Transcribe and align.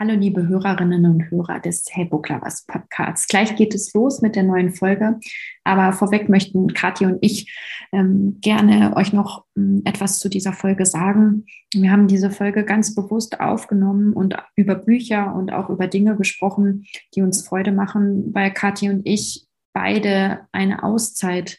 Hallo 0.00 0.14
liebe 0.14 0.46
Hörerinnen 0.46 1.06
und 1.06 1.28
Hörer 1.28 1.58
des 1.58 1.84
Hey 1.90 2.04
Booklovers 2.04 2.66
Podcasts. 2.66 3.26
Gleich 3.26 3.56
geht 3.56 3.74
es 3.74 3.92
los 3.94 4.22
mit 4.22 4.36
der 4.36 4.44
neuen 4.44 4.70
Folge, 4.70 5.18
aber 5.64 5.92
vorweg 5.92 6.28
möchten 6.28 6.72
Kathi 6.72 7.04
und 7.04 7.18
ich 7.20 7.52
ähm, 7.90 8.38
gerne 8.40 8.96
euch 8.96 9.12
noch 9.12 9.44
ähm, 9.56 9.82
etwas 9.84 10.20
zu 10.20 10.28
dieser 10.28 10.52
Folge 10.52 10.86
sagen. 10.86 11.46
Wir 11.74 11.90
haben 11.90 12.06
diese 12.06 12.30
Folge 12.30 12.64
ganz 12.64 12.94
bewusst 12.94 13.40
aufgenommen 13.40 14.12
und 14.12 14.36
über 14.54 14.76
Bücher 14.76 15.34
und 15.34 15.52
auch 15.52 15.68
über 15.68 15.88
Dinge 15.88 16.14
gesprochen, 16.14 16.86
die 17.16 17.22
uns 17.22 17.44
Freude 17.44 17.72
machen, 17.72 18.32
weil 18.32 18.52
Kathi 18.52 18.90
und 18.90 19.02
ich 19.04 19.48
beide 19.72 20.46
eine 20.52 20.84
Auszeit 20.84 21.58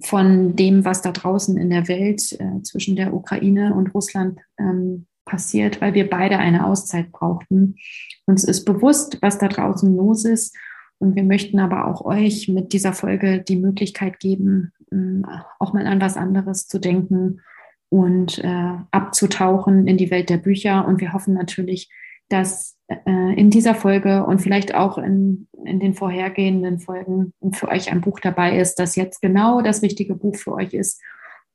von 0.00 0.56
dem, 0.56 0.84
was 0.84 1.00
da 1.00 1.12
draußen 1.12 1.56
in 1.56 1.70
der 1.70 1.86
Welt 1.86 2.32
äh, 2.40 2.60
zwischen 2.62 2.96
der 2.96 3.14
Ukraine 3.14 3.72
und 3.72 3.94
Russland 3.94 4.40
ähm, 4.58 5.06
passiert, 5.24 5.80
weil 5.80 5.94
wir 5.94 6.08
beide 6.08 6.38
eine 6.38 6.66
Auszeit 6.66 7.12
brauchten. 7.12 7.76
Uns 8.26 8.44
ist 8.44 8.64
bewusst, 8.64 9.18
was 9.20 9.38
da 9.38 9.48
draußen 9.48 9.94
los 9.96 10.24
ist. 10.24 10.56
Und 10.98 11.16
wir 11.16 11.24
möchten 11.24 11.58
aber 11.58 11.88
auch 11.88 12.04
euch 12.04 12.48
mit 12.48 12.72
dieser 12.72 12.92
Folge 12.92 13.40
die 13.40 13.56
Möglichkeit 13.56 14.20
geben, 14.20 14.72
ähm, 14.92 15.26
auch 15.58 15.72
mal 15.72 15.86
an 15.86 16.00
was 16.00 16.16
anderes 16.16 16.68
zu 16.68 16.78
denken 16.78 17.40
und 17.88 18.38
äh, 18.38 18.74
abzutauchen 18.90 19.86
in 19.86 19.96
die 19.96 20.10
Welt 20.10 20.30
der 20.30 20.36
Bücher. 20.36 20.86
Und 20.86 21.00
wir 21.00 21.12
hoffen 21.12 21.34
natürlich, 21.34 21.90
dass 22.28 22.78
äh, 22.88 23.34
in 23.34 23.50
dieser 23.50 23.74
Folge 23.74 24.24
und 24.24 24.40
vielleicht 24.40 24.74
auch 24.74 24.96
in, 24.96 25.48
in 25.64 25.80
den 25.80 25.94
vorhergehenden 25.94 26.78
Folgen 26.78 27.32
für 27.52 27.68
euch 27.68 27.90
ein 27.90 28.00
Buch 28.00 28.20
dabei 28.20 28.58
ist, 28.58 28.78
das 28.78 28.96
jetzt 28.96 29.20
genau 29.20 29.60
das 29.60 29.82
richtige 29.82 30.14
Buch 30.14 30.36
für 30.36 30.52
euch 30.52 30.72
ist 30.72 31.00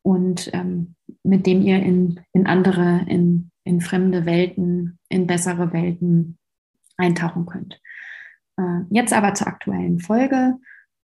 und 0.07 0.49
ähm, 0.53 0.95
mit 1.23 1.45
dem 1.45 1.61
ihr 1.61 1.83
in, 1.83 2.21
in 2.31 2.47
andere, 2.47 3.05
in, 3.09 3.51
in 3.65 3.81
fremde 3.81 4.25
Welten, 4.25 4.99
in 5.09 5.27
bessere 5.27 5.73
Welten 5.73 6.37
eintauchen 6.95 7.45
könnt. 7.45 7.81
Äh, 8.57 8.83
jetzt 8.89 9.11
aber 9.11 9.33
zur 9.33 9.47
aktuellen 9.47 9.99
Folge. 9.99 10.55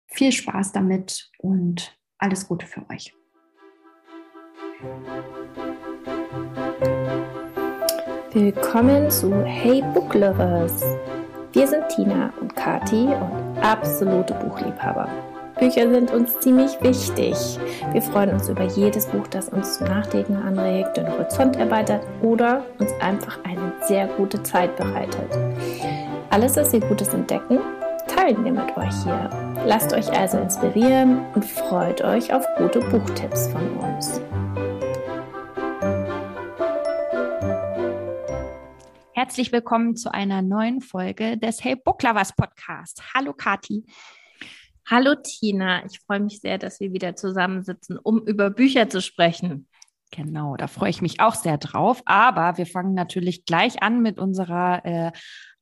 Viel 0.07 0.33
Spaß 0.33 0.73
damit 0.73 1.29
und 1.37 1.97
alles 2.17 2.45
Gute 2.45 2.65
für 2.65 2.89
euch. 2.89 3.15
Willkommen 8.33 9.09
zu 9.09 9.45
Hey 9.45 9.81
Book 9.93 10.13
Lovers. 10.13 10.83
Wir 11.53 11.67
sind 11.67 11.87
Tina 11.87 12.33
und 12.41 12.53
Kati 12.53 13.05
und 13.05 13.57
absolute 13.59 14.33
Buchliebhaber. 14.33 15.28
Bücher 15.59 15.89
sind 15.89 16.11
uns 16.11 16.39
ziemlich 16.39 16.81
wichtig. 16.81 17.35
Wir 17.91 18.02
freuen 18.02 18.31
uns 18.31 18.47
über 18.47 18.63
jedes 18.63 19.07
Buch, 19.07 19.27
das 19.27 19.49
uns 19.49 19.77
zum 19.77 19.88
Nachdenken 19.88 20.38
anregt, 20.38 20.95
den 20.95 21.07
Horizont 21.07 21.57
erweitert 21.57 22.07
oder 22.21 22.63
uns 22.79 22.93
einfach 23.02 23.38
eine 23.43 23.73
sehr 23.81 24.07
gute 24.07 24.41
Zeit 24.41 24.75
bereitet. 24.77 25.37
Alles, 26.30 26.55
was 26.55 26.71
wir 26.71 26.80
Gutes 26.80 27.09
entdecken, 27.09 27.59
teilen 28.07 28.45
wir 28.45 28.53
mit 28.53 28.77
euch 28.77 29.03
hier. 29.03 29.30
Lasst 29.65 29.91
euch 29.91 30.09
also 30.11 30.37
inspirieren 30.37 31.25
und 31.35 31.43
freut 31.43 32.02
euch 32.02 32.33
auf 32.33 32.45
gute 32.57 32.80
Buchtipps 32.80 33.49
von 33.49 33.77
uns. 33.80 34.21
Herzlich 39.13 39.52
willkommen 39.52 39.97
zu 39.97 40.13
einer 40.13 40.41
neuen 40.41 40.80
Folge 40.80 41.37
des 41.37 41.61
Hey 41.61 41.75
Book 41.75 42.02
Lovers 42.03 42.33
Podcast. 42.33 43.03
Hallo 43.13 43.33
Kati. 43.33 43.83
Hallo 44.91 45.13
Tina, 45.13 45.85
ich 45.85 45.99
freue 45.99 46.19
mich 46.19 46.39
sehr, 46.39 46.57
dass 46.57 46.79
wir 46.79 46.91
wieder 46.91 47.15
zusammensitzen, 47.15 47.99
um 47.99 48.25
über 48.25 48.49
Bücher 48.49 48.89
zu 48.89 49.03
sprechen. 49.03 49.67
Genau, 50.09 50.57
da 50.57 50.65
freue 50.65 50.89
ich 50.89 51.03
mich 51.03 51.19
auch 51.19 51.35
sehr 51.35 51.59
drauf. 51.59 52.01
Aber 52.05 52.57
wir 52.57 52.65
fangen 52.65 52.95
natürlich 52.95 53.45
gleich 53.45 53.83
an 53.83 54.01
mit 54.01 54.17
unserer 54.17 54.83
äh, 54.83 55.11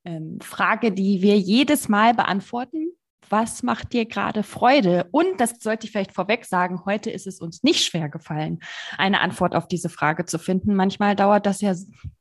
ähm, 0.05 0.39
Frage, 0.41 0.93
die 0.93 1.21
wir 1.21 1.37
jedes 1.37 1.89
Mal 1.89 2.13
beantworten. 2.13 2.93
Was 3.29 3.63
macht 3.63 3.91
dir 3.91 4.05
gerade 4.05 4.43
Freude? 4.43 5.09
Und 5.11 5.41
das 5.41 5.59
sollte 5.59 5.85
ich 5.85 5.91
vielleicht 5.91 6.13
vorweg 6.13 6.45
sagen, 6.45 6.85
heute 6.85 7.11
ist 7.11 7.27
es 7.27 7.41
uns 7.41 7.61
nicht 7.63 7.83
schwer 7.83 8.07
gefallen, 8.07 8.59
eine 8.97 9.19
Antwort 9.19 9.53
auf 9.53 9.67
diese 9.67 9.89
Frage 9.89 10.23
zu 10.23 10.39
finden. 10.39 10.73
Manchmal 10.73 11.17
dauert 11.17 11.45
das 11.45 11.59
ja 11.59 11.75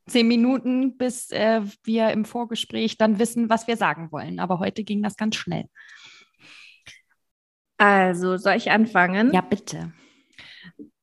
zehn 0.08 0.26
Minuten, 0.26 0.96
bis 0.96 1.30
äh, 1.30 1.60
wir 1.84 2.10
im 2.10 2.24
Vorgespräch 2.24 2.98
dann 2.98 3.20
wissen, 3.20 3.48
was 3.48 3.68
wir 3.68 3.76
sagen 3.76 4.10
wollen. 4.10 4.40
Aber 4.40 4.58
heute 4.58 4.82
ging 4.82 5.04
das 5.04 5.16
ganz 5.16 5.36
schnell. 5.36 5.66
Also, 7.78 8.36
soll 8.36 8.54
ich 8.54 8.70
anfangen? 8.70 9.32
Ja, 9.32 9.40
bitte. 9.40 9.92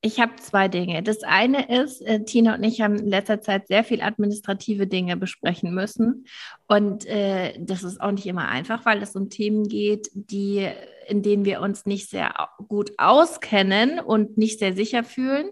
Ich 0.06 0.20
habe 0.20 0.36
zwei 0.36 0.68
Dinge. 0.68 1.02
Das 1.02 1.24
eine 1.24 1.82
ist, 1.82 2.02
äh, 2.02 2.26
Tina 2.26 2.56
und 2.56 2.64
ich 2.64 2.82
haben 2.82 3.00
in 3.00 3.08
letzter 3.08 3.40
Zeit 3.40 3.68
sehr 3.68 3.86
viel 3.86 4.02
administrative 4.02 4.86
Dinge 4.86 5.16
besprechen 5.16 5.74
müssen. 5.74 6.26
Und 6.68 7.06
äh, 7.06 7.54
das 7.58 7.84
ist 7.84 8.02
auch 8.02 8.12
nicht 8.12 8.26
immer 8.26 8.50
einfach, 8.50 8.86
weil 8.86 9.02
es 9.02 9.16
um 9.16 9.30
Themen 9.30 9.70
geht, 9.70 10.10
die, 10.14 10.68
in 11.08 11.22
denen 11.22 11.46
wir 11.46 11.62
uns 11.62 11.86
nicht 11.86 12.10
sehr 12.10 12.34
gut 12.68 12.92
auskennen 12.98 14.00
und 14.00 14.38
nicht 14.38 14.60
sehr 14.60 14.76
sicher 14.76 15.06
fühlen. 15.06 15.50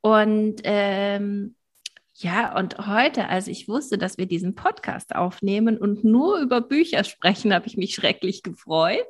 Und 0.00 0.60
ähm, 0.62 1.56
ja, 2.14 2.56
und 2.56 2.78
heute, 2.86 3.28
als 3.28 3.48
ich 3.48 3.66
wusste, 3.66 3.98
dass 3.98 4.18
wir 4.18 4.26
diesen 4.26 4.54
Podcast 4.54 5.16
aufnehmen 5.16 5.78
und 5.78 6.04
nur 6.04 6.38
über 6.38 6.60
Bücher 6.60 7.02
sprechen, 7.02 7.52
habe 7.52 7.66
ich 7.66 7.76
mich 7.76 7.94
schrecklich 7.94 8.44
gefreut. 8.44 9.04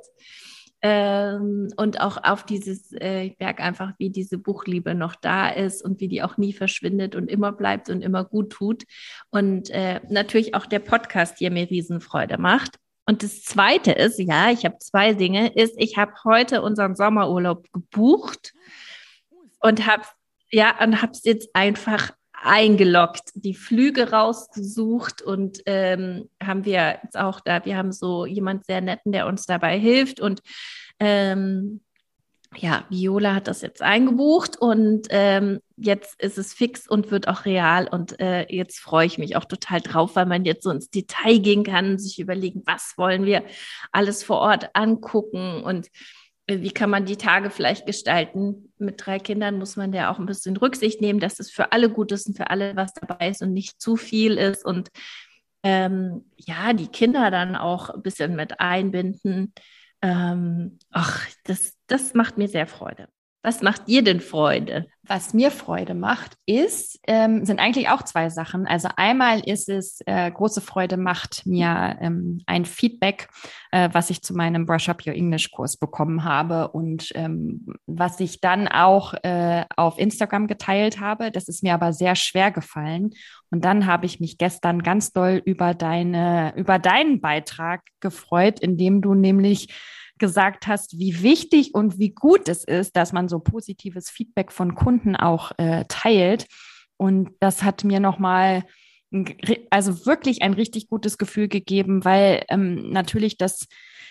Ähm, 0.86 1.72
und 1.78 2.02
auch 2.02 2.22
auf 2.22 2.44
dieses, 2.44 2.92
äh, 2.92 3.22
ich 3.22 3.38
merke 3.38 3.62
einfach, 3.62 3.94
wie 3.96 4.10
diese 4.10 4.36
Buchliebe 4.36 4.94
noch 4.94 5.14
da 5.14 5.48
ist 5.48 5.82
und 5.82 5.98
wie 5.98 6.08
die 6.08 6.22
auch 6.22 6.36
nie 6.36 6.52
verschwindet 6.52 7.16
und 7.16 7.30
immer 7.30 7.52
bleibt 7.52 7.88
und 7.88 8.02
immer 8.02 8.22
gut 8.22 8.50
tut. 8.50 8.84
Und 9.30 9.70
äh, 9.70 10.02
natürlich 10.10 10.54
auch 10.54 10.66
der 10.66 10.80
Podcast 10.80 11.38
hier 11.38 11.50
mir 11.50 11.70
Riesenfreude 11.70 12.36
macht. 12.36 12.76
Und 13.06 13.22
das 13.22 13.42
Zweite 13.44 13.92
ist, 13.92 14.18
ja, 14.18 14.50
ich 14.50 14.66
habe 14.66 14.76
zwei 14.78 15.14
Dinge, 15.14 15.54
ist, 15.54 15.74
ich 15.78 15.96
habe 15.96 16.12
heute 16.22 16.60
unseren 16.60 16.96
Sommerurlaub 16.96 17.66
gebucht 17.72 18.52
und 19.60 19.86
habe 19.86 20.04
ja, 20.50 20.78
und 20.82 21.00
habe 21.00 21.12
es 21.12 21.24
jetzt 21.24 21.48
einfach 21.54 22.12
eingeloggt, 22.44 23.30
die 23.34 23.54
Flüge 23.54 24.10
rausgesucht 24.10 25.22
und 25.22 25.62
ähm, 25.66 26.28
haben 26.42 26.64
wir 26.64 27.00
jetzt 27.02 27.18
auch 27.18 27.40
da, 27.40 27.64
wir 27.64 27.76
haben 27.76 27.90
so 27.90 28.26
jemand 28.26 28.66
sehr 28.66 28.80
netten, 28.80 29.12
der 29.12 29.26
uns 29.26 29.46
dabei 29.46 29.78
hilft 29.78 30.20
und 30.20 30.42
ähm, 31.00 31.80
ja, 32.56 32.84
Viola 32.88 33.34
hat 33.34 33.48
das 33.48 33.62
jetzt 33.62 33.82
eingebucht 33.82 34.56
und 34.56 35.06
ähm, 35.10 35.60
jetzt 35.76 36.20
ist 36.22 36.38
es 36.38 36.52
fix 36.52 36.88
und 36.88 37.10
wird 37.10 37.26
auch 37.26 37.46
real. 37.46 37.88
Und 37.88 38.20
äh, 38.20 38.46
jetzt 38.48 38.78
freue 38.78 39.06
ich 39.06 39.18
mich 39.18 39.34
auch 39.34 39.44
total 39.44 39.80
drauf, 39.80 40.14
weil 40.14 40.26
man 40.26 40.44
jetzt 40.44 40.62
so 40.62 40.70
ins 40.70 40.88
Detail 40.88 41.38
gehen 41.38 41.64
kann, 41.64 41.98
sich 41.98 42.20
überlegen, 42.20 42.62
was 42.64 42.94
wollen 42.96 43.24
wir 43.24 43.42
alles 43.90 44.22
vor 44.22 44.38
Ort 44.38 44.70
angucken 44.74 45.64
und 45.64 45.88
wie 46.46 46.70
kann 46.70 46.90
man 46.90 47.06
die 47.06 47.16
Tage 47.16 47.50
vielleicht 47.50 47.86
gestalten? 47.86 48.72
Mit 48.78 49.04
drei 49.04 49.18
Kindern 49.18 49.58
muss 49.58 49.76
man 49.76 49.92
ja 49.92 50.12
auch 50.12 50.18
ein 50.18 50.26
bisschen 50.26 50.56
Rücksicht 50.56 51.00
nehmen, 51.00 51.20
dass 51.20 51.40
es 51.40 51.50
für 51.50 51.72
alle 51.72 51.88
gut 51.88 52.12
ist 52.12 52.26
und 52.26 52.36
für 52.36 52.50
alle 52.50 52.76
was 52.76 52.92
dabei 52.92 53.30
ist 53.30 53.42
und 53.42 53.52
nicht 53.52 53.80
zu 53.80 53.96
viel 53.96 54.36
ist 54.36 54.64
und 54.64 54.90
ähm, 55.62 56.30
ja, 56.36 56.74
die 56.74 56.88
Kinder 56.88 57.30
dann 57.30 57.56
auch 57.56 57.88
ein 57.88 58.02
bisschen 58.02 58.36
mit 58.36 58.60
einbinden. 58.60 59.54
Ähm, 60.02 60.78
ach, 60.90 61.26
das, 61.44 61.74
das 61.86 62.12
macht 62.12 62.36
mir 62.36 62.48
sehr 62.48 62.66
Freude. 62.66 63.08
Was 63.44 63.60
macht 63.60 63.88
dir 63.88 64.02
denn 64.02 64.20
Freude? 64.20 64.86
Was 65.02 65.34
mir 65.34 65.50
Freude 65.50 65.92
macht, 65.92 66.38
ist, 66.46 66.98
ähm, 67.06 67.44
sind 67.44 67.60
eigentlich 67.60 67.90
auch 67.90 68.02
zwei 68.02 68.30
Sachen. 68.30 68.66
Also 68.66 68.88
einmal 68.96 69.40
ist 69.40 69.68
es, 69.68 70.00
äh, 70.06 70.30
große 70.30 70.62
Freude 70.62 70.96
macht 70.96 71.44
mir 71.44 71.98
ähm, 72.00 72.40
ein 72.46 72.64
Feedback, 72.64 73.28
äh, 73.70 73.90
was 73.92 74.08
ich 74.08 74.22
zu 74.22 74.32
meinem 74.32 74.64
Brush 74.64 74.88
Up 74.88 75.06
Your 75.06 75.12
English 75.12 75.50
Kurs 75.50 75.76
bekommen 75.76 76.24
habe 76.24 76.68
und 76.68 77.12
ähm, 77.16 77.66
was 77.84 78.18
ich 78.18 78.40
dann 78.40 78.66
auch 78.66 79.12
äh, 79.22 79.66
auf 79.76 79.98
Instagram 79.98 80.46
geteilt 80.46 80.98
habe. 80.98 81.30
Das 81.30 81.46
ist 81.46 81.62
mir 81.62 81.74
aber 81.74 81.92
sehr 81.92 82.16
schwer 82.16 82.50
gefallen. 82.50 83.10
Und 83.50 83.66
dann 83.66 83.84
habe 83.84 84.06
ich 84.06 84.20
mich 84.20 84.38
gestern 84.38 84.82
ganz 84.82 85.12
doll 85.12 85.42
über 85.44 85.74
deine, 85.74 86.54
über 86.56 86.78
deinen 86.78 87.20
Beitrag 87.20 87.82
gefreut, 88.00 88.58
in 88.58 88.78
dem 88.78 89.02
du 89.02 89.12
nämlich 89.12 89.68
gesagt 90.18 90.66
hast, 90.66 90.98
wie 90.98 91.22
wichtig 91.22 91.74
und 91.74 91.98
wie 91.98 92.10
gut 92.10 92.48
es 92.48 92.64
ist, 92.64 92.96
dass 92.96 93.12
man 93.12 93.28
so 93.28 93.40
positives 93.40 94.10
Feedback 94.10 94.52
von 94.52 94.74
Kunden 94.74 95.16
auch 95.16 95.52
äh, 95.58 95.84
teilt. 95.88 96.46
Und 96.96 97.30
das 97.40 97.62
hat 97.62 97.84
mir 97.84 98.00
nochmal 98.00 98.64
also 99.70 100.06
wirklich 100.06 100.42
ein 100.42 100.54
richtig 100.54 100.88
gutes 100.88 101.18
Gefühl 101.18 101.48
gegeben, 101.48 102.04
weil 102.04 102.44
ähm, 102.48 102.90
natürlich 102.90 103.36
das 103.36 103.66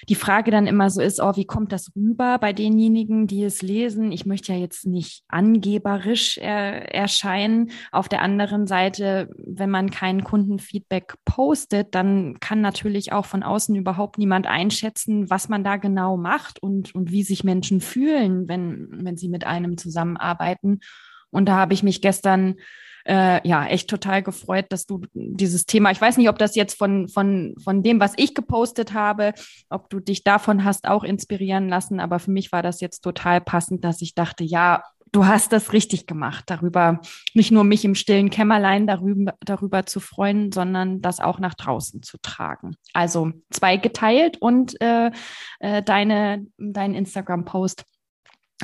die 0.10 0.16
Frage 0.16 0.52
dann 0.52 0.68
immer 0.68 0.90
so 0.90 1.02
ist, 1.02 1.22
oh, 1.22 1.36
wie 1.36 1.46
kommt 1.46 1.72
das 1.72 1.92
rüber 1.96 2.38
bei 2.40 2.54
denjenigen, 2.54 3.28
die 3.28 3.44
es 3.44 3.62
lesen? 3.62 4.12
Ich 4.12 4.26
möchte 4.26 4.54
ja 4.54 4.60
jetzt 4.60 4.86
nicht 4.86 5.24
angeberisch 5.28 6.38
äh, 6.38 6.86
erscheinen. 6.92 7.72
Auf 7.92 8.10
der 8.10 8.22
anderen 8.22 8.68
Seite, 8.68 9.30
wenn 9.38 9.70
man 9.70 9.92
kein 9.92 10.24
Kundenfeedback 10.24 11.16
postet, 11.26 11.96
dann 11.96 12.40
kann 12.40 12.62
natürlich 12.62 13.12
auch 13.12 13.26
von 13.26 13.44
außen 13.44 13.76
überhaupt 13.76 14.18
niemand 14.18 14.48
einschätzen, 14.48 15.30
was 15.30 15.50
man 15.50 15.64
da 15.64 15.78
genau 15.78 16.18
macht 16.18 16.62
und, 16.62 16.94
und 16.96 17.12
wie 17.12 17.24
sich 17.24 17.44
Menschen 17.44 17.82
fühlen, 17.82 18.48
wenn, 18.48 18.88
wenn 18.92 19.18
sie 19.18 19.30
mit 19.30 19.46
einem 19.46 19.78
zusammenarbeiten. 19.78 20.80
Und 21.32 21.48
da 21.48 21.56
habe 21.56 21.74
ich 21.74 21.84
mich 21.84 22.02
gestern 22.02 22.56
äh, 23.06 23.46
ja 23.48 23.66
echt 23.66 23.90
total 23.90 24.24
gefreut, 24.24 24.66
dass 24.70 24.86
du 24.86 25.02
dieses 25.14 25.66
Thema, 25.66 25.92
ich 25.92 26.02
weiß 26.02 26.18
nicht, 26.18 26.30
ob 26.30 26.38
das 26.38 26.56
jetzt 26.56 26.78
von, 26.78 27.08
von, 27.08 27.56
von 27.64 27.84
dem, 27.84 28.00
was 28.00 28.14
ich 28.18 28.34
gepostet 28.34 28.94
habe, 28.94 29.34
ob 29.70 29.90
du 29.90 30.00
dich 30.00 30.24
davon 30.24 30.64
hast 30.64 30.88
auch 30.88 31.04
inspirieren 31.04 31.70
lassen, 31.70 32.00
aber 32.00 32.20
für 32.20 32.32
mich 32.32 32.52
war 32.52 32.64
das 32.64 32.82
jetzt 32.82 33.02
total 33.02 33.42
passend, 33.42 33.84
dass 33.84 34.02
ich 34.02 34.16
dachte, 34.16 34.44
ja, 34.44 34.84
du 35.14 35.26
hast 35.26 35.54
das 35.54 35.74
richtig 35.74 36.08
gemacht, 36.08 36.46
darüber 36.48 37.00
nicht 37.34 37.52
nur 37.52 37.64
mich 37.64 37.86
im 37.86 37.96
stillen 37.96 38.30
Kämmerlein 38.30 38.88
darüber, 38.88 39.36
darüber 39.42 39.86
zu 39.86 40.00
freuen, 40.00 40.52
sondern 40.52 41.02
das 41.02 41.20
auch 41.20 41.40
nach 41.40 41.54
draußen 41.54 42.02
zu 42.02 42.18
tragen. 42.22 42.76
Also 42.94 43.32
zwei 43.52 43.78
geteilt 43.78 44.38
und 44.42 44.80
äh, 44.82 45.12
äh, 45.60 45.84
deine, 45.84 46.46
dein 46.58 46.96
Instagram-Post 46.96 47.86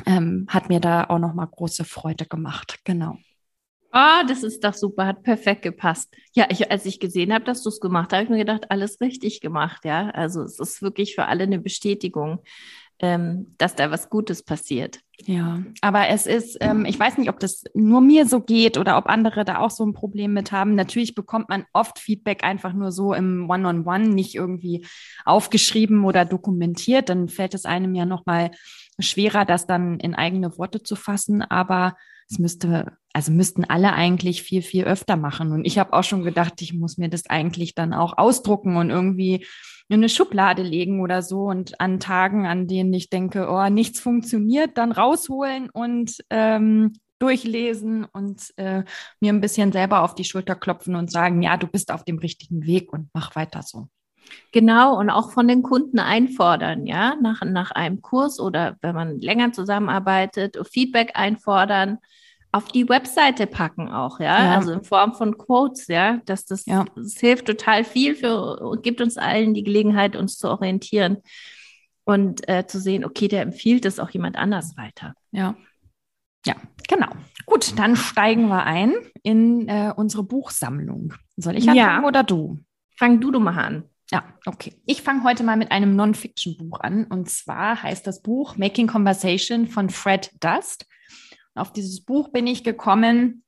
ähm, 0.06 0.46
hat 0.48 0.68
mir 0.68 0.80
da 0.80 1.04
auch 1.04 1.18
nochmal 1.18 1.46
große 1.46 1.84
Freude 1.84 2.26
gemacht. 2.26 2.80
Genau. 2.84 3.16
Ah, 3.92 4.20
oh, 4.22 4.26
das 4.26 4.44
ist 4.44 4.62
doch 4.62 4.74
super, 4.74 5.06
hat 5.06 5.22
perfekt 5.24 5.62
gepasst. 5.62 6.14
Ja, 6.32 6.46
ich, 6.48 6.70
als 6.70 6.86
ich 6.86 7.00
gesehen 7.00 7.34
habe, 7.34 7.44
dass 7.44 7.62
du 7.62 7.70
es 7.70 7.80
gemacht 7.80 8.12
hast, 8.12 8.18
habe 8.18 8.24
ich 8.24 8.30
mir 8.30 8.38
gedacht, 8.38 8.70
alles 8.70 9.00
richtig 9.00 9.40
gemacht, 9.40 9.84
ja. 9.84 10.10
Also 10.10 10.42
es 10.42 10.60
ist 10.60 10.80
wirklich 10.80 11.16
für 11.16 11.26
alle 11.26 11.42
eine 11.42 11.58
Bestätigung, 11.58 12.40
ähm, 13.00 13.54
dass 13.58 13.74
da 13.74 13.90
was 13.90 14.08
Gutes 14.08 14.44
passiert. 14.44 15.00
Ja, 15.26 15.62
aber 15.80 16.08
es 16.08 16.26
ist, 16.26 16.56
ähm, 16.60 16.84
ich 16.84 16.98
weiß 17.00 17.18
nicht, 17.18 17.30
ob 17.30 17.40
das 17.40 17.64
nur 17.74 18.00
mir 18.00 18.26
so 18.26 18.40
geht 18.40 18.78
oder 18.78 18.96
ob 18.96 19.06
andere 19.06 19.44
da 19.44 19.58
auch 19.58 19.70
so 19.70 19.84
ein 19.84 19.92
Problem 19.92 20.34
mit 20.34 20.52
haben. 20.52 20.76
Natürlich 20.76 21.16
bekommt 21.16 21.48
man 21.48 21.64
oft 21.72 21.98
Feedback 21.98 22.44
einfach 22.44 22.72
nur 22.72 22.92
so 22.92 23.12
im 23.12 23.50
One-on-One, 23.50 24.04
-on 24.04 24.04
-One, 24.04 24.14
nicht 24.14 24.36
irgendwie 24.36 24.86
aufgeschrieben 25.24 26.04
oder 26.04 26.24
dokumentiert. 26.24 27.08
Dann 27.08 27.28
fällt 27.28 27.54
es 27.54 27.64
einem 27.64 27.94
ja 27.94 28.06
nochmal 28.06 28.52
schwerer, 29.00 29.44
das 29.44 29.66
dann 29.66 29.98
in 29.98 30.14
eigene 30.14 30.56
Worte 30.58 30.82
zu 30.82 30.94
fassen. 30.94 31.42
Aber 31.42 31.96
es 32.30 32.38
müsste, 32.38 32.92
also 33.12 33.32
müssten 33.32 33.64
alle 33.64 33.92
eigentlich 33.92 34.42
viel, 34.42 34.62
viel 34.62 34.84
öfter 34.84 35.16
machen. 35.16 35.52
Und 35.52 35.64
ich 35.64 35.78
habe 35.78 35.92
auch 35.92 36.04
schon 36.04 36.22
gedacht, 36.22 36.62
ich 36.62 36.72
muss 36.72 36.96
mir 36.96 37.08
das 37.08 37.26
eigentlich 37.26 37.74
dann 37.74 37.92
auch 37.92 38.18
ausdrucken 38.18 38.76
und 38.76 38.90
irgendwie 38.90 39.46
in 39.88 39.96
eine 39.96 40.08
Schublade 40.08 40.62
legen 40.62 41.00
oder 41.00 41.20
so 41.20 41.46
und 41.46 41.80
an 41.80 41.98
Tagen, 41.98 42.46
an 42.46 42.68
denen 42.68 42.92
ich 42.94 43.10
denke, 43.10 43.48
oh, 43.50 43.68
nichts 43.68 43.98
funktioniert, 43.98 44.78
dann 44.78 44.92
rausholen 44.92 45.68
und 45.70 46.18
ähm, 46.30 46.92
durchlesen 47.18 48.04
und 48.04 48.40
äh, 48.56 48.84
mir 49.18 49.32
ein 49.32 49.40
bisschen 49.40 49.72
selber 49.72 50.02
auf 50.02 50.14
die 50.14 50.24
Schulter 50.24 50.54
klopfen 50.54 50.94
und 50.94 51.10
sagen, 51.10 51.42
ja, 51.42 51.56
du 51.56 51.66
bist 51.66 51.90
auf 51.90 52.04
dem 52.04 52.18
richtigen 52.18 52.64
Weg 52.66 52.92
und 52.92 53.08
mach 53.12 53.34
weiter 53.34 53.62
so. 53.62 53.88
Genau, 54.52 54.96
und 54.96 55.10
auch 55.10 55.32
von 55.32 55.48
den 55.48 55.62
Kunden 55.62 55.98
einfordern, 55.98 56.86
ja, 56.86 57.16
nach, 57.20 57.42
nach 57.44 57.72
einem 57.72 58.00
Kurs 58.00 58.38
oder 58.38 58.76
wenn 58.80 58.94
man 58.94 59.20
länger 59.20 59.52
zusammenarbeitet, 59.52 60.56
Feedback 60.70 61.12
einfordern 61.14 61.98
auf 62.52 62.68
die 62.68 62.88
Webseite 62.88 63.46
packen 63.46 63.88
auch, 63.88 64.18
ja? 64.18 64.44
ja, 64.44 64.56
also 64.56 64.72
in 64.72 64.82
Form 64.82 65.14
von 65.14 65.38
Quotes, 65.38 65.86
ja, 65.86 66.20
dass 66.24 66.46
das, 66.46 66.66
ja. 66.66 66.84
das 66.96 67.14
hilft 67.14 67.46
total 67.46 67.84
viel 67.84 68.16
für 68.16 68.60
und 68.60 68.82
gibt 68.82 69.00
uns 69.00 69.16
allen 69.16 69.54
die 69.54 69.62
Gelegenheit, 69.62 70.16
uns 70.16 70.36
zu 70.36 70.48
orientieren 70.48 71.18
und 72.04 72.48
äh, 72.48 72.66
zu 72.66 72.80
sehen, 72.80 73.04
okay, 73.04 73.28
der 73.28 73.42
empfiehlt 73.42 73.84
es 73.84 74.00
auch 74.00 74.10
jemand 74.10 74.36
anders 74.36 74.76
weiter. 74.76 75.14
Ja, 75.30 75.54
ja, 76.46 76.54
genau. 76.88 77.08
Gut, 77.46 77.78
dann 77.78 77.96
steigen 77.96 78.48
wir 78.48 78.64
ein 78.64 78.94
in 79.22 79.68
äh, 79.68 79.92
unsere 79.94 80.22
Buchsammlung. 80.22 81.14
Soll 81.36 81.56
ich 81.56 81.68
anfangen 81.68 82.02
ja. 82.02 82.08
oder 82.08 82.22
du? 82.22 82.60
Fang 82.96 83.20
du 83.20 83.30
du 83.30 83.40
mal 83.40 83.58
an. 83.58 83.84
Ja, 84.10 84.24
okay. 84.46 84.74
Ich 84.86 85.02
fange 85.02 85.22
heute 85.22 85.44
mal 85.44 85.56
mit 85.56 85.70
einem 85.70 85.94
Non-Fiction-Buch 85.94 86.80
an. 86.80 87.04
Und 87.04 87.28
zwar 87.30 87.82
heißt 87.82 88.06
das 88.06 88.22
Buch 88.22 88.56
Making 88.56 88.86
Conversation 88.86 89.66
von 89.66 89.90
Fred 89.90 90.32
Dust. 90.40 90.86
Auf 91.60 91.72
dieses 91.72 92.00
Buch 92.00 92.30
bin 92.30 92.46
ich 92.46 92.64
gekommen, 92.64 93.42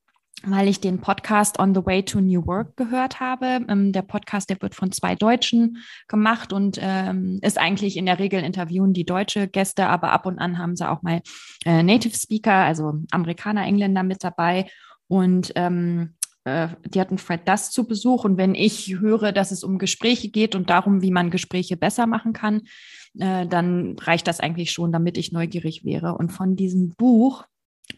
weil 0.45 0.67
ich 0.67 0.79
den 0.79 1.01
Podcast 1.01 1.57
On 1.57 1.73
the 1.73 1.83
Way 1.83 2.03
to 2.03 2.21
New 2.21 2.45
Work 2.45 2.77
gehört 2.77 3.19
habe. 3.19 3.65
Ähm, 3.67 3.91
der 3.91 4.03
Podcast, 4.03 4.51
der 4.51 4.61
wird 4.61 4.75
von 4.75 4.91
zwei 4.91 5.15
Deutschen 5.15 5.77
gemacht 6.07 6.53
und 6.53 6.77
ähm, 6.79 7.39
ist 7.41 7.57
eigentlich 7.57 7.97
in 7.97 8.05
der 8.05 8.19
Regel 8.19 8.43
interviewen 8.43 8.93
die 8.93 9.05
deutsche 9.05 9.47
Gäste, 9.47 9.87
aber 9.87 10.11
ab 10.11 10.27
und 10.27 10.37
an 10.37 10.59
haben 10.59 10.75
sie 10.75 10.87
auch 10.87 11.01
mal 11.01 11.21
äh, 11.65 11.81
Native 11.81 12.15
Speaker, 12.15 12.53
also 12.53 12.93
Amerikaner, 13.09 13.63
Engländer 13.63 14.03
mit 14.03 14.23
dabei. 14.23 14.67
Und 15.07 15.51
ähm, 15.55 16.13
äh, 16.43 16.67
die 16.85 17.01
hatten 17.01 17.17
Fred 17.17 17.47
Dust 17.47 17.73
zu 17.73 17.87
Besuch. 17.87 18.25
Und 18.25 18.37
wenn 18.37 18.53
ich 18.53 18.99
höre, 18.99 19.31
dass 19.31 19.51
es 19.51 19.63
um 19.63 19.79
Gespräche 19.79 20.29
geht 20.29 20.53
und 20.53 20.69
darum, 20.69 21.01
wie 21.01 21.11
man 21.11 21.31
Gespräche 21.31 21.77
besser 21.77 22.05
machen 22.05 22.33
kann, 22.33 22.61
äh, 23.17 23.47
dann 23.47 23.95
reicht 23.97 24.27
das 24.27 24.39
eigentlich 24.39 24.71
schon, 24.71 24.91
damit 24.91 25.17
ich 25.17 25.31
neugierig 25.31 25.83
wäre. 25.83 26.15
Und 26.15 26.31
von 26.31 26.55
diesem 26.55 26.93
Buch 26.95 27.45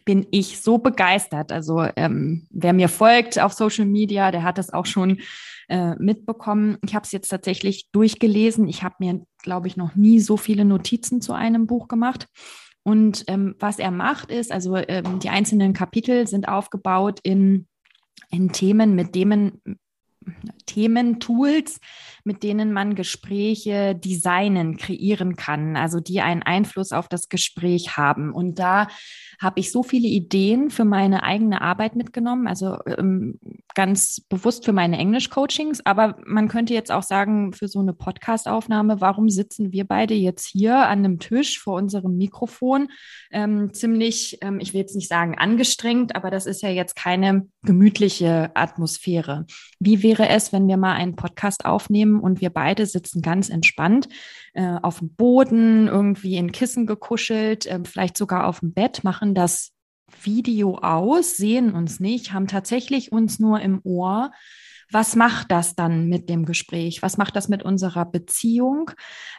bin 0.04 0.26
ich 0.30 0.60
so 0.60 0.78
begeistert. 0.78 1.52
Also 1.52 1.86
ähm, 1.96 2.46
wer 2.50 2.72
mir 2.72 2.88
folgt 2.88 3.38
auf 3.38 3.52
Social 3.52 3.86
Media, 3.86 4.30
der 4.30 4.42
hat 4.42 4.58
es 4.58 4.72
auch 4.72 4.86
schon 4.86 5.20
äh, 5.68 5.94
mitbekommen. 5.96 6.78
Ich 6.84 6.94
habe 6.94 7.04
es 7.04 7.12
jetzt 7.12 7.28
tatsächlich 7.28 7.90
durchgelesen. 7.92 8.68
Ich 8.68 8.82
habe 8.82 8.96
mir, 9.00 9.24
glaube 9.42 9.68
ich, 9.68 9.76
noch 9.76 9.96
nie 9.96 10.20
so 10.20 10.36
viele 10.36 10.64
Notizen 10.64 11.20
zu 11.20 11.32
einem 11.32 11.66
Buch 11.66 11.88
gemacht. 11.88 12.28
Und 12.82 13.24
ähm, 13.26 13.56
was 13.58 13.80
er 13.80 13.90
macht, 13.90 14.30
ist, 14.30 14.52
also 14.52 14.76
ähm, 14.76 15.18
die 15.18 15.28
einzelnen 15.28 15.72
Kapitel 15.72 16.28
sind 16.28 16.46
aufgebaut 16.46 17.18
in, 17.24 17.66
in 18.30 18.52
Themen, 18.52 18.94
mit 18.94 19.16
denen 19.16 19.60
Themen, 20.66 21.20
Tools, 21.20 21.80
mit 22.26 22.42
denen 22.42 22.72
man 22.72 22.96
Gespräche 22.96 23.94
designen, 23.94 24.76
kreieren 24.76 25.36
kann, 25.36 25.76
also 25.76 26.00
die 26.00 26.20
einen 26.20 26.42
Einfluss 26.42 26.90
auf 26.90 27.08
das 27.08 27.28
Gespräch 27.28 27.96
haben. 27.96 28.32
Und 28.32 28.58
da 28.58 28.88
habe 29.40 29.60
ich 29.60 29.70
so 29.70 29.82
viele 29.82 30.08
Ideen 30.08 30.70
für 30.70 30.84
meine 30.84 31.22
eigene 31.22 31.60
Arbeit 31.60 31.94
mitgenommen, 31.94 32.48
also 32.48 32.78
ähm, 32.86 33.38
ganz 33.74 34.22
bewusst 34.28 34.64
für 34.64 34.72
meine 34.72 34.98
Englisch-Coachings. 34.98 35.84
Aber 35.84 36.16
man 36.26 36.48
könnte 36.48 36.74
jetzt 36.74 36.90
auch 36.90 37.02
sagen, 37.02 37.52
für 37.52 37.68
so 37.68 37.78
eine 37.78 37.92
Podcast-Aufnahme, 37.92 39.00
warum 39.00 39.28
sitzen 39.28 39.70
wir 39.70 39.84
beide 39.84 40.14
jetzt 40.14 40.46
hier 40.46 40.78
an 40.78 41.00
einem 41.00 41.18
Tisch 41.20 41.60
vor 41.60 41.76
unserem 41.76 42.16
Mikrofon? 42.16 42.88
Ähm, 43.30 43.72
ziemlich, 43.72 44.38
ähm, 44.40 44.58
ich 44.58 44.72
will 44.72 44.80
jetzt 44.80 44.96
nicht 44.96 45.08
sagen 45.08 45.38
angestrengt, 45.38 46.16
aber 46.16 46.30
das 46.30 46.46
ist 46.46 46.62
ja 46.62 46.70
jetzt 46.70 46.96
keine 46.96 47.46
gemütliche 47.62 48.50
Atmosphäre. 48.54 49.46
Wie 49.78 50.02
wäre 50.02 50.28
es, 50.28 50.52
wenn 50.52 50.66
wir 50.66 50.76
mal 50.76 50.94
einen 50.94 51.14
Podcast 51.14 51.66
aufnehmen 51.66 52.15
und 52.20 52.40
wir 52.40 52.50
beide 52.50 52.86
sitzen 52.86 53.22
ganz 53.22 53.48
entspannt 53.48 54.08
äh, 54.54 54.76
auf 54.82 55.00
dem 55.00 55.14
Boden, 55.14 55.88
irgendwie 55.88 56.36
in 56.36 56.52
Kissen 56.52 56.86
gekuschelt, 56.86 57.66
äh, 57.66 57.80
vielleicht 57.84 58.16
sogar 58.16 58.46
auf 58.46 58.60
dem 58.60 58.72
Bett, 58.72 59.04
machen 59.04 59.34
das 59.34 59.72
Video 60.22 60.78
aus, 60.78 61.36
sehen 61.36 61.72
uns 61.72 62.00
nicht, 62.00 62.32
haben 62.32 62.46
tatsächlich 62.46 63.12
uns 63.12 63.38
nur 63.38 63.60
im 63.60 63.80
Ohr 63.82 64.30
was 64.92 65.16
macht 65.16 65.50
das 65.50 65.74
dann 65.74 66.08
mit 66.08 66.28
dem 66.28 66.44
Gespräch? 66.44 67.02
Was 67.02 67.16
macht 67.16 67.36
das 67.36 67.48
mit 67.48 67.62
unserer 67.62 68.04
Beziehung? 68.04 68.90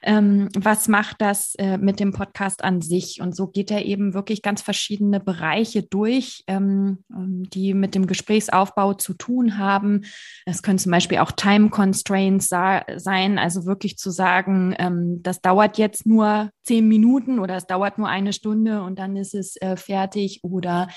Ähm, 0.03 0.49
was 0.57 0.87
macht 0.87 1.21
das 1.21 1.55
äh, 1.55 1.77
mit 1.77 1.99
dem 1.99 2.11
Podcast 2.11 2.63
an 2.63 2.81
sich? 2.81 3.21
Und 3.21 3.35
so 3.35 3.47
geht 3.47 3.71
er 3.71 3.85
eben 3.85 4.13
wirklich 4.13 4.41
ganz 4.41 4.61
verschiedene 4.61 5.19
Bereiche 5.19 5.83
durch, 5.83 6.43
ähm, 6.47 7.03
ähm 7.11 7.43
die 7.49 7.73
mit 7.73 7.95
dem 7.95 8.07
Gesprächsaufbau 8.07 8.93
zu 8.93 9.13
tun 9.13 9.57
haben. 9.57 10.01
Es 10.45 10.61
können 10.63 10.79
zum 10.79 10.91
Beispiel 10.91 11.19
auch 11.19 11.31
Time 11.31 11.69
Constraints 11.69 12.49
sein, 12.49 13.39
also 13.39 13.65
wirklich 13.65 13.97
zu 13.97 14.11
sagen, 14.11 14.75
ähm, 14.77 15.21
das 15.23 15.41
dauert 15.41 15.77
jetzt 15.77 16.05
nur 16.05 16.49
zehn 16.63 16.87
Minuten 16.87 17.39
oder 17.39 17.55
es 17.55 17.65
dauert 17.65 17.97
nur 17.97 18.09
eine 18.09 18.33
Stunde 18.33 18.83
und 18.83 18.99
dann 18.99 19.15
ist 19.15 19.33
es 19.33 19.55
äh, 19.57 19.77
fertig 19.77 20.41
oder 20.43 20.89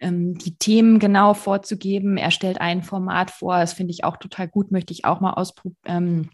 ähm, 0.00 0.34
die 0.38 0.56
Themen 0.56 0.98
genau 0.98 1.34
vorzugeben. 1.34 2.16
Er 2.16 2.30
stellt 2.30 2.60
ein 2.60 2.82
Format 2.82 3.30
vor, 3.30 3.58
das 3.58 3.74
finde 3.74 3.92
ich 3.92 3.97
auch 4.04 4.16
total 4.16 4.48
gut, 4.48 4.70
möchte 4.70 4.92
ich 4.92 5.04
auch 5.04 5.20
mal 5.20 5.34
ausprob 5.34 5.74
ähm, 5.84 6.30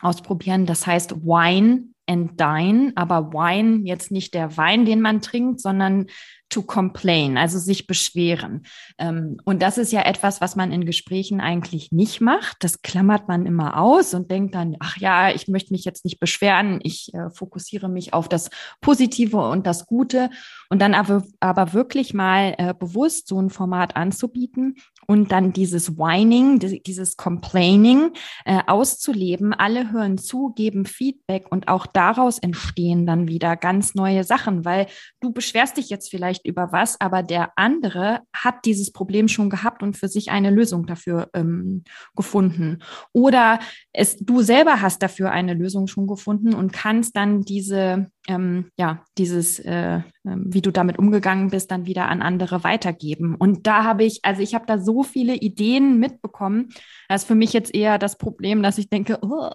ausprobieren. 0.00 0.66
Das 0.66 0.86
heißt 0.86 1.22
Wine 1.24 1.88
and 2.06 2.40
Dine, 2.40 2.92
aber 2.94 3.32
Wine 3.32 3.86
jetzt 3.86 4.10
nicht 4.10 4.34
der 4.34 4.56
Wein, 4.56 4.86
den 4.86 5.00
man 5.00 5.20
trinkt, 5.20 5.60
sondern 5.60 6.06
to 6.50 6.62
complain, 6.62 7.36
also 7.36 7.58
sich 7.58 7.86
beschweren. 7.86 8.62
Ähm, 8.96 9.36
und 9.44 9.60
das 9.60 9.76
ist 9.76 9.92
ja 9.92 10.02
etwas, 10.02 10.40
was 10.40 10.56
man 10.56 10.72
in 10.72 10.86
Gesprächen 10.86 11.40
eigentlich 11.40 11.92
nicht 11.92 12.22
macht. 12.22 12.56
Das 12.60 12.80
klammert 12.80 13.28
man 13.28 13.44
immer 13.44 13.78
aus 13.78 14.14
und 14.14 14.30
denkt 14.30 14.54
dann, 14.54 14.76
ach 14.80 14.96
ja, 14.96 15.30
ich 15.30 15.48
möchte 15.48 15.74
mich 15.74 15.84
jetzt 15.84 16.06
nicht 16.06 16.20
beschweren, 16.20 16.80
ich 16.82 17.12
äh, 17.12 17.28
fokussiere 17.30 17.90
mich 17.90 18.14
auf 18.14 18.28
das 18.30 18.48
Positive 18.80 19.36
und 19.36 19.66
das 19.66 19.84
Gute. 19.84 20.30
Und 20.70 20.80
dann 20.80 20.94
aber, 20.94 21.22
aber 21.40 21.74
wirklich 21.74 22.14
mal 22.14 22.54
äh, 22.56 22.72
bewusst 22.72 23.28
so 23.28 23.38
ein 23.38 23.50
Format 23.50 23.96
anzubieten 23.96 24.76
und 25.10 25.32
dann 25.32 25.54
dieses 25.54 25.96
Whining, 25.96 26.58
dieses 26.58 27.16
Complaining 27.16 28.12
äh, 28.44 28.60
auszuleben. 28.66 29.54
Alle 29.54 29.90
hören 29.90 30.18
zu, 30.18 30.52
geben 30.54 30.84
Feedback 30.84 31.46
und 31.50 31.68
auch 31.68 31.86
daraus 31.86 32.38
entstehen 32.38 33.06
dann 33.06 33.26
wieder 33.26 33.56
ganz 33.56 33.94
neue 33.94 34.22
Sachen, 34.22 34.66
weil 34.66 34.86
du 35.20 35.32
beschwerst 35.32 35.78
dich 35.78 35.88
jetzt 35.88 36.10
vielleicht 36.10 36.46
über 36.46 36.72
was, 36.72 37.00
aber 37.00 37.22
der 37.22 37.52
andere 37.56 38.20
hat 38.34 38.66
dieses 38.66 38.92
Problem 38.92 39.28
schon 39.28 39.48
gehabt 39.48 39.82
und 39.82 39.96
für 39.96 40.08
sich 40.08 40.30
eine 40.30 40.50
Lösung 40.50 40.86
dafür 40.86 41.30
ähm, 41.32 41.84
gefunden. 42.14 42.80
Oder 43.12 43.60
es, 43.94 44.18
du 44.18 44.42
selber 44.42 44.82
hast 44.82 45.02
dafür 45.02 45.30
eine 45.30 45.54
Lösung 45.54 45.86
schon 45.86 46.06
gefunden 46.06 46.54
und 46.54 46.72
kannst 46.72 47.16
dann 47.16 47.42
diese 47.42 48.10
ähm, 48.28 48.70
ja, 48.78 49.02
dieses, 49.16 49.58
äh, 49.58 50.00
ähm, 50.24 50.44
wie 50.46 50.60
du 50.60 50.70
damit 50.70 50.98
umgegangen 50.98 51.48
bist, 51.48 51.70
dann 51.70 51.86
wieder 51.86 52.08
an 52.08 52.22
andere 52.22 52.62
weitergeben. 52.62 53.34
Und 53.34 53.66
da 53.66 53.84
habe 53.84 54.04
ich, 54.04 54.20
also 54.22 54.42
ich 54.42 54.54
habe 54.54 54.66
da 54.66 54.78
so 54.78 55.02
viele 55.02 55.34
Ideen 55.34 55.98
mitbekommen. 55.98 56.68
Das 57.08 57.22
ist 57.22 57.28
für 57.28 57.34
mich 57.34 57.54
jetzt 57.54 57.74
eher 57.74 57.98
das 57.98 58.18
Problem, 58.18 58.62
dass 58.62 58.78
ich 58.78 58.90
denke, 58.90 59.18
oh, 59.22 59.50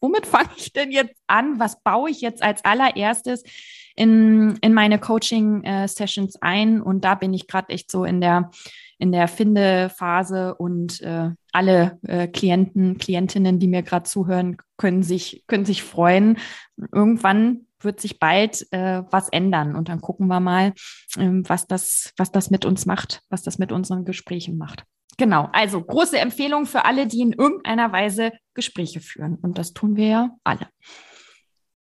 womit 0.00 0.26
fange 0.26 0.50
ich 0.56 0.72
denn 0.72 0.92
jetzt 0.92 1.16
an? 1.26 1.58
Was 1.58 1.82
baue 1.82 2.10
ich 2.10 2.20
jetzt 2.20 2.42
als 2.42 2.64
allererstes 2.64 3.42
in, 3.96 4.58
in 4.60 4.74
meine 4.74 4.98
Coaching-Sessions 4.98 6.36
äh, 6.36 6.38
ein? 6.42 6.82
Und 6.82 7.04
da 7.04 7.14
bin 7.14 7.32
ich 7.32 7.48
gerade 7.48 7.70
echt 7.70 7.90
so 7.90 8.04
in 8.04 8.20
der 8.20 8.50
in 9.00 9.12
der 9.12 9.28
Findephase 9.28 10.56
und 10.56 11.00
äh, 11.02 11.30
alle 11.52 12.00
äh, 12.02 12.26
Klienten, 12.26 12.98
Klientinnen, 12.98 13.60
die 13.60 13.68
mir 13.68 13.84
gerade 13.84 14.02
zuhören, 14.02 14.56
können 14.76 15.04
sich, 15.04 15.44
können 15.46 15.64
sich 15.64 15.84
freuen. 15.84 16.38
Irgendwann 16.92 17.67
wird 17.80 18.00
sich 18.00 18.18
bald 18.18 18.66
äh, 18.72 19.02
was 19.10 19.28
ändern 19.28 19.76
und 19.76 19.88
dann 19.88 20.00
gucken 20.00 20.26
wir 20.28 20.40
mal, 20.40 20.72
ähm, 21.16 21.48
was 21.48 21.66
das, 21.66 22.12
was 22.16 22.32
das 22.32 22.50
mit 22.50 22.64
uns 22.64 22.86
macht, 22.86 23.22
was 23.30 23.42
das 23.42 23.58
mit 23.58 23.72
unseren 23.72 24.04
Gesprächen 24.04 24.56
macht. 24.58 24.84
Genau, 25.16 25.48
also 25.52 25.82
große 25.82 26.18
Empfehlung 26.18 26.66
für 26.66 26.84
alle, 26.84 27.06
die 27.08 27.20
in 27.20 27.32
irgendeiner 27.32 27.90
Weise 27.90 28.32
Gespräche 28.54 29.00
führen. 29.00 29.36
Und 29.42 29.58
das 29.58 29.72
tun 29.72 29.96
wir 29.96 30.06
ja 30.06 30.30
alle. 30.44 30.68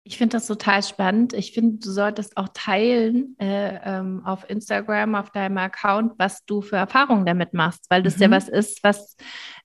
Ich 0.08 0.18
finde 0.18 0.38
das 0.38 0.48
total 0.48 0.84
spannend. 0.84 1.34
Ich 1.34 1.52
finde, 1.52 1.80
du 1.80 1.92
solltest 1.92 2.38
auch 2.38 2.48
teilen 2.54 3.36
äh, 3.40 3.78
ähm, 3.84 4.22
auf 4.24 4.50
Instagram, 4.50 5.16
auf 5.16 5.32
deinem 5.32 5.58
Account, 5.58 6.14
was 6.18 6.46
du 6.46 6.62
für 6.62 6.78
Erfahrungen 6.78 7.26
damit 7.26 7.54
machst, 7.54 7.88
weil 7.90 8.04
das 8.04 8.16
mhm. 8.16 8.22
ja 8.24 8.32
was 8.32 8.48
ist, 8.48 8.86
was 8.86 9.18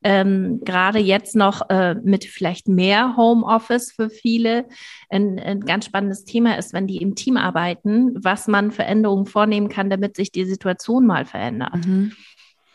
ähm, 0.02 0.60
gerade 0.64 0.98
jetzt 0.98 1.36
noch 1.36 1.70
äh, 1.70 1.94
mit 1.94 2.24
vielleicht 2.24 2.66
mehr 2.66 3.16
Homeoffice 3.16 3.92
für 3.92 4.10
viele 4.10 4.66
ein, 5.10 5.38
ein, 5.38 5.60
ganz 5.60 5.86
spannendes 5.86 6.24
Thema 6.24 6.58
ist, 6.58 6.72
wenn 6.72 6.88
die 6.88 6.96
im 6.96 7.14
Team 7.14 7.36
arbeiten, 7.36 8.12
was 8.24 8.48
man 8.48 8.72
Veränderungen 8.72 9.26
vornehmen 9.26 9.68
kann, 9.68 9.90
damit 9.90 10.16
sich 10.16 10.32
die 10.32 10.44
Situation 10.44 11.06
mal 11.06 11.24
verändert. 11.24 11.86
Mhm. 11.86 12.12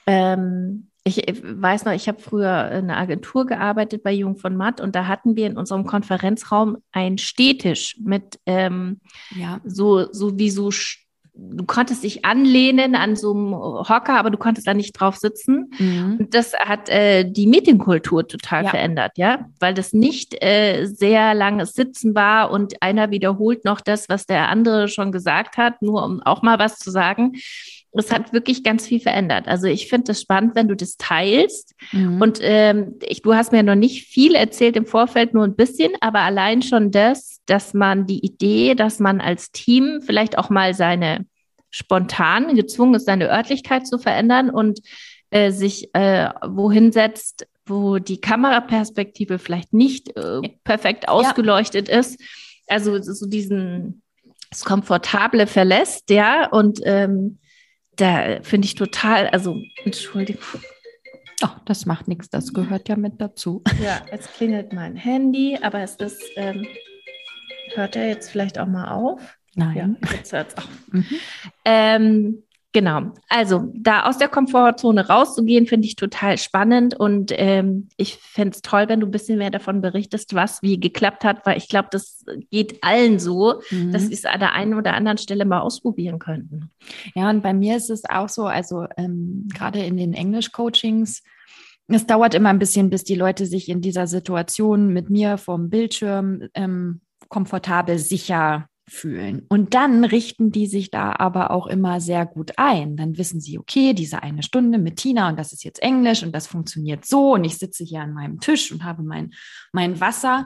Ähm, 0.05 0.87
ich 1.08 1.42
weiß 1.44 1.86
noch, 1.86 1.94
ich 1.94 2.08
habe 2.08 2.20
früher 2.20 2.70
in 2.72 2.90
einer 2.90 2.98
Agentur 2.98 3.46
gearbeitet 3.46 4.04
bei 4.04 4.12
Jung 4.12 4.36
von 4.36 4.56
Matt 4.56 4.82
und 4.82 4.96
da 4.96 5.08
hatten 5.08 5.36
wir 5.36 5.48
in 5.48 5.58
unserem 5.58 5.86
Konferenzraum 5.86 6.78
einen 6.92 7.18
Stehtisch 7.18 7.98
mit 8.00 8.40
ähm, 8.46 9.00
ja. 9.36 9.62
so, 9.64 10.12
so 10.12 10.38
wie 10.38 10.50
so 10.50 10.70
du 11.40 11.66
konntest 11.66 12.04
dich 12.04 12.26
anlehnen 12.26 12.96
an 12.96 13.16
so 13.16 13.32
einem 13.32 13.54
Hocker, 13.54 14.18
aber 14.18 14.32
du 14.32 14.38
konntest 14.38 14.68
da 14.68 14.74
nicht 14.74 14.94
drauf 14.94 15.18
sitzen. 15.18 15.72
Mhm. 15.78 16.18
Und 16.20 16.34
das 16.34 16.54
hat 16.54 16.90
äh, 16.90 17.30
die 17.30 17.48
Meetingkultur 17.48 18.28
total 18.28 18.64
ja. 18.64 18.70
verändert, 18.72 19.12
ja, 19.18 19.46
weil 19.60 19.74
das 19.74 19.94
nicht 19.94 20.44
äh, 20.44 20.86
sehr 20.86 21.36
langes 21.36 21.74
Sitzen 21.74 22.16
war 22.16 22.50
und 22.52 22.82
einer 22.82 23.12
wiederholt 23.12 23.66
noch 23.66 23.82
das, 23.82 24.10
was 24.10 24.26
der 24.26 24.50
andere 24.50 24.88
schon 24.88 25.12
gesagt 25.12 25.58
hat, 25.58 25.82
nur 25.82 26.04
um 26.04 26.22
auch 26.24 26.42
mal 26.42 26.58
was 26.58 26.80
zu 26.80 26.90
sagen 26.90 27.34
das 27.98 28.12
hat 28.12 28.34
wirklich 28.34 28.63
ganz 28.63 28.88
viel 28.88 29.00
verändert. 29.00 29.48
Also 29.48 29.68
ich 29.68 29.88
finde 29.88 30.12
es 30.12 30.22
spannend, 30.22 30.56
wenn 30.56 30.68
du 30.68 30.75
das 30.75 30.98
teilst. 30.98 31.75
Mhm. 31.92 32.22
Und 32.22 32.39
ähm, 32.42 32.96
ich, 33.01 33.22
du 33.22 33.34
hast 33.34 33.51
mir 33.51 33.63
noch 33.63 33.75
nicht 33.75 34.08
viel 34.08 34.36
erzählt 34.36 34.75
im 34.75 34.86
Vorfeld, 34.86 35.34
nur 35.34 35.44
ein 35.44 35.56
bisschen, 35.56 35.92
aber 36.01 36.20
allein 36.20 36.62
schon 36.62 36.92
das, 36.92 37.42
dass 37.46 37.74
man 37.74 38.06
die 38.06 38.25
Idee, 38.25 38.75
dass 38.75 39.00
man 39.00 39.22
als 39.22 39.51
Team 39.51 40.01
vielleicht 40.06 40.38
auch 40.38 40.50
mal 40.50 40.74
seine 40.74 41.25
spontan 41.70 42.56
gezwungen 42.56 42.96
ist, 42.96 43.06
seine 43.06 43.30
Örtlichkeit 43.30 43.88
zu 43.88 43.98
verändern 44.00 44.50
und 44.50 44.80
äh, 45.30 45.51
sich 45.51 45.94
äh, 45.94 46.30
wohin 46.46 46.92
setzt, 46.92 47.48
wo 47.66 48.00
die 48.00 48.22
Kameraperspektive 48.22 49.39
vielleicht 49.39 49.74
nicht 49.74 50.16
äh, 50.16 50.42
perfekt 50.63 51.10
ausgeleuchtet 51.10 51.89
ja. 51.89 52.00
ist. 52.00 52.22
Also 52.68 53.01
so 53.01 53.25
diesen 53.27 54.01
das 54.50 54.63
Komfortable 54.63 55.48
verlässt, 55.48 56.10
ja, 56.10 56.48
und 56.48 56.80
ähm, 56.84 57.39
da 57.98 58.42
finde 58.44 58.66
ich 58.66 58.75
total, 58.75 59.27
also 59.27 59.62
Entschuldigung. 59.84 60.62
Ach, 61.42 61.60
das 61.66 61.86
macht 61.86 62.08
nichts, 62.08 62.30
das 62.30 62.54
gehört 62.54 62.89
ja 62.89 62.96
mit 62.96 63.22
dazu. 63.22 63.63
Ja, 63.84 64.01
jetzt 64.12 64.34
klingelt 64.34 64.74
mein 64.74 64.96
Handy, 64.96 65.58
aber 65.62 65.82
es 65.82 65.96
ist, 65.96 66.24
ähm, 66.36 66.66
hört 67.75 67.96
er 67.96 68.08
jetzt 68.08 68.32
vielleicht 68.32 68.58
auch 68.58 68.66
mal 68.66 68.92
auf? 68.92 69.38
Nein. 69.56 69.98
Ja, 70.01 70.10
jetzt 70.18 70.34
hört 70.34 70.50
es 70.50 70.58
auf. 70.58 70.70
Mhm. 70.92 71.06
Ähm, 71.66 72.44
Genau. 72.77 73.12
Also 73.27 73.72
da 73.74 74.03
aus 74.03 74.19
der 74.19 74.27
Komfortzone 74.27 75.07
rauszugehen, 75.07 75.65
finde 75.65 75.88
ich 75.88 75.96
total 75.96 76.38
spannend 76.38 76.93
und 76.93 77.34
ähm, 77.36 77.89
ich 77.98 78.17
fände 78.17 78.53
es 78.53 78.62
toll, 78.62 78.88
wenn 78.88 79.00
du 79.00 79.07
ein 79.07 79.12
bisschen 79.12 79.39
mehr 79.39 79.50
davon 79.50 79.81
berichtest, 79.81 80.36
was 80.36 80.62
wie 80.62 80.79
geklappt 80.79 81.24
hat, 81.24 81.43
weil 81.48 81.57
ich 81.57 81.69
glaube, 81.69 81.88
das 81.89 82.24
geht 82.51 82.84
allen 82.84 83.17
so, 83.17 83.63
mhm. 83.72 83.93
dass 83.93 84.03
sie 84.03 84.13
es 84.13 84.25
an 84.25 84.39
der 84.39 84.53
einen 84.53 84.75
oder 84.75 84.93
anderen 84.93 85.17
Stelle 85.17 85.43
mal 85.46 85.62
ausprobieren 85.62 86.19
könnten. 86.19 86.69
Ja, 87.15 87.31
und 87.31 87.41
bei 87.41 87.51
mir 87.51 87.77
ist 87.77 87.89
es 87.89 88.07
auch 88.07 88.29
so, 88.29 88.46
also 88.46 88.86
ähm, 88.96 89.48
gerade 89.51 89.79
in 89.79 89.98
den 89.98 90.13
Englisch-Coachings, 90.13 91.24
es 91.88 92.05
dauert 92.05 92.36
immer 92.36 92.50
ein 92.50 92.60
bisschen, 92.60 92.91
bis 92.91 93.03
die 93.03 93.15
Leute 93.15 93.48
sich 93.48 93.69
in 93.69 93.81
dieser 93.81 94.05
Situation 94.05 94.93
mit 94.93 95.10
mir 95.10 95.39
vom 95.39 95.72
Bildschirm 95.72 96.43
ähm, 96.53 97.01
komfortabel 97.27 97.98
sicher 97.98 98.69
fühlen. 98.89 99.46
Und 99.50 99.74
dann 99.74 100.06
richten 100.06 100.51
die 100.51 100.67
sich 100.67 100.91
da 100.91 101.13
aber 101.17 101.51
auch 101.51 101.67
immer 101.67 102.00
sehr 102.00 102.25
gut 102.25 102.53
ein. 102.58 102.96
Dann 102.96 103.17
wissen 103.17 103.41
sie, 103.41 103.60
okay, 103.60 103.94
diese 103.94 104.24
eine 104.24 104.44
Stunde 104.44 104.77
mit 104.77 104.98
Tina 104.98 105.29
und 105.29 105.38
das 105.38 105.51
ist 105.51 105.63
jetzt 105.63 105.82
Englisch 105.82 106.24
und 106.24 106.34
das 106.34 106.48
funktioniert 106.48 107.06
so 107.06 107.34
und 107.34 107.44
ich 107.44 107.58
sitze 107.58 107.84
hier 107.84 108.01
an 108.01 108.13
meinem 108.13 108.39
Tisch 108.39 108.72
und 108.72 108.84
habe 108.84 109.03
mein, 109.03 109.34
mein 109.74 110.00
Wasser. 110.00 110.46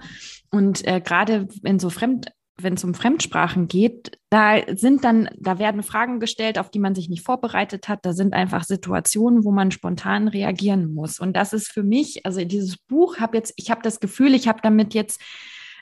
Und 0.50 0.86
äh, 0.88 1.02
gerade 1.02 1.48
wenn 1.62 1.80
so 1.80 1.90
Fremd, 1.90 2.32
wenn 2.58 2.74
es 2.74 2.84
um 2.84 2.94
Fremdsprachen 2.94 3.68
geht, 3.68 4.18
da 4.30 4.58
sind 4.76 5.04
dann, 5.04 5.30
da 5.38 5.60
werden 5.60 5.84
Fragen 5.84 6.20
gestellt, 6.20 6.58
auf 6.58 6.70
die 6.70 6.80
man 6.80 6.96
sich 6.96 7.10
nicht 7.10 7.26
vorbereitet 7.26 7.88
hat. 7.88 8.06
Da 8.06 8.14
sind 8.14 8.34
einfach 8.34 8.64
Situationen, 8.64 9.44
wo 9.44 9.52
man 9.52 9.72
spontan 9.72 10.28
reagieren 10.28 10.94
muss. 10.94 11.20
Und 11.20 11.36
das 11.36 11.54
ist 11.54 11.72
für 11.72 11.84
mich, 11.84 12.26
also 12.26 12.44
dieses 12.44 12.78
Buch 12.78 13.18
habe 13.18 13.38
jetzt, 13.38 13.54
ich 13.56 13.72
habe 13.72 13.82
das 13.82 14.00
Gefühl, 14.00 14.34
ich 14.34 14.48
habe 14.48 14.60
damit 14.62 14.94
jetzt 14.94 15.22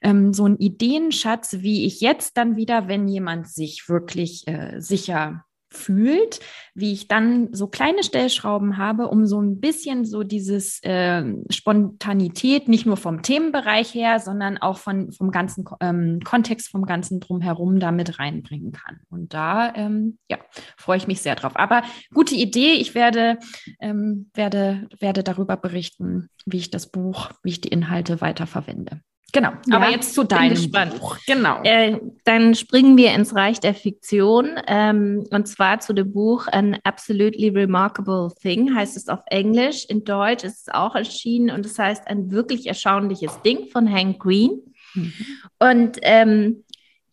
ähm, 0.01 0.33
so 0.33 0.45
einen 0.45 0.57
Ideenschatz, 0.57 1.57
wie 1.59 1.85
ich 1.85 2.01
jetzt 2.01 2.37
dann 2.37 2.55
wieder, 2.55 2.87
wenn 2.87 3.07
jemand 3.07 3.47
sich 3.47 3.87
wirklich 3.87 4.47
äh, 4.47 4.79
sicher 4.79 5.45
fühlt, 5.71 6.39
wie 6.73 6.93
ich 6.93 7.07
dann 7.07 7.53
so 7.53 7.67
kleine 7.67 8.03
Stellschrauben 8.03 8.77
habe, 8.77 9.07
um 9.07 9.25
so 9.25 9.39
ein 9.39 9.59
bisschen 9.59 10.05
so 10.05 10.23
dieses 10.23 10.81
äh, 10.83 11.23
Spontanität 11.49 12.67
nicht 12.67 12.85
nur 12.85 12.97
vom 12.97 13.21
Themenbereich 13.21 13.93
her, 13.93 14.19
sondern 14.19 14.57
auch 14.57 14.77
von, 14.77 15.11
vom 15.11 15.31
ganzen 15.31 15.65
ähm, 15.79 16.21
Kontext, 16.23 16.69
vom 16.69 16.85
ganzen 16.85 17.19
drumherum 17.19 17.79
damit 17.79 18.19
reinbringen 18.19 18.71
kann. 18.71 19.01
Und 19.09 19.33
da 19.33 19.73
ähm, 19.75 20.17
ja, 20.29 20.37
freue 20.77 20.97
ich 20.97 21.07
mich 21.07 21.21
sehr 21.21 21.35
drauf. 21.35 21.55
Aber 21.55 21.83
gute 22.13 22.35
Idee, 22.35 22.73
ich 22.73 22.95
werde, 22.95 23.37
ähm, 23.79 24.31
werde, 24.33 24.87
werde 24.99 25.23
darüber 25.23 25.55
berichten, 25.55 26.29
wie 26.45 26.57
ich 26.57 26.71
das 26.71 26.91
Buch, 26.91 27.29
wie 27.43 27.49
ich 27.49 27.61
die 27.61 27.69
Inhalte 27.69 28.21
weiterverwende. 28.21 29.01
Genau, 29.31 29.51
ja, 29.67 29.75
aber 29.75 29.89
jetzt 29.89 30.13
zu 30.13 30.23
deinem 30.23 30.71
Buch. 30.71 31.17
Genau. 31.27 31.61
Äh, 31.63 31.99
dann 32.23 32.55
springen 32.55 32.97
wir 32.97 33.13
ins 33.13 33.35
Reich 33.35 33.59
der 33.59 33.73
Fiktion 33.73 34.59
ähm, 34.67 35.25
und 35.31 35.47
zwar 35.47 35.79
zu 35.79 35.93
dem 35.93 36.11
Buch 36.11 36.47
An 36.47 36.77
Absolutely 36.83 37.49
Remarkable 37.49 38.29
Thing, 38.41 38.75
heißt 38.75 38.97
es 38.97 39.07
auf 39.07 39.21
Englisch. 39.27 39.85
In 39.85 40.03
Deutsch 40.03 40.43
ist 40.43 40.67
es 40.67 40.73
auch 40.73 40.95
erschienen 40.95 41.49
und 41.49 41.65
es 41.65 41.73
das 41.73 41.85
heißt 41.85 42.07
ein 42.07 42.31
wirklich 42.31 42.67
erstaunliches 42.67 43.41
Ding 43.41 43.67
von 43.69 43.91
Hank 43.91 44.19
Green. 44.19 44.61
Mhm. 44.93 45.13
Und 45.59 45.97
ähm, 46.01 46.63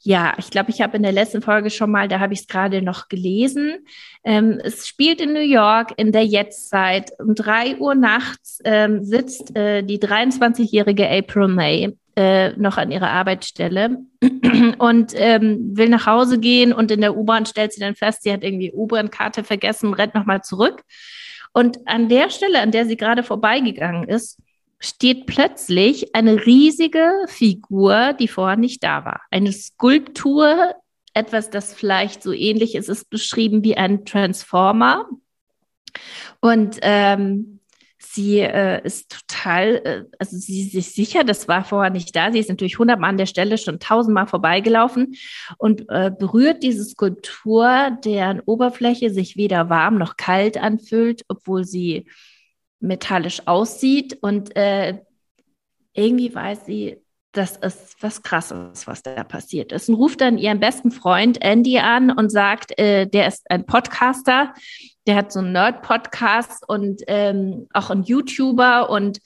ja, 0.07 0.35
ich 0.39 0.51
glaube, 0.51 0.71
ich 0.71 0.81
habe 0.81 0.97
in 0.97 1.03
der 1.03 1.11
letzten 1.11 1.43
Folge 1.43 1.69
schon 1.69 1.91
mal, 1.91 2.07
da 2.07 2.21
habe 2.21 2.33
ich 2.33 2.41
es 2.41 2.47
gerade 2.47 2.81
noch 2.81 3.09
gelesen. 3.09 3.85
Ähm, 4.23 4.61
es 4.63 4.87
spielt 4.87 5.21
in 5.21 5.33
New 5.33 5.41
York 5.41 5.95
in 5.97 6.13
der 6.13 6.25
Jetztzeit. 6.25 7.11
Um 7.19 7.35
drei 7.35 7.77
Uhr 7.77 7.97
nachts 7.97 8.61
ähm, 8.65 9.05
sitzt 9.05 9.57
äh, 9.57 9.83
die 9.83 9.99
23-jährige 9.99 11.11
April 11.11 11.49
May 11.49 11.97
äh, 12.17 12.51
noch 12.57 12.79
an 12.79 12.91
ihrer 12.91 13.11
Arbeitsstelle 13.11 13.99
und 14.79 15.13
ähm, 15.15 15.77
will 15.77 15.91
nach 15.91 16.07
Hause 16.07 16.41
gehen 16.41 16.73
und 16.73 16.91
in 16.91 17.03
der 17.03 17.17
U-Bahn 17.17 17.47
stellt 17.47 17.73
sie 17.73 17.81
dann 17.81 17.95
fest, 17.95 18.23
sie 18.23 18.33
hat 18.33 18.43
irgendwie 18.43 18.73
U-Bahn-Karte 18.73 19.45
vergessen, 19.45 19.93
rennt 19.93 20.15
nochmal 20.15 20.43
zurück. 20.43 20.83
Und 21.53 21.87
an 21.87 22.09
der 22.09 22.31
Stelle, 22.31 22.61
an 22.61 22.71
der 22.71 22.87
sie 22.87 22.97
gerade 22.97 23.23
vorbeigegangen 23.23 24.09
ist, 24.09 24.39
steht 24.79 25.27
plötzlich 25.27 26.15
eine 26.15 26.45
riesige 26.45 27.11
Figur, 27.29 28.13
die 28.15 28.29
vorher 28.29 28.57
nicht 28.57 28.83
da 28.83 29.05
war. 29.05 29.23
Eine 29.31 29.53
Skulptur, 29.53 30.75
etwas, 31.15 31.51
das 31.51 31.75
vielleicht 31.75 32.23
so 32.23 32.33
ähnlich 32.33 32.75
ist, 32.75 32.89
ist 32.89 33.09
beschrieben 33.09 33.65
wie 33.65 33.77
ein 33.77 34.05
Transformer. 34.05 35.07
Und 36.41 36.79
ähm, 36.83 37.56
sie 38.17 38.41
äh, 38.41 38.85
ist 38.85 39.11
total, 39.29 39.77
äh, 39.85 40.05
also 40.19 40.37
sie 40.37 40.63
ist 40.63 40.73
sich 40.73 40.91
sicher, 40.93 41.23
das 41.23 41.47
war 41.47 41.63
vorher 41.63 41.93
nicht 41.93 42.17
da. 42.17 42.33
Sie 42.33 42.41
ist 42.41 42.49
natürlich 42.49 42.81
hundertmal 42.81 43.11
an 43.11 43.19
der 43.19 43.27
Stelle 43.27 43.59
schon 43.59 43.79
tausendmal 43.79 44.27
vorbeigelaufen 44.27 45.15
und 45.59 45.85
äh, 45.89 46.11
berührt 46.11 46.65
diese 46.65 46.85
Skulptur, 46.85 47.97
deren 48.05 48.41
Oberfläche 48.41 49.11
sich 49.11 49.37
weder 49.37 49.71
warm 49.71 49.99
noch 49.99 50.17
kalt 50.17 50.59
anfühlt, 50.59 51.23
obwohl 51.29 51.65
sie 51.65 52.07
metallisch 52.81 53.47
aussieht 53.47 54.19
und 54.21 54.57
äh, 54.57 54.99
irgendwie 55.95 56.35
weiß 56.35 56.67
sie, 56.67 56.99
das 57.33 57.57
ist 57.59 57.97
was 58.01 58.23
Krasses, 58.23 58.87
was 58.87 59.03
da 59.03 59.23
passiert 59.23 59.73
ist. 59.73 59.89
Und 59.89 59.97
ruft 59.97 60.21
dann 60.23 60.39
ihren 60.39 60.59
besten 60.59 60.91
Freund 60.91 61.43
Andy 61.43 61.79
an 61.79 62.11
und 62.11 62.31
sagt, 62.31 62.79
äh, 62.79 63.07
der 63.07 63.29
ist 63.29 63.51
ein 63.51 63.67
Podcaster, 63.67 64.55
der 65.07 65.17
hat 65.17 65.33
so 65.33 65.39
einen 65.41 65.53
Nerd-Podcast 65.53 66.69
und 66.69 67.03
ähm, 67.07 67.69
auch 67.73 67.91
ein 67.91 68.03
YouTuber 68.03 68.91
und 68.91 69.21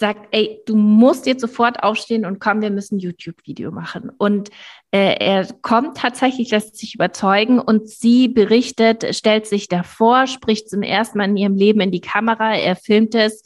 sagt, 0.00 0.28
ey, 0.32 0.60
du 0.66 0.76
musst 0.76 1.26
jetzt 1.26 1.42
sofort 1.42 1.82
aufstehen 1.82 2.24
und 2.24 2.40
komm, 2.40 2.62
wir 2.62 2.70
müssen 2.70 2.96
ein 2.96 3.00
YouTube-Video 3.00 3.70
machen. 3.70 4.10
Und 4.18 4.48
äh, 4.90 5.14
er 5.18 5.46
kommt 5.62 5.96
tatsächlich, 5.98 6.50
lässt 6.50 6.76
sich 6.76 6.94
überzeugen 6.94 7.60
und 7.60 7.88
sie 7.88 8.26
berichtet, 8.28 9.14
stellt 9.14 9.46
sich 9.46 9.68
davor, 9.68 10.26
spricht 10.26 10.68
zum 10.68 10.82
ersten 10.82 11.18
Mal 11.18 11.28
in 11.28 11.36
ihrem 11.36 11.54
Leben 11.54 11.80
in 11.80 11.92
die 11.92 12.00
Kamera, 12.00 12.54
er 12.54 12.76
filmt 12.76 13.14
es 13.14 13.42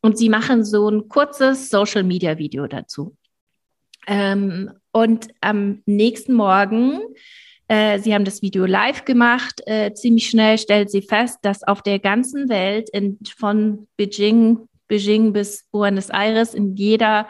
und 0.00 0.18
sie 0.18 0.28
machen 0.28 0.64
so 0.64 0.88
ein 0.88 1.08
kurzes 1.08 1.70
Social-Media-Video 1.70 2.66
dazu. 2.66 3.16
Ähm, 4.06 4.70
und 4.92 5.28
am 5.40 5.82
nächsten 5.86 6.34
Morgen, 6.34 7.00
äh, 7.68 7.98
sie 7.98 8.14
haben 8.14 8.24
das 8.24 8.42
Video 8.42 8.64
live 8.64 9.04
gemacht, 9.04 9.60
äh, 9.66 9.92
ziemlich 9.92 10.28
schnell 10.30 10.58
stellt 10.58 10.90
sie 10.90 11.02
fest, 11.02 11.38
dass 11.42 11.62
auf 11.62 11.82
der 11.82 11.98
ganzen 11.98 12.48
Welt 12.48 12.88
in, 12.90 13.18
von 13.36 13.86
Beijing, 13.96 14.66
Beijing 14.88 15.34
bis 15.34 15.66
Buenos 15.70 16.08
Aires 16.08 16.54
in 16.54 16.74
jeder 16.76 17.28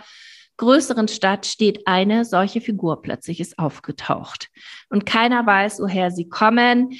größeren 0.59 1.09
Stadt 1.09 1.47
steht 1.47 1.87
eine 1.87 2.25
solche 2.25 2.61
Figur 2.61 3.03
plötzlich 3.03 3.41
ist 3.41 3.59
aufgetaucht. 3.59 4.49
Und 4.91 5.07
keiner 5.07 5.45
weiß, 5.47 5.81
woher 5.81 6.11
sie 6.11 6.29
kommen. 6.29 6.93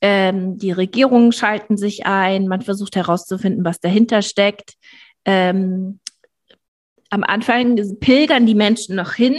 Ähm, 0.00 0.56
die 0.58 0.72
Regierungen 0.72 1.32
schalten 1.32 1.76
sich 1.76 2.06
ein, 2.06 2.48
man 2.48 2.62
versucht 2.62 2.96
herauszufinden, 2.96 3.64
was 3.64 3.80
dahinter 3.80 4.22
steckt. 4.22 4.74
Ähm, 5.24 6.00
am 7.10 7.24
Anfang 7.24 7.76
pilgern 7.98 8.46
die 8.46 8.54
Menschen 8.54 8.96
noch 8.96 9.14
hin 9.14 9.36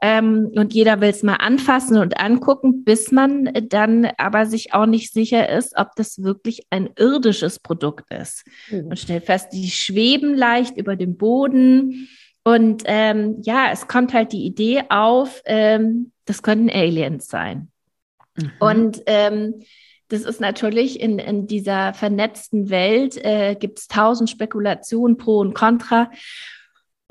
ähm, 0.00 0.50
und 0.54 0.72
jeder 0.72 1.00
will 1.00 1.10
es 1.10 1.22
mal 1.22 1.36
anfassen 1.36 1.98
und 1.98 2.18
angucken, 2.18 2.84
bis 2.84 3.12
man 3.12 3.50
dann 3.68 4.08
aber 4.16 4.46
sich 4.46 4.72
auch 4.72 4.86
nicht 4.86 5.12
sicher 5.12 5.48
ist, 5.50 5.76
ob 5.76 5.94
das 5.96 6.22
wirklich 6.22 6.62
ein 6.70 6.88
irdisches 6.96 7.58
Produkt 7.58 8.10
ist. 8.12 8.44
Mhm. 8.70 8.96
Stellt 8.96 9.26
fest, 9.26 9.52
die 9.52 9.70
schweben 9.70 10.34
leicht 10.34 10.76
über 10.76 10.96
dem 10.96 11.16
Boden. 11.16 12.08
Und 12.44 12.82
ähm, 12.86 13.38
ja, 13.42 13.68
es 13.70 13.88
kommt 13.88 14.14
halt 14.14 14.32
die 14.32 14.46
Idee 14.46 14.84
auf, 14.88 15.42
ähm, 15.44 16.12
das 16.24 16.42
könnten 16.42 16.70
Aliens 16.70 17.26
sein. 17.26 17.70
Mhm. 18.36 18.52
Und 18.58 19.02
ähm, 19.04 19.62
das 20.08 20.22
ist 20.22 20.40
natürlich 20.40 20.98
in, 20.98 21.18
in 21.18 21.46
dieser 21.46 21.92
vernetzten 21.94 22.70
Welt, 22.70 23.16
äh, 23.22 23.54
gibt 23.54 23.78
es 23.78 23.86
tausend 23.86 24.30
Spekulationen 24.30 25.18
pro 25.18 25.38
und 25.38 25.54
contra. 25.54 26.10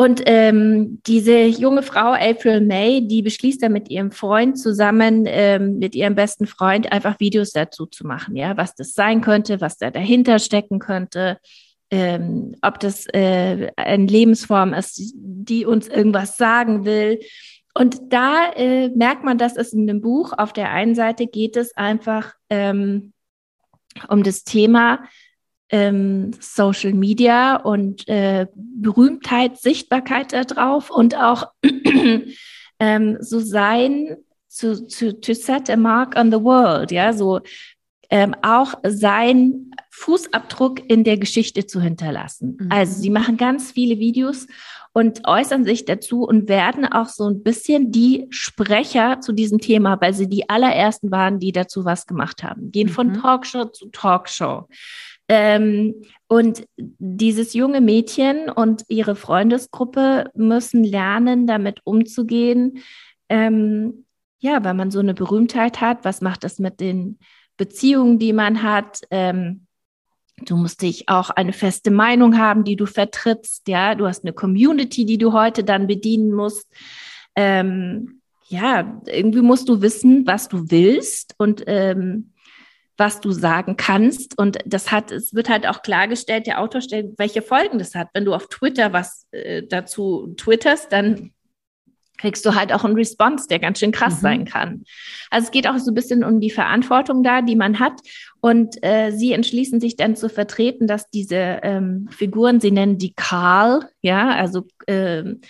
Und 0.01 0.21
ähm, 0.27 1.01
diese 1.05 1.41
junge 1.43 1.83
Frau, 1.83 2.13
April 2.13 2.61
May, 2.61 3.05
die 3.05 3.21
beschließt 3.21 3.61
dann 3.61 3.73
mit 3.73 3.89
ihrem 3.89 4.13
Freund 4.13 4.57
zusammen, 4.57 5.25
ähm, 5.27 5.77
mit 5.77 5.93
ihrem 5.93 6.15
besten 6.15 6.47
Freund, 6.47 6.89
einfach 6.93 7.19
Videos 7.19 7.51
dazu 7.51 7.85
zu 7.85 8.07
machen, 8.07 8.37
ja, 8.37 8.55
was 8.55 8.75
das 8.75 8.93
sein 8.93 9.19
könnte, 9.19 9.59
was 9.59 9.77
da 9.77 9.91
dahinter 9.91 10.39
stecken 10.39 10.79
könnte, 10.79 11.37
ähm, 11.91 12.55
ob 12.61 12.79
das 12.79 13.07
äh, 13.13 13.71
eine 13.75 14.05
Lebensform 14.05 14.73
ist, 14.73 15.01
die 15.15 15.65
uns 15.65 15.89
irgendwas 15.89 16.37
sagen 16.37 16.85
will. 16.85 17.19
Und 17.73 17.99
da 18.07 18.53
äh, 18.53 18.87
merkt 18.95 19.25
man, 19.25 19.37
dass 19.37 19.57
es 19.57 19.73
in 19.73 19.85
dem 19.85 19.99
Buch 19.99 20.31
auf 20.31 20.53
der 20.53 20.71
einen 20.71 20.95
Seite 20.95 21.27
geht 21.27 21.57
es 21.57 21.75
einfach 21.75 22.35
ähm, 22.49 23.11
um 24.07 24.23
das 24.23 24.45
Thema, 24.45 25.03
ähm, 25.69 26.31
Social 26.39 26.93
Media 26.93 27.57
und 27.57 28.07
äh, 28.07 28.47
Berühmtheit, 28.55 29.57
Sichtbarkeit 29.57 30.33
da 30.33 30.43
drauf 30.43 30.89
und 30.89 31.15
auch 31.15 31.51
ähm, 32.79 33.17
so 33.19 33.39
sein, 33.39 34.17
zu, 34.47 34.87
zu, 34.87 35.19
to 35.19 35.33
set 35.33 35.69
a 35.69 35.77
mark 35.77 36.15
on 36.17 36.31
the 36.31 36.41
world, 36.41 36.91
ja, 36.91 37.13
so 37.13 37.39
ähm, 38.09 38.35
auch 38.41 38.73
sein 38.83 39.71
Fußabdruck 39.91 40.89
in 40.89 41.03
der 41.03 41.17
Geschichte 41.17 41.67
zu 41.67 41.79
hinterlassen. 41.79 42.57
Mhm. 42.59 42.71
Also 42.71 42.99
sie 42.99 43.09
machen 43.09 43.37
ganz 43.37 43.71
viele 43.71 43.99
Videos 43.99 44.47
und 44.93 45.27
äußern 45.27 45.63
sich 45.63 45.85
dazu 45.85 46.23
und 46.23 46.49
werden 46.49 46.85
auch 46.85 47.07
so 47.07 47.29
ein 47.29 47.43
bisschen 47.43 47.91
die 47.91 48.27
Sprecher 48.31 49.21
zu 49.21 49.33
diesem 49.33 49.59
Thema, 49.59 50.01
weil 50.01 50.13
sie 50.13 50.27
die 50.27 50.49
allerersten 50.49 51.11
waren, 51.11 51.39
die 51.39 51.51
dazu 51.51 51.85
was 51.85 52.07
gemacht 52.07 52.43
haben. 52.43 52.71
Gehen 52.71 52.87
mhm. 52.87 52.93
von 52.93 53.13
Talkshow 53.13 53.65
zu 53.65 53.89
Talkshow. 53.89 54.67
Ähm, 55.29 55.93
und 56.27 56.65
dieses 56.77 57.53
junge 57.53 57.81
Mädchen 57.81 58.49
und 58.49 58.83
ihre 58.87 59.15
Freundesgruppe 59.15 60.31
müssen 60.33 60.83
lernen, 60.83 61.45
damit 61.45 61.81
umzugehen. 61.83 62.79
Ähm, 63.29 64.05
ja, 64.39 64.63
weil 64.63 64.73
man 64.73 64.89
so 64.89 64.99
eine 64.99 65.13
Berühmtheit 65.13 65.81
hat, 65.81 66.03
was 66.03 66.21
macht 66.21 66.43
das 66.43 66.57
mit 66.57 66.79
den 66.79 67.19
Beziehungen, 67.57 68.17
die 68.17 68.33
man 68.33 68.63
hat? 68.63 69.01
Ähm, 69.11 69.67
du 70.45 70.55
musst 70.55 70.81
dich 70.81 71.09
auch 71.09 71.29
eine 71.29 71.53
feste 71.53 71.91
Meinung 71.91 72.39
haben, 72.39 72.63
die 72.63 72.75
du 72.75 72.87
vertrittst. 72.87 73.67
Ja, 73.67 73.93
du 73.93 74.07
hast 74.07 74.23
eine 74.23 74.33
Community, 74.33 75.05
die 75.05 75.19
du 75.19 75.33
heute 75.33 75.63
dann 75.63 75.85
bedienen 75.85 76.31
musst. 76.31 76.67
Ähm, 77.35 78.21
ja, 78.47 78.99
irgendwie 79.05 79.41
musst 79.41 79.69
du 79.69 79.81
wissen, 79.81 80.25
was 80.25 80.47
du 80.47 80.71
willst 80.71 81.35
und 81.37 81.63
ähm, 81.67 82.31
was 82.99 83.21
du 83.21 83.31
sagen 83.31 83.77
kannst. 83.77 84.37
Und 84.37 84.59
das 84.65 84.91
hat, 84.91 85.11
es 85.11 85.33
wird 85.33 85.49
halt 85.49 85.67
auch 85.67 85.81
klargestellt, 85.81 86.47
der 86.47 86.61
Autor 86.61 86.81
stellt, 86.81 87.17
welche 87.17 87.41
Folgen 87.41 87.79
das 87.79 87.95
hat. 87.95 88.09
Wenn 88.13 88.25
du 88.25 88.33
auf 88.33 88.47
Twitter 88.47 88.93
was 88.93 89.27
äh, 89.31 89.63
dazu 89.63 90.33
twitterst, 90.37 90.91
dann 90.91 91.31
kriegst 92.19 92.45
du 92.45 92.53
halt 92.53 92.73
auch 92.73 92.83
einen 92.83 92.95
Response, 92.95 93.47
der 93.47 93.59
ganz 93.59 93.79
schön 93.79 93.91
krass 93.91 94.17
mhm. 94.17 94.21
sein 94.21 94.45
kann. 94.45 94.83
Also 95.31 95.45
es 95.45 95.51
geht 95.51 95.67
auch 95.67 95.77
so 95.77 95.91
ein 95.91 95.95
bisschen 95.95 96.23
um 96.23 96.39
die 96.39 96.51
Verantwortung 96.51 97.23
da, 97.23 97.41
die 97.41 97.55
man 97.55 97.79
hat. 97.79 97.93
Und 98.41 98.83
äh, 98.83 99.11
sie 99.11 99.31
entschließen 99.31 99.79
sich 99.79 99.95
dann 99.95 100.15
zu 100.15 100.29
vertreten, 100.29 100.85
dass 100.85 101.09
diese 101.09 101.59
ähm, 101.63 102.09
Figuren, 102.11 102.59
sie 102.59 102.71
nennen 102.71 102.97
die 102.97 103.13
Karl, 103.13 103.87
ja, 104.01 104.35
also 104.35 104.67
ähm, 104.87 105.41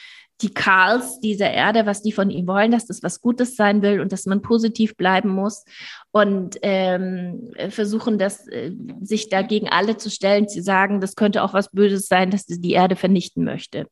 die 0.42 0.54
Karls 0.54 1.20
dieser 1.20 1.52
Erde, 1.52 1.86
was 1.86 2.02
die 2.02 2.14
von 2.14 2.30
ihm 2.30 2.48
wollen, 2.48 2.72
dass 2.72 2.86
das 2.86 3.04
was 3.04 3.20
Gutes 3.20 3.56
sein 3.56 3.82
will 3.82 4.00
und 4.00 4.12
dass 4.12 4.26
man 4.26 4.42
positiv 4.42 4.96
bleiben 4.96 5.30
muss 5.30 5.66
und 6.12 6.58
ähm, 6.62 7.52
versuchen, 7.69 8.17
das, 8.17 8.48
äh, 8.48 8.72
sich 9.02 9.30
dagegen 9.30 9.69
alle 9.69 9.98
zu 9.98 10.10
stellen, 10.10 10.48
zu 10.48 10.62
sagen, 10.62 11.02
das 11.02 11.15
könnte 11.15 11.43
auch 11.43 11.54
was 11.54 11.69
Böses 11.72 12.08
sein, 12.08 12.32
dass 12.32 12.45
die 12.45 12.72
Erde 12.72 12.95
vernichten 12.95 13.43
möchte. 13.43 13.88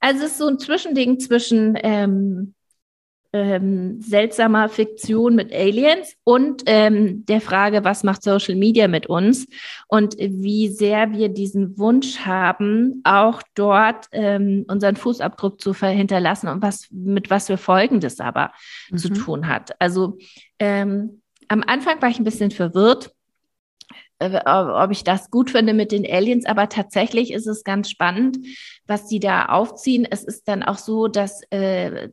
Also 0.00 0.24
es 0.24 0.32
ist 0.32 0.38
so 0.38 0.48
ein 0.48 0.58
Zwischending 0.58 1.18
zwischen 1.18 1.78
ähm, 1.82 2.54
ähm, 3.32 4.00
seltsamer 4.00 4.68
Fiktion 4.68 5.34
mit 5.34 5.52
Aliens 5.52 6.14
und 6.24 6.62
ähm, 6.66 7.24
der 7.26 7.40
Frage, 7.40 7.84
was 7.84 8.02
macht 8.02 8.22
Social 8.22 8.54
Media 8.54 8.88
mit 8.88 9.06
uns 9.06 9.46
und 9.88 10.16
wie 10.18 10.68
sehr 10.68 11.12
wir 11.12 11.28
diesen 11.28 11.78
Wunsch 11.78 12.20
haben, 12.20 13.00
auch 13.04 13.42
dort 13.54 14.06
ähm, 14.12 14.64
unseren 14.68 14.96
Fußabdruck 14.96 15.60
zu 15.60 15.74
hinterlassen 15.74 16.48
und 16.48 16.62
was 16.62 16.88
mit 16.90 17.30
was 17.30 17.46
für 17.46 17.58
Folgen 17.58 18.00
das 18.00 18.20
aber 18.20 18.52
mhm. 18.90 18.98
zu 18.98 19.08
tun 19.10 19.48
hat. 19.48 19.72
Also 19.80 20.18
ähm, 20.58 21.20
am 21.48 21.62
Anfang 21.66 22.00
war 22.02 22.08
ich 22.08 22.18
ein 22.18 22.24
bisschen 22.24 22.50
verwirrt, 22.50 23.12
äh, 24.18 24.40
ob 24.46 24.90
ich 24.90 25.04
das 25.04 25.30
gut 25.30 25.50
finde 25.50 25.74
mit 25.74 25.92
den 25.92 26.06
Aliens, 26.06 26.46
aber 26.46 26.68
tatsächlich 26.68 27.32
ist 27.32 27.46
es 27.46 27.64
ganz 27.64 27.90
spannend, 27.90 28.38
was 28.86 29.08
sie 29.08 29.20
da 29.20 29.46
aufziehen. 29.46 30.06
Es 30.08 30.24
ist 30.24 30.48
dann 30.48 30.62
auch 30.62 30.78
so, 30.78 31.08
dass 31.08 31.42
äh, 31.50 32.08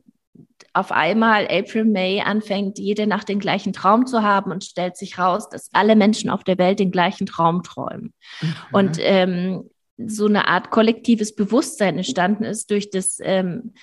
auf 0.74 0.90
einmal 0.90 1.46
April 1.46 1.84
May 1.84 2.20
anfängt, 2.20 2.78
jede 2.78 3.06
Nacht 3.06 3.28
den 3.28 3.38
gleichen 3.38 3.72
Traum 3.72 4.06
zu 4.06 4.22
haben 4.22 4.50
und 4.50 4.64
stellt 4.64 4.96
sich 4.96 5.18
raus, 5.18 5.48
dass 5.48 5.70
alle 5.72 5.94
Menschen 5.94 6.30
auf 6.30 6.42
der 6.42 6.58
Welt 6.58 6.80
den 6.80 6.90
gleichen 6.90 7.26
Traum 7.26 7.62
träumen. 7.62 8.12
Mhm. 8.40 8.54
Und 8.72 8.98
ähm, 9.00 9.70
so 9.96 10.26
eine 10.26 10.48
Art 10.48 10.70
kollektives 10.70 11.36
Bewusstsein 11.36 11.96
entstanden 11.96 12.42
ist 12.42 12.70
durch 12.70 12.90
das 12.90 13.18
ähm, 13.22 13.74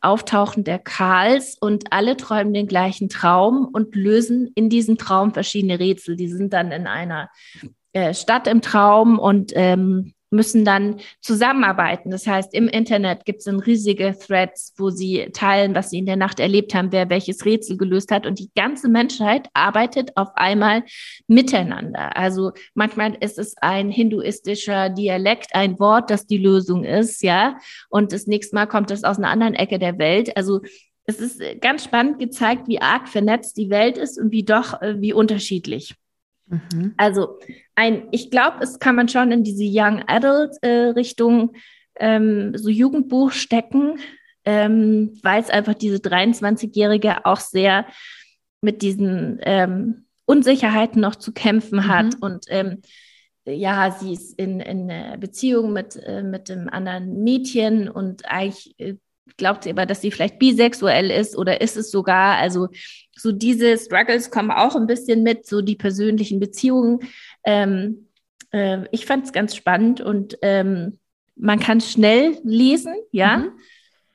Auftauchen 0.00 0.64
der 0.64 0.78
Karls 0.78 1.56
und 1.60 1.92
alle 1.92 2.16
träumen 2.16 2.54
den 2.54 2.66
gleichen 2.66 3.08
Traum 3.08 3.68
und 3.72 3.94
lösen 3.94 4.50
in 4.54 4.68
diesem 4.68 4.98
Traum 4.98 5.34
verschiedene 5.34 5.78
Rätsel. 5.78 6.16
Die 6.16 6.28
sind 6.28 6.52
dann 6.52 6.72
in 6.72 6.86
einer 6.86 7.28
äh, 7.92 8.14
Stadt 8.14 8.46
im 8.46 8.62
Traum 8.62 9.18
und 9.18 9.52
ähm, 9.54 10.14
müssen 10.30 10.64
dann 10.64 11.00
zusammenarbeiten. 11.20 12.10
Das 12.10 12.26
heißt, 12.26 12.54
im 12.54 12.68
Internet 12.68 13.24
gibt 13.24 13.40
es 13.40 13.44
dann 13.44 13.60
riesige 13.60 14.16
Threads, 14.16 14.74
wo 14.76 14.90
sie 14.90 15.28
teilen, 15.32 15.74
was 15.74 15.90
sie 15.90 15.98
in 15.98 16.06
der 16.06 16.16
Nacht 16.16 16.38
erlebt 16.38 16.72
haben, 16.74 16.92
wer 16.92 17.10
welches 17.10 17.44
Rätsel 17.44 17.76
gelöst 17.76 18.12
hat. 18.12 18.26
Und 18.26 18.38
die 18.38 18.50
ganze 18.54 18.88
Menschheit 18.88 19.48
arbeitet 19.54 20.16
auf 20.16 20.28
einmal 20.36 20.84
miteinander. 21.26 22.16
Also 22.16 22.52
manchmal 22.74 23.16
ist 23.20 23.38
es 23.38 23.56
ein 23.60 23.90
hinduistischer 23.90 24.88
Dialekt, 24.88 25.54
ein 25.54 25.78
Wort, 25.80 26.10
das 26.10 26.26
die 26.26 26.38
Lösung 26.38 26.84
ist, 26.84 27.22
ja. 27.22 27.58
Und 27.88 28.12
das 28.12 28.26
nächste 28.26 28.54
Mal 28.54 28.66
kommt 28.66 28.90
es 28.90 29.04
aus 29.04 29.18
einer 29.18 29.30
anderen 29.30 29.54
Ecke 29.54 29.78
der 29.78 29.98
Welt. 29.98 30.36
Also 30.36 30.60
es 31.06 31.18
ist 31.18 31.42
ganz 31.60 31.84
spannend 31.84 32.20
gezeigt, 32.20 32.68
wie 32.68 32.80
arg 32.80 33.08
vernetzt 33.08 33.56
die 33.56 33.70
Welt 33.70 33.98
ist 33.98 34.16
und 34.18 34.30
wie 34.30 34.44
doch, 34.44 34.80
äh, 34.80 35.00
wie 35.00 35.12
unterschiedlich. 35.12 35.96
Mhm. 36.46 36.94
Also 36.96 37.38
ein, 37.80 38.08
ich 38.10 38.30
glaube, 38.30 38.58
es 38.60 38.78
kann 38.78 38.94
man 38.94 39.08
schon 39.08 39.32
in 39.32 39.42
diese 39.42 39.64
Young 39.64 40.02
Adult 40.06 40.56
äh, 40.60 40.90
Richtung 40.90 41.52
ähm, 41.98 42.52
so 42.56 42.68
Jugendbuch 42.68 43.32
stecken. 43.32 43.98
ähm, 44.44 45.18
weil 45.22 45.42
es 45.42 45.50
einfach 45.50 45.74
diese 45.74 45.98
23-Jährige 45.98 47.26
auch 47.26 47.40
sehr 47.40 47.86
mit 48.62 48.82
diesen 48.82 49.38
ähm, 49.42 50.06
Unsicherheiten 50.24 51.00
noch 51.00 51.16
zu 51.16 51.32
kämpfen 51.32 51.88
hat 51.88 52.14
mhm. 52.14 52.18
und 52.20 52.44
ähm, 52.48 52.82
ja, 53.44 53.90
sie 53.90 54.12
ist 54.12 54.38
in, 54.38 54.60
in 54.60 55.18
Beziehung 55.18 55.72
mit, 55.72 55.96
äh, 55.96 56.22
mit 56.22 56.50
einem 56.50 56.68
anderen 56.68 57.22
Mädchen 57.22 57.88
und 57.88 58.24
eigentlich 58.26 58.74
äh, 58.78 58.94
glaubt 59.36 59.64
sie 59.64 59.70
aber, 59.70 59.86
dass 59.86 60.00
sie 60.00 60.10
vielleicht 60.10 60.38
bisexuell 60.38 61.10
ist 61.10 61.36
oder 61.36 61.60
ist 61.60 61.76
es 61.76 61.90
sogar. 61.90 62.36
Also 62.36 62.68
so 63.16 63.32
diese 63.32 63.76
Struggles 63.78 64.30
kommen 64.30 64.50
auch 64.50 64.76
ein 64.76 64.86
bisschen 64.86 65.22
mit, 65.22 65.46
so 65.46 65.62
die 65.62 65.76
persönlichen 65.76 66.40
Beziehungen. 66.40 67.00
Ähm, 67.44 68.08
äh, 68.52 68.84
ich 68.90 69.06
fand 69.06 69.24
es 69.24 69.32
ganz 69.32 69.54
spannend 69.54 70.00
und 70.00 70.38
ähm, 70.42 70.98
man 71.36 71.58
kann 71.58 71.80
schnell 71.80 72.38
lesen, 72.44 72.94
ja. 73.12 73.38
Mhm. 73.38 73.52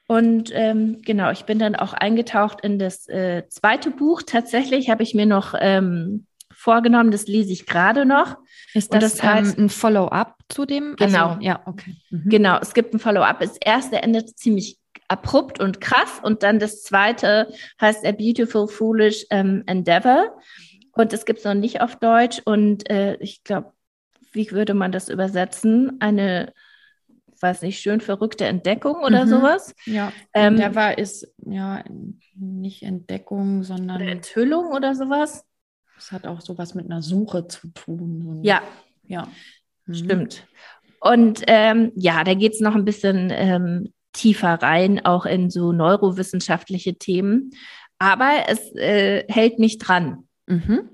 Und 0.07 0.51
ähm, 0.53 1.01
genau, 1.01 1.31
ich 1.31 1.45
bin 1.45 1.57
dann 1.57 1.75
auch 1.75 1.93
eingetaucht 1.93 2.61
in 2.61 2.77
das 2.77 3.07
äh, 3.07 3.47
zweite 3.49 3.89
Buch. 3.89 4.21
Tatsächlich 4.21 4.89
habe 4.89 5.01
ich 5.01 5.15
mir 5.15 5.25
noch 5.25 5.55
ähm, 5.59 6.27
vorgenommen, 6.53 7.09
das 7.09 7.27
lese 7.27 7.51
ich 7.51 7.65
gerade 7.65 8.05
noch. 8.05 8.37
Ist 8.73 8.93
das, 8.93 9.15
das 9.15 9.23
heißt, 9.23 9.57
ähm, 9.57 9.65
ein 9.65 9.69
Follow-up 9.69 10.37
zu 10.49 10.65
dem? 10.65 10.95
Also, 10.99 11.05
genau. 11.05 11.27
Also, 11.29 11.41
ja, 11.41 11.61
okay. 11.65 11.95
Mhm. 12.11 12.29
Genau, 12.29 12.59
es 12.61 12.73
gibt 12.75 12.93
ein 12.93 12.99
Follow-up. 12.99 13.39
Das 13.39 13.57
erste 13.57 14.01
endet 14.03 14.37
ziemlich 14.37 14.77
abrupt 15.07 15.59
und 15.59 15.81
krass 15.81 16.19
und 16.21 16.43
dann 16.43 16.59
das 16.59 16.83
zweite 16.83 17.51
heißt 17.79 18.05
A 18.05 18.11
Beautiful 18.11 18.67
Foolish 18.67 19.25
ähm, 19.29 19.63
Endeavor 19.65 20.37
und 20.95 21.13
das 21.13 21.25
gibt 21.25 21.39
es 21.39 21.45
noch 21.45 21.53
nicht 21.53 21.81
auf 21.81 21.95
Deutsch 21.97 22.41
und 22.45 22.89
äh, 22.89 23.15
ich 23.17 23.43
glaube, 23.43 23.71
wie 24.31 24.51
würde 24.51 24.73
man 24.73 24.91
das 24.91 25.09
übersetzen? 25.09 25.97
Eine 25.99 26.53
weiß 27.41 27.61
nicht, 27.61 27.79
schön 27.79 28.01
verrückte 28.01 28.45
Entdeckung 28.45 29.03
oder 29.03 29.25
mhm. 29.25 29.29
sowas. 29.29 29.75
Ja, 29.85 30.11
ähm, 30.33 30.55
Endeavor 30.55 30.97
ist 30.97 31.31
ja 31.45 31.83
nicht 32.35 32.83
Entdeckung, 32.83 33.63
sondern 33.63 34.01
Enthüllung 34.01 34.71
oder 34.71 34.95
sowas. 34.95 35.45
Es 35.97 36.11
hat 36.11 36.27
auch 36.27 36.41
sowas 36.41 36.75
mit 36.75 36.85
einer 36.85 37.01
Suche 37.01 37.47
zu 37.47 37.67
tun. 37.69 38.39
Ja, 38.43 38.61
ja, 39.07 39.27
mhm. 39.85 39.93
stimmt. 39.93 40.47
Und 40.99 41.43
ähm, 41.47 41.91
ja, 41.95 42.23
da 42.23 42.33
geht 42.33 42.53
es 42.53 42.61
noch 42.61 42.75
ein 42.75 42.85
bisschen 42.85 43.31
ähm, 43.31 43.93
tiefer 44.13 44.55
rein, 44.55 45.05
auch 45.05 45.25
in 45.25 45.49
so 45.49 45.71
neurowissenschaftliche 45.71 46.95
Themen. 46.95 47.51
Aber 47.99 48.45
es 48.47 48.75
äh, 48.75 49.23
hält 49.31 49.59
mich 49.59 49.77
dran. 49.77 50.27
Mhm. 50.47 50.89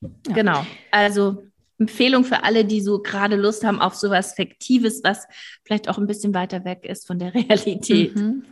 Ja. 0.00 0.34
Genau. 0.34 0.66
Also 0.90 1.44
Empfehlung 1.78 2.24
für 2.24 2.44
alle, 2.44 2.64
die 2.64 2.80
so 2.80 3.00
gerade 3.00 3.36
Lust 3.36 3.64
haben 3.64 3.80
auf 3.80 3.94
sowas 3.94 4.34
Fiktives, 4.34 5.02
was 5.02 5.26
vielleicht 5.64 5.88
auch 5.88 5.98
ein 5.98 6.06
bisschen 6.06 6.34
weiter 6.34 6.64
weg 6.64 6.84
ist 6.84 7.06
von 7.06 7.18
der 7.18 7.34
Realität. 7.34 8.14
Mhm. 8.14 8.44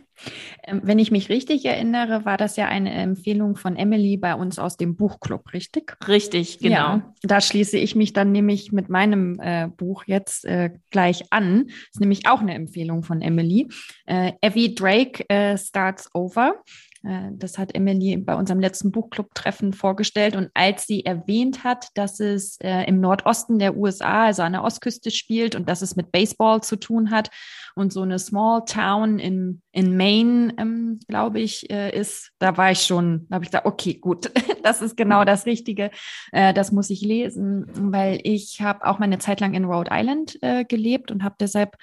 Ähm, 0.63 0.81
wenn 0.83 0.99
ich 0.99 1.09
mich 1.09 1.29
richtig 1.29 1.65
erinnere, 1.65 2.25
war 2.25 2.37
das 2.37 2.55
ja 2.55 2.67
eine 2.67 2.91
Empfehlung 2.91 3.55
von 3.55 3.75
Emily 3.75 4.17
bei 4.17 4.35
uns 4.35 4.59
aus 4.59 4.77
dem 4.77 4.95
Buchclub, 4.95 5.53
richtig? 5.53 5.97
Richtig, 6.07 6.59
genau. 6.59 6.75
Ja, 6.75 7.13
da 7.23 7.41
schließe 7.41 7.77
ich 7.77 7.95
mich 7.95 8.13
dann 8.13 8.31
nämlich 8.31 8.71
mit 8.71 8.89
meinem 8.89 9.39
äh, 9.39 9.67
Buch 9.67 10.03
jetzt 10.05 10.45
äh, 10.45 10.71
gleich 10.91 11.23
an. 11.31 11.67
Das 11.67 11.75
ist 11.93 11.99
nämlich 11.99 12.27
auch 12.27 12.41
eine 12.41 12.53
Empfehlung 12.53 13.03
von 13.03 13.21
Emily. 13.21 13.67
Äh, 14.05 14.33
Evie 14.41 14.75
Drake 14.75 15.27
äh, 15.29 15.57
Starts 15.57 16.09
Over. 16.13 16.55
Äh, 17.03 17.29
das 17.33 17.57
hat 17.57 17.75
Emily 17.75 18.17
bei 18.17 18.35
unserem 18.35 18.59
letzten 18.59 18.91
Buchclub-Treffen 18.91 19.73
vorgestellt. 19.73 20.35
Und 20.35 20.49
als 20.53 20.85
sie 20.87 21.05
erwähnt 21.05 21.63
hat, 21.63 21.87
dass 21.95 22.19
es 22.19 22.57
äh, 22.61 22.83
im 22.87 22.99
Nordosten 22.99 23.59
der 23.59 23.75
USA, 23.75 24.25
also 24.25 24.43
an 24.43 24.53
der 24.53 24.63
Ostküste 24.63 25.11
spielt 25.11 25.55
und 25.55 25.67
dass 25.67 25.81
es 25.81 25.95
mit 25.95 26.11
Baseball 26.11 26.61
zu 26.61 26.75
tun 26.75 27.11
hat 27.11 27.29
und 27.75 27.93
so 27.93 28.01
eine 28.01 28.19
Small 28.19 28.63
Town 28.65 29.19
in, 29.19 29.61
in 29.71 29.95
Maine, 29.97 30.53
ähm, 30.57 30.99
glaube 31.07 31.39
ich, 31.39 31.69
äh, 31.69 31.97
ist, 31.97 32.31
da 32.39 32.57
war 32.57 32.71
ich 32.71 32.81
schon, 32.81 33.27
da 33.29 33.35
habe 33.35 33.45
ich 33.45 33.51
gesagt, 33.51 33.65
okay, 33.65 33.95
gut, 33.95 34.31
das 34.63 34.81
ist 34.81 34.97
genau 34.97 35.25
das 35.25 35.45
Richtige. 35.45 35.91
Äh, 36.31 36.53
das 36.53 36.71
muss 36.71 36.89
ich 36.89 37.01
lesen, 37.01 37.65
weil 37.91 38.19
ich 38.23 38.61
habe 38.61 38.85
auch 38.85 38.99
meine 38.99 39.19
Zeit 39.19 39.39
lang 39.39 39.53
in 39.53 39.65
Rhode 39.65 39.91
Island 39.91 40.37
äh, 40.41 40.65
gelebt 40.65 41.11
und 41.11 41.23
habe 41.23 41.35
deshalb 41.39 41.77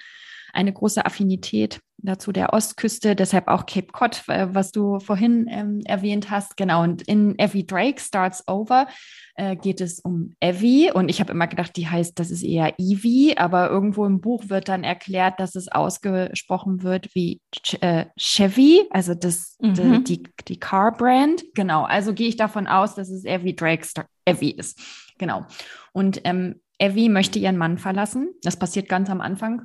eine 0.53 0.73
große 0.73 1.05
Affinität 1.05 1.81
dazu 2.03 2.31
der 2.31 2.53
Ostküste, 2.53 3.15
deshalb 3.15 3.47
auch 3.47 3.65
Cape 3.65 3.87
Cod, 3.91 4.23
was 4.27 4.71
du 4.71 4.99
vorhin 4.99 5.47
ähm, 5.49 5.81
erwähnt 5.85 6.29
hast. 6.29 6.57
Genau, 6.57 6.83
und 6.83 7.01
in 7.03 7.37
Evie 7.39 7.65
Drake 7.65 7.99
Starts 7.99 8.47
Over 8.47 8.87
äh, 9.35 9.55
geht 9.55 9.81
es 9.81 9.99
um 9.99 10.35
Evie 10.39 10.91
und 10.91 11.09
ich 11.09 11.19
habe 11.19 11.31
immer 11.31 11.47
gedacht, 11.47 11.75
die 11.75 11.87
heißt, 11.87 12.19
das 12.19 12.31
ist 12.31 12.43
eher 12.43 12.73
Evie, 12.77 13.37
aber 13.37 13.69
irgendwo 13.69 14.05
im 14.05 14.21
Buch 14.21 14.49
wird 14.49 14.67
dann 14.67 14.83
erklärt, 14.83 15.39
dass 15.39 15.55
es 15.55 15.69
ausgesprochen 15.69 16.83
wird 16.83 17.13
wie 17.15 17.41
Ch 17.53 17.77
äh, 17.81 18.05
Chevy, 18.17 18.85
also 18.91 19.13
das, 19.13 19.57
mhm. 19.61 20.03
die, 20.03 20.23
die 20.47 20.59
Car 20.59 20.91
Brand. 20.91 21.43
Genau, 21.55 21.83
also 21.83 22.13
gehe 22.13 22.27
ich 22.27 22.37
davon 22.37 22.67
aus, 22.67 22.95
dass 22.95 23.09
es 23.09 23.25
Evie 23.25 23.55
Drake 23.55 23.85
Star 23.85 24.05
Evie 24.25 24.51
ist. 24.51 24.79
Genau. 25.17 25.45
Und 25.93 26.21
ähm, 26.23 26.61
Evie 26.77 27.09
möchte 27.09 27.39
ihren 27.39 27.57
Mann 27.57 27.77
verlassen. 27.77 28.29
Das 28.41 28.57
passiert 28.57 28.87
ganz 28.89 29.09
am 29.09 29.21
Anfang 29.21 29.63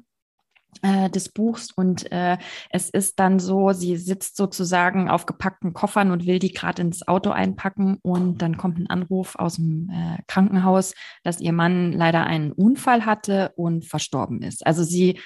des 0.82 1.28
Buchs 1.28 1.70
und 1.74 2.10
äh, 2.12 2.38
es 2.70 2.90
ist 2.90 3.18
dann 3.20 3.38
so, 3.38 3.72
sie 3.72 3.96
sitzt 3.96 4.36
sozusagen 4.36 5.08
auf 5.08 5.26
gepackten 5.26 5.72
Koffern 5.72 6.10
und 6.10 6.26
will 6.26 6.38
die 6.38 6.52
gerade 6.52 6.82
ins 6.82 7.06
Auto 7.06 7.30
einpacken 7.30 7.98
und 8.02 8.42
dann 8.42 8.56
kommt 8.56 8.78
ein 8.78 8.88
Anruf 8.88 9.36
aus 9.36 9.56
dem 9.56 9.90
äh, 9.90 10.22
Krankenhaus, 10.26 10.94
dass 11.22 11.40
ihr 11.40 11.52
Mann 11.52 11.92
leider 11.92 12.24
einen 12.24 12.52
Unfall 12.52 13.06
hatte 13.06 13.52
und 13.56 13.84
verstorben 13.84 14.42
ist. 14.42 14.66
Also 14.66 14.82
sie, 14.82 15.20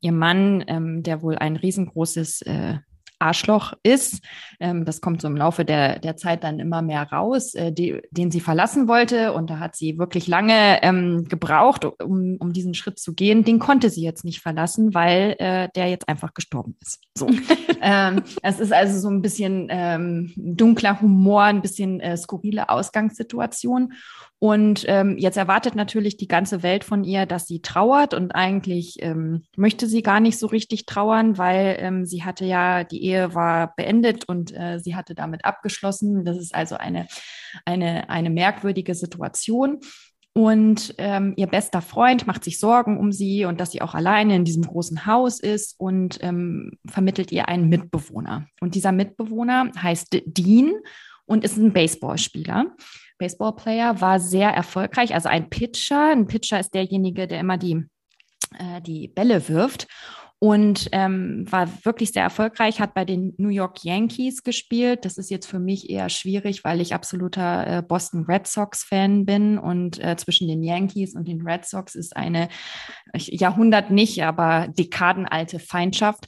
ihr 0.00 0.12
Mann, 0.12 0.64
ähm, 0.66 1.02
der 1.02 1.22
wohl 1.22 1.36
ein 1.36 1.56
riesengroßes 1.56 2.42
äh, 2.42 2.78
Arschloch 3.20 3.74
ist. 3.82 4.22
Ähm, 4.58 4.84
das 4.84 5.00
kommt 5.00 5.20
so 5.20 5.28
im 5.28 5.36
Laufe 5.36 5.64
der, 5.64 5.98
der 5.98 6.16
Zeit 6.16 6.44
dann 6.44 6.58
immer 6.58 6.82
mehr 6.82 7.02
raus, 7.02 7.54
äh, 7.54 7.72
die, 7.72 8.00
den 8.10 8.30
sie 8.30 8.40
verlassen 8.40 8.88
wollte. 8.88 9.32
Und 9.32 9.50
da 9.50 9.58
hat 9.58 9.76
sie 9.76 9.98
wirklich 9.98 10.26
lange 10.26 10.82
ähm, 10.82 11.24
gebraucht, 11.28 11.84
um, 11.84 12.36
um 12.38 12.52
diesen 12.52 12.74
Schritt 12.74 12.98
zu 12.98 13.14
gehen. 13.14 13.44
Den 13.44 13.58
konnte 13.58 13.90
sie 13.90 14.02
jetzt 14.02 14.24
nicht 14.24 14.40
verlassen, 14.40 14.94
weil 14.94 15.36
äh, 15.38 15.68
der 15.74 15.88
jetzt 15.88 16.08
einfach 16.08 16.34
gestorben 16.34 16.76
ist. 16.80 17.00
So. 17.16 17.28
ähm, 17.80 18.22
es 18.42 18.60
ist 18.60 18.72
also 18.72 18.98
so 18.98 19.08
ein 19.08 19.22
bisschen 19.22 19.68
ähm, 19.70 20.32
dunkler 20.36 21.00
Humor, 21.00 21.44
ein 21.44 21.62
bisschen 21.62 22.00
äh, 22.00 22.16
skurrile 22.16 22.68
Ausgangssituation. 22.68 23.92
Und 24.42 24.86
ähm, 24.88 25.18
jetzt 25.18 25.36
erwartet 25.36 25.74
natürlich 25.74 26.16
die 26.16 26.26
ganze 26.26 26.62
Welt 26.62 26.82
von 26.82 27.04
ihr, 27.04 27.26
dass 27.26 27.46
sie 27.46 27.60
trauert 27.60 28.14
und 28.14 28.34
eigentlich 28.34 28.96
ähm, 29.00 29.42
möchte 29.54 29.86
sie 29.86 30.02
gar 30.02 30.18
nicht 30.18 30.38
so 30.38 30.46
richtig 30.46 30.86
trauern, 30.86 31.36
weil 31.36 31.76
ähm, 31.78 32.06
sie 32.06 32.24
hatte 32.24 32.46
ja, 32.46 32.82
die 32.82 33.04
Ehe 33.04 33.34
war 33.34 33.74
beendet 33.76 34.24
und 34.26 34.56
äh, 34.56 34.78
sie 34.78 34.96
hatte 34.96 35.14
damit 35.14 35.44
abgeschlossen. 35.44 36.24
Das 36.24 36.38
ist 36.38 36.54
also 36.54 36.76
eine, 36.76 37.06
eine, 37.66 38.08
eine 38.08 38.30
merkwürdige 38.30 38.94
Situation. 38.94 39.80
Und 40.32 40.94
ähm, 40.96 41.34
ihr 41.36 41.46
bester 41.46 41.82
Freund 41.82 42.26
macht 42.26 42.42
sich 42.42 42.58
Sorgen 42.58 42.98
um 42.98 43.12
sie 43.12 43.44
und 43.44 43.60
dass 43.60 43.72
sie 43.72 43.82
auch 43.82 43.94
alleine 43.94 44.36
in 44.36 44.46
diesem 44.46 44.62
großen 44.62 45.04
Haus 45.04 45.38
ist 45.38 45.78
und 45.78 46.18
ähm, 46.22 46.78
vermittelt 46.86 47.30
ihr 47.30 47.48
einen 47.48 47.68
Mitbewohner. 47.68 48.46
Und 48.62 48.74
dieser 48.74 48.92
Mitbewohner 48.92 49.70
heißt 49.76 50.22
Dean 50.24 50.72
und 51.26 51.44
ist 51.44 51.58
ein 51.58 51.74
Baseballspieler. 51.74 52.74
Baseballplayer, 53.20 54.00
war 54.00 54.18
sehr 54.18 54.50
erfolgreich, 54.50 55.14
also 55.14 55.28
ein 55.28 55.48
Pitcher. 55.48 56.10
Ein 56.10 56.26
Pitcher 56.26 56.58
ist 56.58 56.74
derjenige, 56.74 57.28
der 57.28 57.38
immer 57.38 57.58
die, 57.58 57.84
äh, 58.58 58.80
die 58.80 59.06
Bälle 59.06 59.48
wirft 59.48 59.86
und 60.42 60.88
ähm, 60.92 61.44
war 61.50 61.68
wirklich 61.84 62.12
sehr 62.12 62.22
erfolgreich, 62.22 62.80
hat 62.80 62.94
bei 62.94 63.04
den 63.04 63.34
New 63.36 63.50
York 63.50 63.84
Yankees 63.84 64.42
gespielt. 64.42 65.04
Das 65.04 65.18
ist 65.18 65.30
jetzt 65.30 65.46
für 65.46 65.58
mich 65.58 65.90
eher 65.90 66.08
schwierig, 66.08 66.64
weil 66.64 66.80
ich 66.80 66.94
absoluter 66.94 67.66
äh, 67.66 67.82
Boston 67.82 68.24
Red 68.24 68.46
Sox-Fan 68.46 69.26
bin 69.26 69.58
und 69.58 70.02
äh, 70.02 70.16
zwischen 70.16 70.48
den 70.48 70.62
Yankees 70.62 71.14
und 71.14 71.28
den 71.28 71.42
Red 71.46 71.66
Sox 71.66 71.94
ist 71.94 72.16
eine 72.16 72.48
Jahrhundert 73.14 73.90
nicht, 73.90 74.24
aber 74.24 74.68
dekadenalte 74.68 75.58
Feindschaft. 75.58 76.26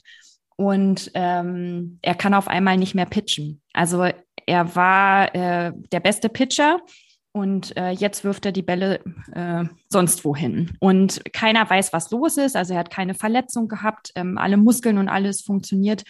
Und 0.55 1.09
ähm, 1.15 1.97
er 2.03 2.13
kann 2.13 2.35
auf 2.35 2.47
einmal 2.47 2.77
nicht 2.77 2.93
mehr 2.93 3.07
pitchen. 3.07 3.63
Also 3.73 4.07
er 4.45 4.75
war 4.75 5.33
äh, 5.35 5.73
der 5.91 5.99
beste 5.99 6.29
Pitcher 6.29 6.79
und 7.35 7.75
äh, 7.77 7.89
jetzt 7.89 8.23
wirft 8.23 8.45
er 8.45 8.51
die 8.51 8.61
Bälle 8.61 8.99
äh, 9.33 9.65
sonst 9.89 10.23
wohin. 10.23 10.77
Und 10.79 11.21
keiner 11.33 11.67
weiß, 11.67 11.91
was 11.91 12.11
los 12.11 12.37
ist. 12.37 12.55
Also 12.55 12.73
er 12.73 12.79
hat 12.79 12.91
keine 12.91 13.15
Verletzung 13.15 13.67
gehabt. 13.67 14.11
Ähm, 14.15 14.37
alle 14.37 14.55
Muskeln 14.55 14.99
und 14.99 15.09
alles 15.09 15.41
funktioniert 15.41 16.03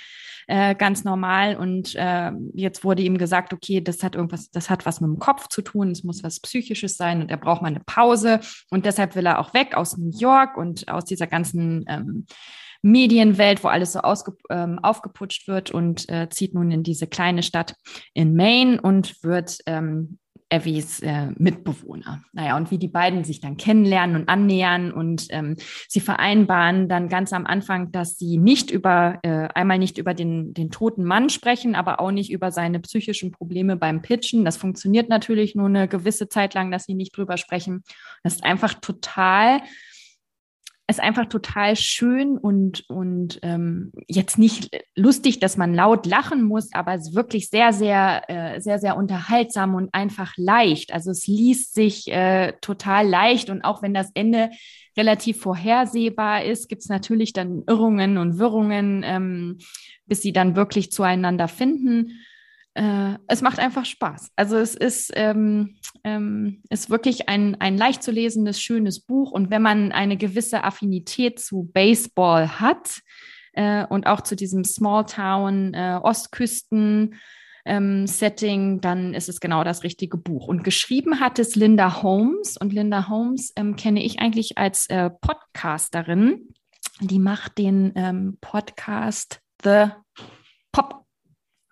äh, 0.48 0.76
ganz 0.76 1.06
normal. 1.06 1.56
Und 1.56 1.96
äh, 1.96 2.32
jetzt 2.54 2.84
wurde 2.84 3.04
ihm 3.04 3.18
gesagt, 3.18 3.54
okay, 3.54 3.80
das 3.80 4.04
hat 4.04 4.16
irgendwas, 4.16 4.52
das 4.52 4.70
hat 4.70 4.86
was 4.86 5.00
mit 5.00 5.10
dem 5.10 5.20
Kopf 5.20 5.48
zu 5.48 5.62
tun. 5.62 5.92
Es 5.92 6.04
muss 6.04 6.24
was 6.24 6.42
Psychisches 6.42 6.98
sein 6.98 7.22
und 7.22 7.32
er 7.32 7.38
braucht 7.38 7.62
mal 7.62 7.70
eine 7.70 7.80
Pause. 7.86 8.42
Und 8.70 8.86
deshalb 8.86 9.16
will 9.16 9.26
er 9.26 9.40
auch 9.40 9.54
weg 9.54 9.76
aus 9.78 9.98
New 9.98 10.12
York 10.14 10.58
und 10.58 10.90
aus 10.90 11.06
dieser 11.06 11.28
ganzen 11.28 11.86
ähm, 11.88 12.26
Medienwelt, 12.84 13.64
wo 13.64 13.70
alles 13.70 13.94
so 13.94 14.00
ausge, 14.00 14.36
ähm, 14.50 14.78
aufgeputscht 14.80 15.48
wird 15.48 15.72
und 15.72 16.08
äh, 16.10 16.30
zieht 16.30 16.54
nun 16.54 16.70
in 16.70 16.84
diese 16.84 17.08
kleine 17.08 17.42
Stadt 17.42 17.76
in 18.14 18.36
Maine 18.36 18.80
und 18.82 19.24
wird 19.24 19.58
ähm, 19.66 20.20
Evvies 20.54 21.00
äh, 21.00 21.32
Mitbewohner. 21.38 22.24
Naja, 22.32 22.56
und 22.58 22.70
wie 22.70 22.78
die 22.78 22.88
beiden 22.88 23.24
sich 23.24 23.42
dann 23.42 23.58
kennenlernen 23.58 24.16
und 24.16 24.30
annähern 24.30 24.92
und 24.92 25.26
ähm, 25.32 25.56
sie 25.88 26.00
vereinbaren 26.00 26.88
dann 26.88 27.10
ganz 27.10 27.34
am 27.34 27.48
Anfang, 27.48 27.92
dass 27.92 28.18
sie 28.18 28.38
nicht 28.38 28.70
über, 28.70 29.20
äh, 29.24 29.48
einmal 29.56 29.80
nicht 29.80 29.98
über 29.98 30.14
den, 30.14 30.54
den 30.54 30.70
toten 30.70 31.06
Mann 31.06 31.30
sprechen, 31.30 31.74
aber 31.74 32.00
auch 32.00 32.12
nicht 32.12 32.32
über 32.32 32.52
seine 32.52 32.80
psychischen 32.82 33.32
Probleme 33.32 33.78
beim 33.78 34.02
Pitchen. 34.04 34.46
Das 34.46 34.58
funktioniert 34.58 35.10
natürlich 35.10 35.56
nur 35.56 35.68
eine 35.68 35.88
gewisse 35.88 36.30
Zeit 36.30 36.54
lang, 36.54 36.70
dass 36.70 36.84
sie 36.84 36.94
nicht 36.94 37.18
drüber 37.18 37.38
sprechen. 37.38 37.84
Das 38.22 38.34
ist 38.34 38.44
einfach 38.44 38.76
total 38.76 39.62
ist 40.94 41.00
einfach 41.00 41.26
total 41.26 41.76
schön 41.76 42.38
und, 42.38 42.88
und 42.90 43.40
ähm, 43.42 43.92
jetzt 44.08 44.38
nicht 44.38 44.70
lustig, 44.96 45.40
dass 45.40 45.58
man 45.58 45.74
laut 45.74 46.06
lachen 46.06 46.44
muss, 46.44 46.72
aber 46.74 46.94
es 46.94 47.10
ist 47.10 47.16
wirklich 47.16 47.50
sehr, 47.50 47.74
sehr, 47.74 48.30
äh, 48.30 48.62
sehr, 48.62 48.78
sehr 48.78 48.96
unterhaltsam 48.96 49.74
und 49.74 49.94
einfach 49.94 50.34
leicht. 50.38 50.94
Also 50.94 51.12
es 51.12 51.26
liest 51.26 51.74
sich 51.74 52.12
äh, 52.12 52.54
total 52.62 53.08
leicht 53.08 53.50
und 53.50 53.64
auch 53.64 53.82
wenn 53.82 53.94
das 53.94 54.12
Ende 54.14 54.52
relativ 54.96 55.42
vorhersehbar 55.42 56.44
ist, 56.46 56.70
gibt 56.70 56.84
es 56.84 56.90
natürlich 56.90 57.34
dann 57.34 57.64
Irrungen 57.66 58.18
und 58.20 58.38
Wirrungen, 58.38 59.02
ähm, 59.04 59.58
bis 60.06 60.22
sie 60.22 60.32
dann 60.32 60.56
wirklich 60.56 60.92
zueinander 60.92 61.48
finden 61.48 62.20
äh, 62.76 63.18
es 63.28 63.42
macht 63.42 63.60
einfach 63.60 63.86
Spaß. 63.86 64.32
Also 64.36 64.58
es 64.58 64.76
ist, 64.76 65.12
ähm, 65.16 65.76
ähm, 66.04 66.64
ist 66.70 66.90
wirklich 66.90 67.30
ein, 67.30 67.60
ein 67.62 67.78
leicht 67.78 68.02
zu 68.02 68.12
lesendes, 68.12 68.62
schönes 68.62 69.00
Buch. 69.00 69.32
Und 69.32 69.52
wenn 69.52 69.62
man 69.62 69.92
eine 69.92 70.18
gewisse 70.18 70.64
Affinität 70.64 71.40
zu 71.40 71.70
Baseball 71.74 72.60
hat 72.60 73.02
äh, 73.54 73.86
und 73.86 74.08
auch 74.08 74.22
zu 74.22 74.36
diesem 74.36 74.64
Smalltown 74.64 75.74
äh, 75.74 76.00
Ostküsten, 76.02 77.16
ähm, 77.66 78.08
Setting, 78.08 78.82
dann 78.82 79.14
ist 79.14 79.30
es 79.30 79.40
genau 79.40 79.64
das 79.64 79.84
richtige 79.84 80.18
Buch. 80.18 80.48
Und 80.48 80.64
geschrieben 80.64 81.20
hat 81.20 81.40
es 81.40 81.56
Linda 81.56 82.02
Holmes. 82.02 82.58
Und 82.58 82.74
Linda 82.74 83.08
Holmes 83.08 83.54
ähm, 83.56 83.76
kenne 83.76 84.04
ich 84.04 84.20
eigentlich 84.20 84.58
als 84.58 84.90
äh, 84.90 85.10
Podcasterin. 85.10 86.50
Die 87.00 87.20
macht 87.20 87.58
den 87.58 87.94
ähm, 87.96 88.38
Podcast 88.42 89.40
The 89.64 89.92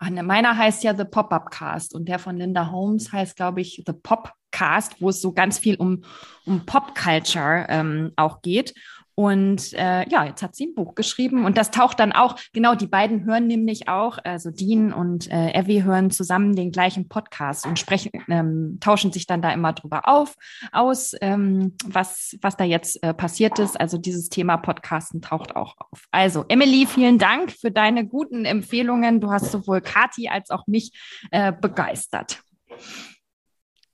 Ne, 0.09 0.23
meiner 0.23 0.57
heißt 0.57 0.83
ja 0.83 0.95
The 0.95 1.05
Pop-Up 1.05 1.51
Cast 1.51 1.93
und 1.93 2.07
der 2.07 2.17
von 2.17 2.37
Linda 2.37 2.71
Holmes 2.71 3.11
heißt, 3.11 3.35
glaube 3.35 3.61
ich, 3.61 3.83
The 3.85 3.93
Pop 3.93 4.33
Cast, 4.49 4.99
wo 4.99 5.09
es 5.09 5.21
so 5.21 5.31
ganz 5.31 5.59
viel 5.59 5.75
um, 5.75 6.03
um 6.45 6.65
Pop-Culture 6.65 7.67
ähm, 7.69 8.11
auch 8.15 8.41
geht. 8.41 8.73
Und 9.21 9.73
äh, 9.73 10.09
ja, 10.09 10.25
jetzt 10.25 10.41
hat 10.41 10.55
sie 10.55 10.65
ein 10.65 10.73
Buch 10.73 10.95
geschrieben 10.95 11.45
und 11.45 11.55
das 11.55 11.69
taucht 11.69 11.99
dann 11.99 12.11
auch, 12.11 12.37
genau, 12.53 12.73
die 12.73 12.87
beiden 12.87 13.23
hören 13.23 13.45
nämlich 13.45 13.87
auch, 13.87 14.17
also 14.23 14.49
Dean 14.49 14.91
und 14.91 15.29
äh, 15.29 15.51
Evie 15.53 15.83
hören 15.83 16.09
zusammen 16.09 16.55
den 16.55 16.71
gleichen 16.71 17.07
Podcast 17.07 17.67
und 17.67 17.77
sprechen, 17.77 18.09
ähm, 18.29 18.79
tauschen 18.79 19.11
sich 19.11 19.27
dann 19.27 19.43
da 19.43 19.53
immer 19.53 19.73
drüber 19.73 20.07
auf, 20.07 20.33
aus, 20.71 21.13
ähm, 21.21 21.75
was, 21.85 22.35
was 22.41 22.57
da 22.57 22.63
jetzt 22.63 23.03
äh, 23.03 23.13
passiert 23.13 23.59
ist. 23.59 23.79
Also 23.79 23.99
dieses 23.99 24.29
Thema 24.29 24.57
Podcasten 24.57 25.21
taucht 25.21 25.55
auch 25.55 25.75
auf. 25.77 26.05
Also, 26.09 26.43
Emily, 26.47 26.87
vielen 26.87 27.19
Dank 27.19 27.51
für 27.51 27.69
deine 27.69 28.07
guten 28.07 28.45
Empfehlungen. 28.45 29.21
Du 29.21 29.31
hast 29.31 29.51
sowohl 29.51 29.81
Kati 29.81 30.29
als 30.29 30.49
auch 30.49 30.65
mich 30.65 30.93
äh, 31.29 31.53
begeistert. 31.53 32.41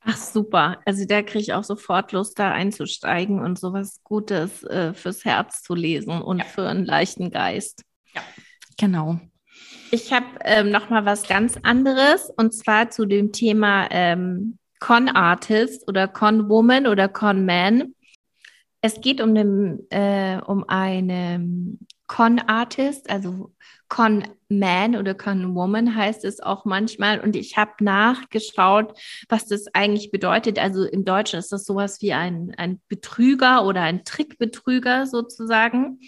Ach 0.09 0.15
super, 0.15 0.79
also 0.85 1.03
da 1.05 1.21
kriege 1.21 1.39
ich 1.39 1.53
auch 1.53 1.65
sofort 1.65 2.13
Lust, 2.13 2.39
da 2.39 2.53
einzusteigen 2.53 3.41
und 3.41 3.59
sowas 3.59 3.99
Gutes 4.05 4.63
äh, 4.63 4.93
fürs 4.93 5.25
Herz 5.25 5.63
zu 5.63 5.75
lesen 5.75 6.21
und 6.21 6.39
ja. 6.39 6.45
für 6.45 6.65
einen 6.65 6.85
leichten 6.85 7.29
Geist. 7.29 7.83
Ja, 8.13 8.21
genau. 8.77 9.19
Ich 9.91 10.13
habe 10.13 10.25
ähm, 10.45 10.71
noch 10.71 10.89
mal 10.89 11.03
was 11.03 11.27
ganz 11.27 11.57
anderes 11.61 12.31
und 12.37 12.53
zwar 12.53 12.89
zu 12.89 13.05
dem 13.05 13.33
Thema 13.33 13.89
ähm, 13.91 14.57
Con 14.79 15.09
Artist 15.09 15.85
oder 15.89 16.07
Con 16.07 16.47
Woman 16.47 16.87
oder 16.87 17.09
Con 17.09 17.45
Man. 17.45 17.93
Es 18.79 19.01
geht 19.01 19.19
um, 19.19 19.35
den, 19.35 19.89
äh, 19.89 20.39
um 20.45 20.63
eine 20.69 21.77
Con 22.07 22.39
Artist, 22.39 23.09
also 23.09 23.51
Con 23.89 24.23
Man 24.49 24.95
oder 24.95 25.13
Con 25.13 25.55
Woman 25.55 25.95
heißt 25.95 26.25
es 26.25 26.39
auch 26.39 26.65
manchmal. 26.65 27.19
Und 27.19 27.35
ich 27.35 27.57
habe 27.57 27.71
nachgeschaut, 27.81 28.97
was 29.29 29.47
das 29.47 29.65
eigentlich 29.73 30.11
bedeutet. 30.11 30.59
Also 30.59 30.83
im 30.83 31.05
Deutschen 31.05 31.39
ist 31.39 31.51
das 31.51 31.65
sowas 31.65 32.01
wie 32.01 32.13
ein, 32.13 32.53
ein 32.57 32.81
Betrüger 32.87 33.65
oder 33.65 33.81
ein 33.81 34.03
Trickbetrüger 34.03 35.05
sozusagen. 35.05 35.99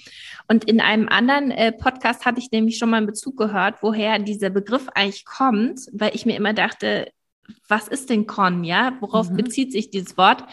Und 0.48 0.65
in 0.65 0.82
einem 0.82 1.08
anderen 1.10 1.52
äh, 1.52 1.72
Podcast 1.72 2.26
hatte 2.26 2.39
ich 2.39 2.52
nämlich 2.52 2.78
schon 2.78 2.89
mal 2.89 2.98
einen 2.98 3.08
Bezug 3.08 3.38
gehört, 3.38 3.82
woher 3.82 4.20
dieser 4.20 4.50
Begriff 4.50 4.88
eigentlich 4.96 5.26
kommt, 5.26 5.82
weil 5.94 6.15
ich 6.15 6.26
mir 6.26 6.36
immer 6.36 6.54
dachte, 6.54 7.12
was 7.68 7.88
ist 7.88 8.10
denn 8.10 8.28
Con, 8.28 8.64
ja? 8.64 8.98
Worauf 9.00 9.30
mhm. 9.30 9.38
bezieht 9.38 9.72
sich 9.72 9.90
dieses 9.90 10.18
Wort? 10.18 10.44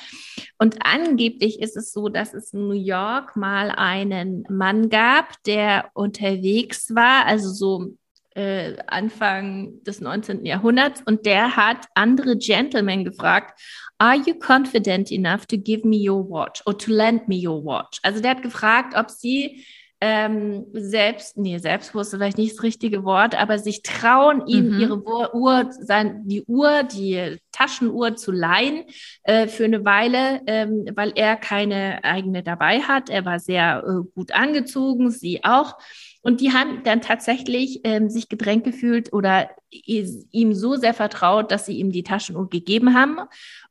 Und 0.59 0.85
angeblich 0.85 1.61
ist 1.61 1.77
es 1.77 1.93
so, 1.93 2.09
dass 2.09 2.35
es 2.35 2.53
in 2.53 2.69
New 2.69 2.75
York 2.75 3.37
mal 3.37 3.71
einen 3.71 4.45
Mann 4.49 4.89
gab, 4.89 5.43
der 5.45 5.91
unterwegs 5.95 6.95
war, 6.95 7.27
also 7.27 7.51
so 7.51 7.95
äh, 8.35 8.77
Anfang 8.87 9.83
des 9.85 10.01
19. 10.01 10.45
Jahrhunderts, 10.45 11.03
und 11.05 11.27
der 11.27 11.57
hat 11.57 11.87
andere 11.95 12.37
Gentlemen 12.37 13.05
gefragt, 13.05 13.59
Are 13.99 14.17
you 14.17 14.35
confident 14.35 15.11
enough 15.11 15.47
to 15.47 15.57
give 15.57 15.87
me 15.87 15.97
your 15.97 16.29
watch 16.29 16.63
or 16.67 16.77
to 16.77 16.93
lend 16.93 17.29
me 17.29 17.37
your 17.37 17.65
watch? 17.65 17.99
Also 18.03 18.21
der 18.21 18.33
hat 18.33 18.43
gefragt, 18.43 18.95
ob 18.95 19.11
sie 19.11 19.65
ähm, 20.01 20.67
selbst, 20.73 21.39
nee, 21.39 21.57
selbstbewusst 21.59 22.13
ist 22.13 22.19
vielleicht 22.19 22.37
nicht 22.37 22.57
das 22.57 22.63
richtige 22.63 23.05
Wort, 23.05 23.35
aber 23.35 23.59
sich 23.59 23.83
trauen, 23.83 24.47
ihm 24.47 24.75
mhm. 24.75 24.81
ihre 24.81 25.35
Uhr, 25.35 25.71
sein, 25.71 26.23
die 26.27 26.45
Uhr, 26.45 26.83
die 26.83 27.39
Taschenuhr 27.51 28.17
zu 28.17 28.31
leihen 28.31 28.85
äh, 29.23 29.47
für 29.47 29.65
eine 29.65 29.85
Weile, 29.87 30.43
ähm, 30.47 30.85
weil 30.95 31.13
er 31.15 31.37
keine 31.37 32.05
eigene 32.05 32.43
dabei 32.43 32.81
hat. 32.81 33.09
Er 33.09 33.25
war 33.25 33.39
sehr 33.39 33.83
äh, 33.87 34.11
gut 34.15 34.33
angezogen, 34.33 35.11
sie 35.11 35.43
auch. 35.45 35.79
Und 36.27 36.41
die 36.41 36.53
haben 36.53 36.83
dann 36.83 37.03
tatsächlich 37.03 37.83
ähm, 37.85 38.11
sich 38.11 38.29
gedrängt 38.29 38.65
gefühlt 38.65 39.13
oder 39.13 39.49
ihm 39.71 40.55
so 40.55 40.75
sehr 40.75 40.93
vertraut, 40.93 41.53
dass 41.53 41.67
sie 41.67 41.79
ihm 41.79 41.93
die 41.93 42.03
Taschenuhr 42.03 42.49
gegeben 42.51 42.95
haben 42.95 43.19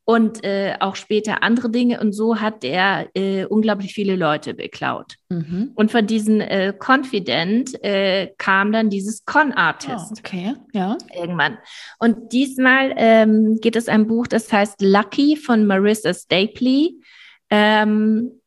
und 0.06 0.42
äh, 0.46 0.76
auch 0.80 0.96
später 0.96 1.44
andere 1.44 1.70
Dinge. 1.70 2.00
Und 2.00 2.14
so 2.14 2.40
hat 2.40 2.64
er 2.64 3.10
äh, 3.14 3.44
unglaublich 3.44 3.94
viele 3.94 4.16
Leute 4.16 4.54
beklaut. 4.54 5.16
Mhm. 5.28 5.74
Und 5.76 5.92
von 5.92 6.08
diesen 6.08 6.40
äh, 6.40 6.74
Confident 6.80 7.84
äh, 7.84 8.32
kam 8.38 8.72
dann 8.72 8.90
dieses 8.90 9.26
Con-Artist. 9.26 10.14
Oh, 10.14 10.20
okay, 10.20 10.54
ja. 10.72 10.98
Irgendwann. 11.14 11.58
Und 12.00 12.32
diesmal 12.32 12.94
ähm, 12.96 13.60
geht 13.60 13.76
es 13.76 13.90
ein 13.90 14.08
Buch, 14.08 14.28
das 14.28 14.54
heißt 14.54 14.82
Lucky 14.82 15.36
von 15.36 15.66
Marissa 15.66 16.14
Stapley. 16.14 17.02
Ähm, 17.50 18.40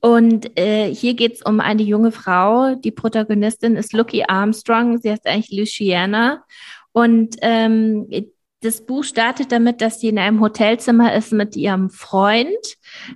und 0.00 0.58
äh, 0.58 0.94
hier 0.94 1.14
geht 1.14 1.34
es 1.34 1.42
um 1.42 1.60
eine 1.60 1.82
junge 1.82 2.12
Frau. 2.12 2.74
Die 2.74 2.90
Protagonistin 2.90 3.76
ist 3.76 3.92
Lucky 3.92 4.24
Armstrong. 4.26 4.98
Sie 4.98 5.10
heißt 5.10 5.26
eigentlich 5.26 5.58
Luciana. 5.58 6.44
Und 6.92 7.36
ähm, 7.42 8.06
das 8.60 8.84
Buch 8.84 9.04
startet 9.04 9.52
damit, 9.52 9.80
dass 9.80 10.00
sie 10.00 10.08
in 10.08 10.18
einem 10.18 10.40
Hotelzimmer 10.40 11.14
ist 11.14 11.32
mit 11.32 11.56
ihrem 11.56 11.90
Freund. 11.90 12.48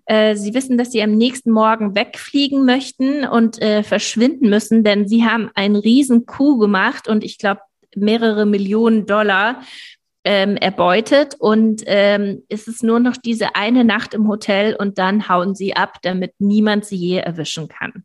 Äh, 0.07 0.37
sie 0.37 0.55
wissen, 0.55 0.79
dass 0.79 0.93
sie 0.93 1.03
am 1.03 1.13
nächsten 1.13 1.51
Morgen 1.51 1.95
wegfliegen 1.95 2.65
möchten 2.65 3.25
und 3.25 3.61
äh, 3.61 3.83
verschwinden 3.83 4.49
müssen, 4.51 4.85
denn 4.85 5.09
sie 5.09 5.25
haben 5.25 5.51
einen 5.55 5.77
riesen 5.77 6.27
Coup 6.27 6.61
gemacht 6.61 7.09
und 7.09 7.25
ich 7.25 7.39
glaube 7.39 7.61
mehrere 7.97 8.47
Millionen 8.47 9.07
Dollar 9.07 9.63
ähm, 10.25 10.57
erbeutet 10.57 11.35
und 11.39 11.83
ähm, 11.87 12.43
es 12.49 12.69
ist 12.69 12.83
nur 12.83 13.01
noch 13.01 13.17
diese 13.17 13.57
eine 13.57 13.85
Nacht 13.85 14.13
im 14.13 14.29
Hotel 14.29 14.77
und 14.77 14.99
dann 14.99 15.29
hauen 15.29 15.55
sie 15.55 15.75
ab, 15.75 15.99
damit 16.03 16.35
niemand 16.39 16.85
sie 16.85 16.97
je 16.97 17.19
erwischen 17.19 17.69
kann. 17.69 18.05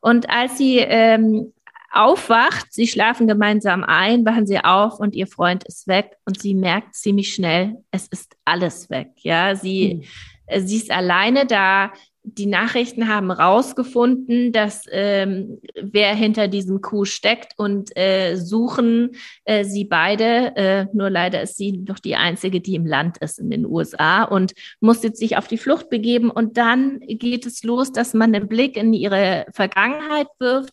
Und 0.00 0.28
als 0.28 0.58
sie 0.58 0.78
ähm, 0.78 1.52
aufwacht, 1.90 2.72
sie 2.72 2.86
schlafen 2.86 3.26
gemeinsam 3.26 3.84
ein, 3.84 4.26
wachen 4.26 4.46
sie 4.46 4.58
auf 4.58 4.98
und 4.98 5.14
ihr 5.14 5.26
Freund 5.26 5.64
ist 5.64 5.86
weg 5.86 6.16
und 6.26 6.40
sie 6.40 6.54
merkt 6.54 6.94
ziemlich 6.94 7.32
schnell, 7.32 7.76
es 7.90 8.08
ist 8.08 8.36
alles 8.44 8.90
weg. 8.90 9.08
Ja, 9.18 9.54
sie, 9.54 10.02
mhm. 10.50 10.66
sie 10.66 10.76
ist 10.76 10.90
alleine 10.90 11.46
da 11.46 11.92
die 12.26 12.46
Nachrichten 12.46 13.08
haben 13.08 13.30
rausgefunden, 13.30 14.50
dass 14.50 14.84
ähm, 14.90 15.60
wer 15.74 16.14
hinter 16.14 16.48
diesem 16.48 16.80
Coup 16.80 17.06
steckt 17.06 17.52
und 17.58 17.94
äh, 17.98 18.36
suchen 18.36 19.10
äh, 19.44 19.64
sie 19.64 19.84
beide. 19.84 20.56
Äh, 20.56 20.86
nur 20.94 21.10
leider 21.10 21.42
ist 21.42 21.58
sie 21.58 21.72
noch 21.72 21.98
die 21.98 22.16
einzige, 22.16 22.62
die 22.62 22.76
im 22.76 22.86
Land 22.86 23.18
ist 23.18 23.38
in 23.38 23.50
den 23.50 23.66
USA 23.66 24.24
und 24.24 24.54
muss 24.80 25.02
jetzt 25.02 25.18
sich 25.18 25.36
auf 25.36 25.48
die 25.48 25.58
Flucht 25.58 25.90
begeben. 25.90 26.30
Und 26.30 26.56
dann 26.56 27.00
geht 27.00 27.44
es 27.44 27.62
los, 27.62 27.92
dass 27.92 28.14
man 28.14 28.34
einen 28.34 28.48
Blick 28.48 28.78
in 28.78 28.94
ihre 28.94 29.44
Vergangenheit 29.52 30.28
wirft. 30.38 30.72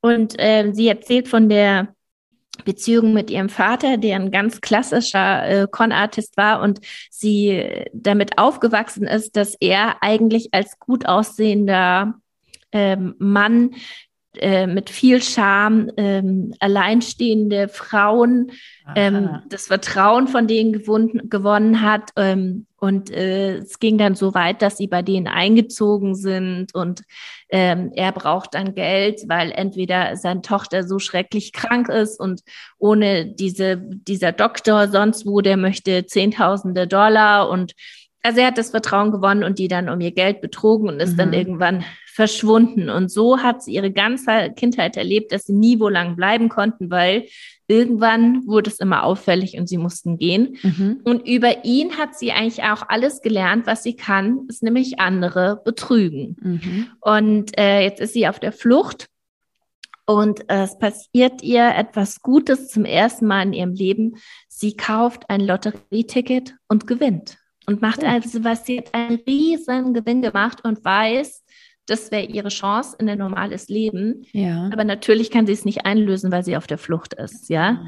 Und 0.00 0.38
äh, 0.38 0.72
sie 0.72 0.88
erzählt 0.88 1.28
von 1.28 1.50
der 1.50 1.94
Beziehung 2.64 3.12
mit 3.12 3.30
ihrem 3.30 3.48
Vater, 3.48 3.96
der 3.96 4.16
ein 4.16 4.30
ganz 4.30 4.60
klassischer 4.60 5.48
äh, 5.48 5.66
Con-Artist 5.70 6.36
war 6.36 6.60
und 6.60 6.80
sie 7.10 7.84
damit 7.92 8.38
aufgewachsen 8.38 9.06
ist, 9.06 9.36
dass 9.36 9.56
er 9.60 10.02
eigentlich 10.02 10.48
als 10.52 10.78
gut 10.78 11.06
aussehender 11.06 12.14
ähm, 12.72 13.14
Mann 13.18 13.74
äh, 14.36 14.66
mit 14.66 14.90
viel 14.90 15.22
Scham 15.22 15.90
ähm, 15.96 16.54
alleinstehende 16.60 17.68
Frauen 17.68 18.52
ähm, 18.94 19.40
das 19.48 19.66
Vertrauen 19.66 20.28
von 20.28 20.46
denen 20.46 20.72
gewonnen, 20.72 21.28
gewonnen 21.28 21.82
hat. 21.82 22.10
Ähm, 22.16 22.66
und 22.78 23.10
äh, 23.10 23.56
es 23.56 23.78
ging 23.78 23.98
dann 23.98 24.14
so 24.14 24.32
weit, 24.32 24.62
dass 24.62 24.76
sie 24.76 24.86
bei 24.86 25.02
denen 25.02 25.26
eingezogen 25.26 26.14
sind 26.14 26.74
und 26.74 27.02
ähm, 27.50 27.92
er 27.94 28.12
braucht 28.12 28.54
dann 28.54 28.74
Geld, 28.74 29.28
weil 29.28 29.52
entweder 29.52 30.16
seine 30.16 30.42
Tochter 30.42 30.84
so 30.84 30.98
schrecklich 30.98 31.52
krank 31.52 31.88
ist 31.88 32.18
und 32.18 32.40
ohne 32.78 33.26
diese, 33.26 33.76
dieser 33.76 34.32
Doktor 34.32 34.88
sonst 34.88 35.26
wo, 35.26 35.40
der 35.40 35.56
möchte 35.56 36.06
Zehntausende 36.06 36.86
Dollar 36.86 37.50
und 37.50 37.72
also 38.22 38.40
er 38.40 38.48
hat 38.48 38.58
das 38.58 38.70
Vertrauen 38.70 39.12
gewonnen 39.12 39.44
und 39.44 39.58
die 39.58 39.68
dann 39.68 39.88
um 39.88 40.00
ihr 40.00 40.12
Geld 40.12 40.40
betrogen 40.40 40.88
und 40.88 41.00
ist 41.00 41.14
mhm. 41.14 41.18
dann 41.18 41.32
irgendwann 41.32 41.84
verschwunden. 42.20 42.90
Und 42.90 43.10
so 43.10 43.38
hat 43.38 43.62
sie 43.62 43.72
ihre 43.72 43.90
ganze 43.90 44.52
Kindheit 44.54 44.98
erlebt, 44.98 45.32
dass 45.32 45.44
sie 45.44 45.54
nie 45.54 45.80
wo 45.80 45.88
lang 45.88 46.16
bleiben 46.16 46.50
konnten, 46.50 46.90
weil 46.90 47.24
irgendwann 47.66 48.46
wurde 48.46 48.68
es 48.68 48.78
immer 48.78 49.04
auffällig 49.04 49.56
und 49.58 49.70
sie 49.70 49.78
mussten 49.78 50.18
gehen. 50.18 50.58
Mhm. 50.62 51.00
Und 51.02 51.26
über 51.26 51.64
ihn 51.64 51.96
hat 51.96 52.18
sie 52.18 52.32
eigentlich 52.32 52.62
auch 52.62 52.82
alles 52.90 53.22
gelernt, 53.22 53.66
was 53.66 53.82
sie 53.82 53.96
kann, 53.96 54.44
ist 54.50 54.62
nämlich 54.62 55.00
andere 55.00 55.62
betrügen. 55.64 56.36
Mhm. 56.42 56.86
Und 57.00 57.58
äh, 57.58 57.80
jetzt 57.84 58.02
ist 58.02 58.12
sie 58.12 58.28
auf 58.28 58.38
der 58.38 58.52
Flucht. 58.52 59.06
Und 60.04 60.40
äh, 60.50 60.64
es 60.64 60.78
passiert 60.78 61.42
ihr 61.42 61.74
etwas 61.74 62.20
Gutes 62.20 62.68
zum 62.68 62.84
ersten 62.84 63.26
Mal 63.26 63.46
in 63.46 63.52
ihrem 63.54 63.72
Leben. 63.72 64.16
Sie 64.46 64.76
kauft 64.76 65.30
ein 65.30 65.40
Lotterieticket 65.40 66.54
und 66.68 66.86
gewinnt 66.86 67.38
und 67.70 67.80
macht 67.80 68.02
also 68.02 68.42
was 68.42 68.66
sie 68.66 68.78
hat 68.78 68.92
einen 68.92 69.20
riesen 69.26 69.94
Gewinn 69.94 70.22
gemacht 70.22 70.64
und 70.64 70.84
weiß, 70.84 71.44
das 71.86 72.10
wäre 72.10 72.24
ihre 72.24 72.48
Chance 72.48 72.96
in 72.98 73.08
ein 73.08 73.18
normales 73.18 73.68
Leben. 73.68 74.24
Ja. 74.32 74.70
Aber 74.72 74.84
natürlich 74.84 75.30
kann 75.30 75.46
sie 75.46 75.52
es 75.52 75.64
nicht 75.64 75.86
einlösen, 75.86 76.30
weil 76.30 76.44
sie 76.44 76.56
auf 76.56 76.66
der 76.66 76.78
Flucht 76.78 77.14
ist. 77.14 77.48
Ja. 77.48 77.86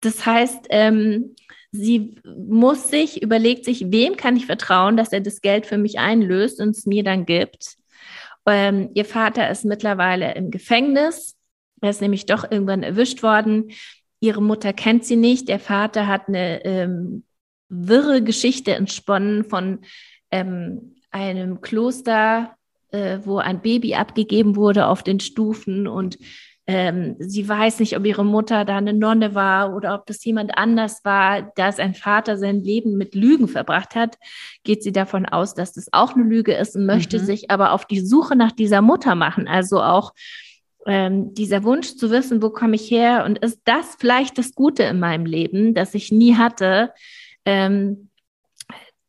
Das 0.00 0.24
heißt, 0.24 0.66
ähm, 0.70 1.34
sie 1.72 2.16
muss 2.24 2.88
sich, 2.88 3.22
überlegt 3.22 3.64
sich, 3.64 3.90
wem 3.90 4.16
kann 4.16 4.36
ich 4.36 4.46
vertrauen, 4.46 4.96
dass 4.96 5.12
er 5.12 5.20
das 5.20 5.40
Geld 5.40 5.66
für 5.66 5.78
mich 5.78 5.98
einlöst 5.98 6.60
und 6.60 6.70
es 6.70 6.86
mir 6.86 7.02
dann 7.02 7.26
gibt. 7.26 7.76
Ähm, 8.46 8.90
ihr 8.94 9.04
Vater 9.04 9.50
ist 9.50 9.64
mittlerweile 9.64 10.34
im 10.34 10.50
Gefängnis. 10.50 11.36
Er 11.80 11.90
ist 11.90 12.00
nämlich 12.00 12.26
doch 12.26 12.50
irgendwann 12.50 12.82
erwischt 12.82 13.22
worden. 13.22 13.70
Ihre 14.20 14.42
Mutter 14.42 14.72
kennt 14.72 15.04
sie 15.04 15.16
nicht. 15.16 15.48
Der 15.48 15.60
Vater 15.60 16.06
hat 16.06 16.28
eine 16.28 16.64
ähm, 16.64 17.24
wirre 17.68 18.22
Geschichte 18.22 18.74
entsponnen 18.74 19.44
von 19.44 19.80
ähm, 20.30 20.96
einem 21.10 21.60
Kloster, 21.60 22.56
äh, 22.92 23.18
wo 23.24 23.38
ein 23.38 23.62
Baby 23.62 23.94
abgegeben 23.94 24.56
wurde 24.56 24.86
auf 24.86 25.02
den 25.02 25.20
Stufen 25.20 25.86
und 25.86 26.18
ähm, 26.66 27.16
sie 27.18 27.48
weiß 27.48 27.80
nicht, 27.80 27.96
ob 27.96 28.06
ihre 28.06 28.24
Mutter 28.24 28.64
da 28.64 28.76
eine 28.76 28.92
Nonne 28.92 29.34
war 29.34 29.74
oder 29.74 29.92
ob 29.94 30.06
das 30.06 30.24
jemand 30.24 30.56
anders 30.56 31.04
war. 31.04 31.50
Da 31.56 31.72
sein 31.72 31.94
Vater 31.94 32.38
sein 32.38 32.62
Leben 32.62 32.96
mit 32.96 33.16
Lügen 33.16 33.48
verbracht 33.48 33.96
hat, 33.96 34.18
geht 34.62 34.84
sie 34.84 34.92
davon 34.92 35.26
aus, 35.26 35.54
dass 35.54 35.72
das 35.72 35.88
auch 35.92 36.14
eine 36.14 36.22
Lüge 36.22 36.54
ist 36.54 36.76
und 36.76 36.86
möchte 36.86 37.18
mhm. 37.18 37.24
sich 37.24 37.50
aber 37.50 37.72
auf 37.72 37.86
die 37.86 37.98
Suche 37.98 38.36
nach 38.36 38.52
dieser 38.52 38.82
Mutter 38.82 39.16
machen. 39.16 39.48
Also 39.48 39.82
auch 39.82 40.12
ähm, 40.86 41.34
dieser 41.34 41.64
Wunsch 41.64 41.96
zu 41.96 42.10
wissen, 42.12 42.40
wo 42.40 42.50
komme 42.50 42.76
ich 42.76 42.88
her 42.88 43.24
und 43.26 43.38
ist 43.38 43.60
das 43.64 43.96
vielleicht 43.98 44.38
das 44.38 44.54
Gute 44.54 44.84
in 44.84 45.00
meinem 45.00 45.26
Leben, 45.26 45.74
das 45.74 45.94
ich 45.94 46.12
nie 46.12 46.36
hatte, 46.36 46.92
ähm, 47.44 48.09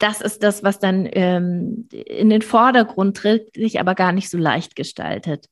das 0.02 0.22
ist 0.22 0.44
das, 0.44 0.64
was 0.64 0.80
dann 0.80 1.08
ähm, 1.12 1.88
in 1.92 2.30
den 2.30 2.42
Vordergrund 2.42 3.18
tritt, 3.18 3.54
sich 3.56 3.80
aber 3.80 3.96
gar 3.96 4.12
nicht 4.12 4.30
so 4.30 4.38
leicht 4.38 4.76
gestaltet. 4.76 5.48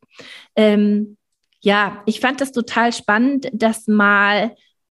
Ähm, 0.55 1.17
ja, 1.61 2.01
ich 2.05 2.19
fand 2.19 2.41
das 2.41 2.51
total 2.51 2.91
spannend, 2.93 3.49
dass 3.53 3.87
mal 3.87 4.55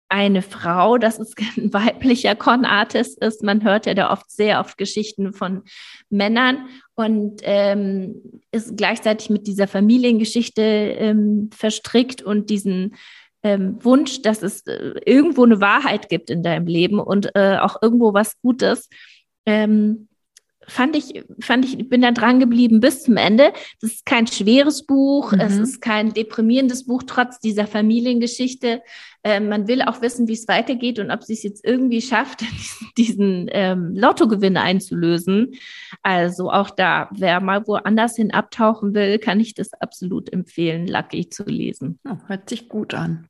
eine 0.07 0.41
Frau, 0.41 0.97
dass 0.97 1.19
es 1.19 1.33
ein 1.57 1.73
weiblicher 1.73 2.35
Con-Artist 2.35 3.21
ist. 3.21 3.43
Man 3.43 3.63
hört 3.63 3.85
ja 3.85 3.93
da 3.93 4.11
oft 4.11 4.31
sehr 4.31 4.59
oft 4.59 4.77
Geschichten 4.77 5.33
von 5.33 5.63
Männern 6.09 6.67
und 6.95 7.41
ähm, 7.43 8.21
ist 8.51 8.77
gleichzeitig 8.77 9.29
mit 9.29 9.47
dieser 9.47 9.67
Familiengeschichte 9.67 10.61
ähm, 10.61 11.49
verstrickt 11.53 12.21
und 12.21 12.49
diesen 12.49 12.95
ähm, 13.43 13.83
Wunsch, 13.83 14.21
dass 14.21 14.43
es 14.43 14.65
äh, 14.67 14.93
irgendwo 15.05 15.43
eine 15.43 15.59
Wahrheit 15.59 16.09
gibt 16.09 16.29
in 16.29 16.43
deinem 16.43 16.67
Leben 16.67 16.99
und 16.99 17.35
äh, 17.35 17.57
auch 17.57 17.81
irgendwo 17.81 18.13
was 18.13 18.39
Gutes 18.41 18.87
ähm, 19.51 20.07
fand 20.67 20.95
ich, 20.95 21.23
fand 21.41 21.65
ich, 21.65 21.89
bin 21.89 22.01
da 22.01 22.11
dran 22.11 22.39
geblieben 22.39 22.79
bis 22.79 23.03
zum 23.03 23.17
Ende. 23.17 23.51
Das 23.81 23.91
ist 23.91 24.05
kein 24.05 24.27
schweres 24.27 24.85
Buch, 24.85 25.31
mhm. 25.33 25.39
es 25.41 25.57
ist 25.57 25.81
kein 25.81 26.13
deprimierendes 26.13 26.85
Buch, 26.85 27.03
trotz 27.05 27.39
dieser 27.39 27.67
Familiengeschichte. 27.67 28.81
Ähm, 29.23 29.49
man 29.49 29.67
will 29.67 29.81
auch 29.81 30.01
wissen, 30.01 30.27
wie 30.27 30.33
es 30.33 30.47
weitergeht 30.47 30.97
und 30.99 31.11
ob 31.11 31.23
sie 31.23 31.33
es 31.33 31.43
jetzt 31.43 31.65
irgendwie 31.65 32.01
schafft, 32.01 32.43
diesen 32.97 33.47
ähm, 33.51 33.93
Lottogewinn 33.95 34.57
einzulösen. 34.57 35.53
Also 36.03 36.51
auch 36.51 36.69
da, 36.69 37.09
wer 37.11 37.41
mal 37.41 37.67
woanders 37.67 38.15
hin 38.15 38.31
abtauchen 38.31 38.93
will, 38.93 39.19
kann 39.19 39.39
ich 39.39 39.53
das 39.53 39.73
absolut 39.73 40.31
empfehlen, 40.31 40.87
Lucky 40.87 41.29
zu 41.29 41.43
lesen. 41.43 41.99
Oh, 42.07 42.17
hört 42.27 42.49
sich 42.49 42.69
gut 42.69 42.93
an. 42.93 43.27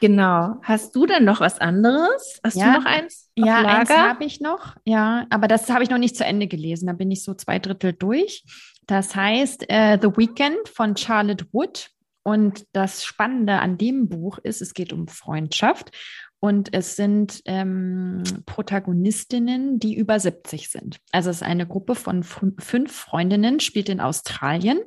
Genau. 0.00 0.56
Hast 0.62 0.94
du 0.94 1.06
denn 1.06 1.24
noch 1.24 1.40
was 1.40 1.58
anderes? 1.58 2.40
Hast 2.44 2.56
ja, 2.56 2.72
du 2.72 2.78
noch 2.80 2.86
eins? 2.86 3.30
Ja, 3.34 3.60
Lager? 3.60 3.78
eins 3.78 3.90
habe 3.90 4.24
ich 4.24 4.40
noch. 4.40 4.76
Ja, 4.84 5.26
aber 5.30 5.48
das 5.48 5.70
habe 5.70 5.84
ich 5.84 5.90
noch 5.90 5.98
nicht 5.98 6.16
zu 6.16 6.24
Ende 6.24 6.46
gelesen. 6.46 6.86
Da 6.86 6.92
bin 6.92 7.10
ich 7.10 7.22
so 7.22 7.34
zwei 7.34 7.58
Drittel 7.58 7.92
durch. 7.92 8.44
Das 8.86 9.16
heißt 9.16 9.68
äh, 9.68 9.98
The 10.00 10.08
Weekend 10.16 10.68
von 10.68 10.96
Charlotte 10.96 11.46
Wood. 11.52 11.90
Und 12.22 12.66
das 12.72 13.04
Spannende 13.04 13.60
an 13.60 13.78
dem 13.78 14.08
Buch 14.08 14.38
ist, 14.38 14.60
es 14.60 14.74
geht 14.74 14.92
um 14.92 15.06
Freundschaft. 15.06 15.92
Und 16.40 16.74
es 16.74 16.96
sind 16.96 17.40
ähm, 17.46 18.22
Protagonistinnen, 18.44 19.78
die 19.78 19.94
über 19.94 20.20
70 20.20 20.68
sind. 20.68 20.98
Also 21.12 21.30
es 21.30 21.36
ist 21.36 21.42
eine 21.42 21.66
Gruppe 21.66 21.94
von 21.94 22.22
fünf 22.22 22.92
Freundinnen, 22.92 23.60
spielt 23.60 23.88
in 23.88 24.00
Australien. 24.00 24.80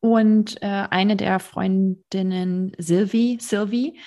Und 0.00 0.62
äh, 0.62 0.66
eine 0.66 1.16
der 1.16 1.40
Freundinnen, 1.40 2.72
Sylvie, 2.78 3.38
Sylvie, 3.40 3.98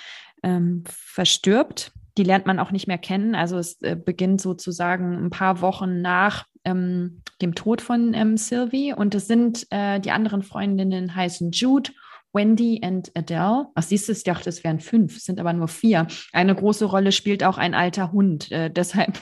ähm, 0.42 0.84
verstirbt. 0.86 1.92
Die 2.18 2.24
lernt 2.24 2.46
man 2.46 2.58
auch 2.58 2.72
nicht 2.72 2.86
mehr 2.86 2.98
kennen. 2.98 3.34
Also 3.34 3.58
es 3.58 3.80
äh, 3.82 3.96
beginnt 3.96 4.40
sozusagen 4.40 5.24
ein 5.24 5.30
paar 5.30 5.60
Wochen 5.60 6.02
nach 6.02 6.46
ähm, 6.64 7.22
dem 7.40 7.54
Tod 7.54 7.80
von 7.80 8.14
ähm, 8.14 8.36
Sylvie. 8.36 8.92
Und 8.92 9.14
es 9.14 9.26
sind 9.26 9.66
äh, 9.70 9.98
die 10.00 10.10
anderen 10.10 10.42
Freundinnen 10.42 11.14
heißen 11.14 11.52
Jude, 11.52 11.90
Wendy 12.32 12.80
und 12.82 13.12
Adele. 13.14 13.66
Ach, 13.74 13.82
siehst 13.82 14.08
du, 14.08 14.12
ich 14.12 14.24
dachte, 14.24 14.48
es 14.48 14.64
wären 14.64 14.80
fünf, 14.80 15.20
sind 15.20 15.38
aber 15.38 15.52
nur 15.52 15.68
vier. 15.68 16.06
Eine 16.32 16.54
große 16.54 16.86
Rolle 16.86 17.12
spielt 17.12 17.44
auch 17.44 17.58
ein 17.58 17.74
alter 17.74 18.12
Hund. 18.12 18.50
Äh, 18.50 18.70
deshalb 18.74 19.20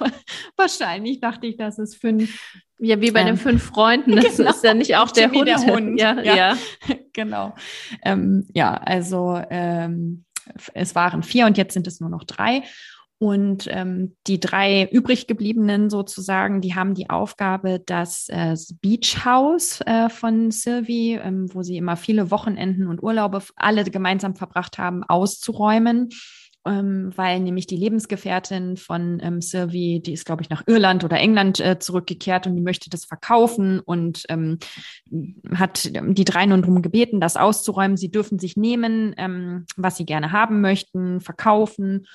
wahrscheinlich 0.56 1.20
dachte 1.20 1.46
ich, 1.46 1.56
dass 1.56 1.78
es 1.78 1.96
fünf. 1.96 2.56
Ja, 2.78 3.00
wie 3.00 3.10
bei 3.10 3.20
ähm, 3.20 3.26
den 3.26 3.36
fünf 3.36 3.62
Freunden. 3.64 4.16
Das 4.16 4.36
genau. 4.36 4.50
ist 4.50 4.64
ja 4.64 4.74
nicht 4.74 4.96
auch 4.96 5.10
der 5.10 5.30
Hund. 5.30 5.48
der 5.48 5.58
Hund. 5.58 6.00
Ja, 6.00 6.20
ja. 6.22 6.34
ja. 6.34 6.56
genau. 7.12 7.54
Ähm, 8.02 8.46
ja, 8.54 8.74
also 8.74 9.40
ähm, 9.50 10.24
es 10.74 10.94
waren 10.94 11.22
vier 11.22 11.46
und 11.46 11.56
jetzt 11.56 11.74
sind 11.74 11.86
es 11.86 12.00
nur 12.00 12.10
noch 12.10 12.24
drei. 12.24 12.62
Und 13.22 13.68
ähm, 13.70 14.16
die 14.26 14.40
drei 14.40 14.88
übrig 14.90 15.26
gebliebenen 15.26 15.90
sozusagen, 15.90 16.62
die 16.62 16.74
haben 16.74 16.94
die 16.94 17.10
Aufgabe, 17.10 17.78
das 17.84 18.30
äh, 18.30 18.56
Beach 18.80 19.26
House 19.26 19.82
äh, 19.82 20.08
von 20.08 20.50
Sylvie, 20.50 21.20
ähm, 21.22 21.50
wo 21.52 21.62
sie 21.62 21.76
immer 21.76 21.96
viele 21.96 22.30
Wochenenden 22.30 22.86
und 22.86 23.02
Urlaube 23.02 23.42
alle 23.56 23.84
gemeinsam 23.84 24.36
verbracht 24.36 24.78
haben, 24.78 25.04
auszuräumen 25.04 26.08
ähm, 26.66 27.10
weil 27.16 27.40
nämlich 27.40 27.66
die 27.66 27.76
Lebensgefährtin 27.76 28.76
von 28.76 29.18
ähm, 29.22 29.40
Sylvie, 29.40 30.00
die 30.00 30.12
ist, 30.12 30.26
glaube 30.26 30.42
ich, 30.42 30.50
nach 30.50 30.64
Irland 30.66 31.04
oder 31.04 31.18
England 31.18 31.58
äh, 31.60 31.78
zurückgekehrt 31.78 32.46
und 32.46 32.54
die 32.54 32.62
möchte 32.62 32.90
das 32.90 33.04
verkaufen 33.04 33.80
und 33.80 34.24
ähm, 34.28 34.58
hat 35.54 35.90
die 35.92 36.24
drei 36.24 36.44
nun 36.46 36.62
darum 36.62 36.82
gebeten, 36.82 37.20
das 37.20 37.36
auszuräumen. 37.36 37.96
Sie 37.96 38.10
dürfen 38.10 38.38
sich 38.38 38.56
nehmen, 38.56 39.14
ähm, 39.16 39.64
was 39.76 39.96
sie 39.96 40.04
gerne 40.04 40.32
haben 40.32 40.60
möchten, 40.60 41.20
verkaufen. 41.20 42.06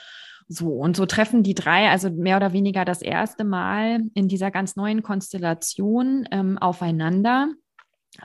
So, 0.48 0.74
und 0.74 0.96
so 0.96 1.08
treffen 1.08 1.42
die 1.42 1.56
drei 1.56 1.90
also 1.90 2.12
mehr 2.12 2.38
oder 2.38 2.54
weniger 2.54 2.86
das 2.86 3.02
erste 3.02 3.44
Mal 3.44 4.02
in 4.14 4.28
dieser 4.28 4.52
ganz 4.52 4.76
neuen 4.76 5.02
Konstellation 5.02 6.28
ähm, 6.32 6.60
aufeinander 6.60 7.50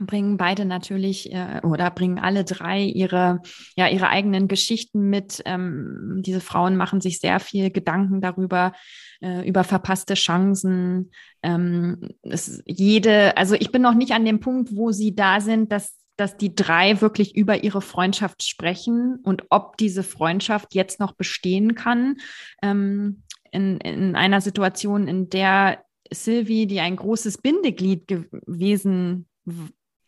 bringen 0.00 0.36
beide 0.36 0.64
natürlich 0.64 1.32
äh, 1.32 1.60
oder 1.62 1.90
bringen 1.90 2.18
alle 2.18 2.44
drei 2.44 2.82
ihre 2.82 3.40
ja 3.76 3.88
ihre 3.88 4.08
eigenen 4.08 4.48
Geschichten 4.48 5.10
mit. 5.10 5.42
Ähm, 5.44 6.22
diese 6.24 6.40
Frauen 6.40 6.76
machen 6.76 7.00
sich 7.00 7.20
sehr 7.20 7.40
viel 7.40 7.70
Gedanken 7.70 8.20
darüber 8.20 8.72
äh, 9.20 9.46
über 9.48 9.64
verpasste 9.64 10.14
Chancen. 10.14 11.10
Ähm, 11.42 12.10
es, 12.22 12.62
jede, 12.66 13.36
also 13.36 13.54
ich 13.54 13.72
bin 13.72 13.82
noch 13.82 13.94
nicht 13.94 14.12
an 14.12 14.24
dem 14.24 14.40
Punkt, 14.40 14.76
wo 14.76 14.92
sie 14.92 15.14
da 15.14 15.40
sind, 15.40 15.72
dass 15.72 15.96
dass 16.16 16.36
die 16.36 16.54
drei 16.54 17.00
wirklich 17.00 17.34
über 17.34 17.64
ihre 17.64 17.80
Freundschaft 17.80 18.42
sprechen 18.42 19.20
und 19.22 19.44
ob 19.48 19.78
diese 19.78 20.02
Freundschaft 20.02 20.74
jetzt 20.74 21.00
noch 21.00 21.12
bestehen 21.12 21.74
kann 21.74 22.18
ähm, 22.62 23.22
in, 23.50 23.78
in 23.78 24.14
einer 24.16 24.42
Situation, 24.42 25.08
in 25.08 25.30
der 25.30 25.82
Sylvie, 26.12 26.66
die 26.66 26.80
ein 26.80 26.96
großes 26.96 27.38
Bindeglied 27.38 28.06
gewesen 28.06 29.28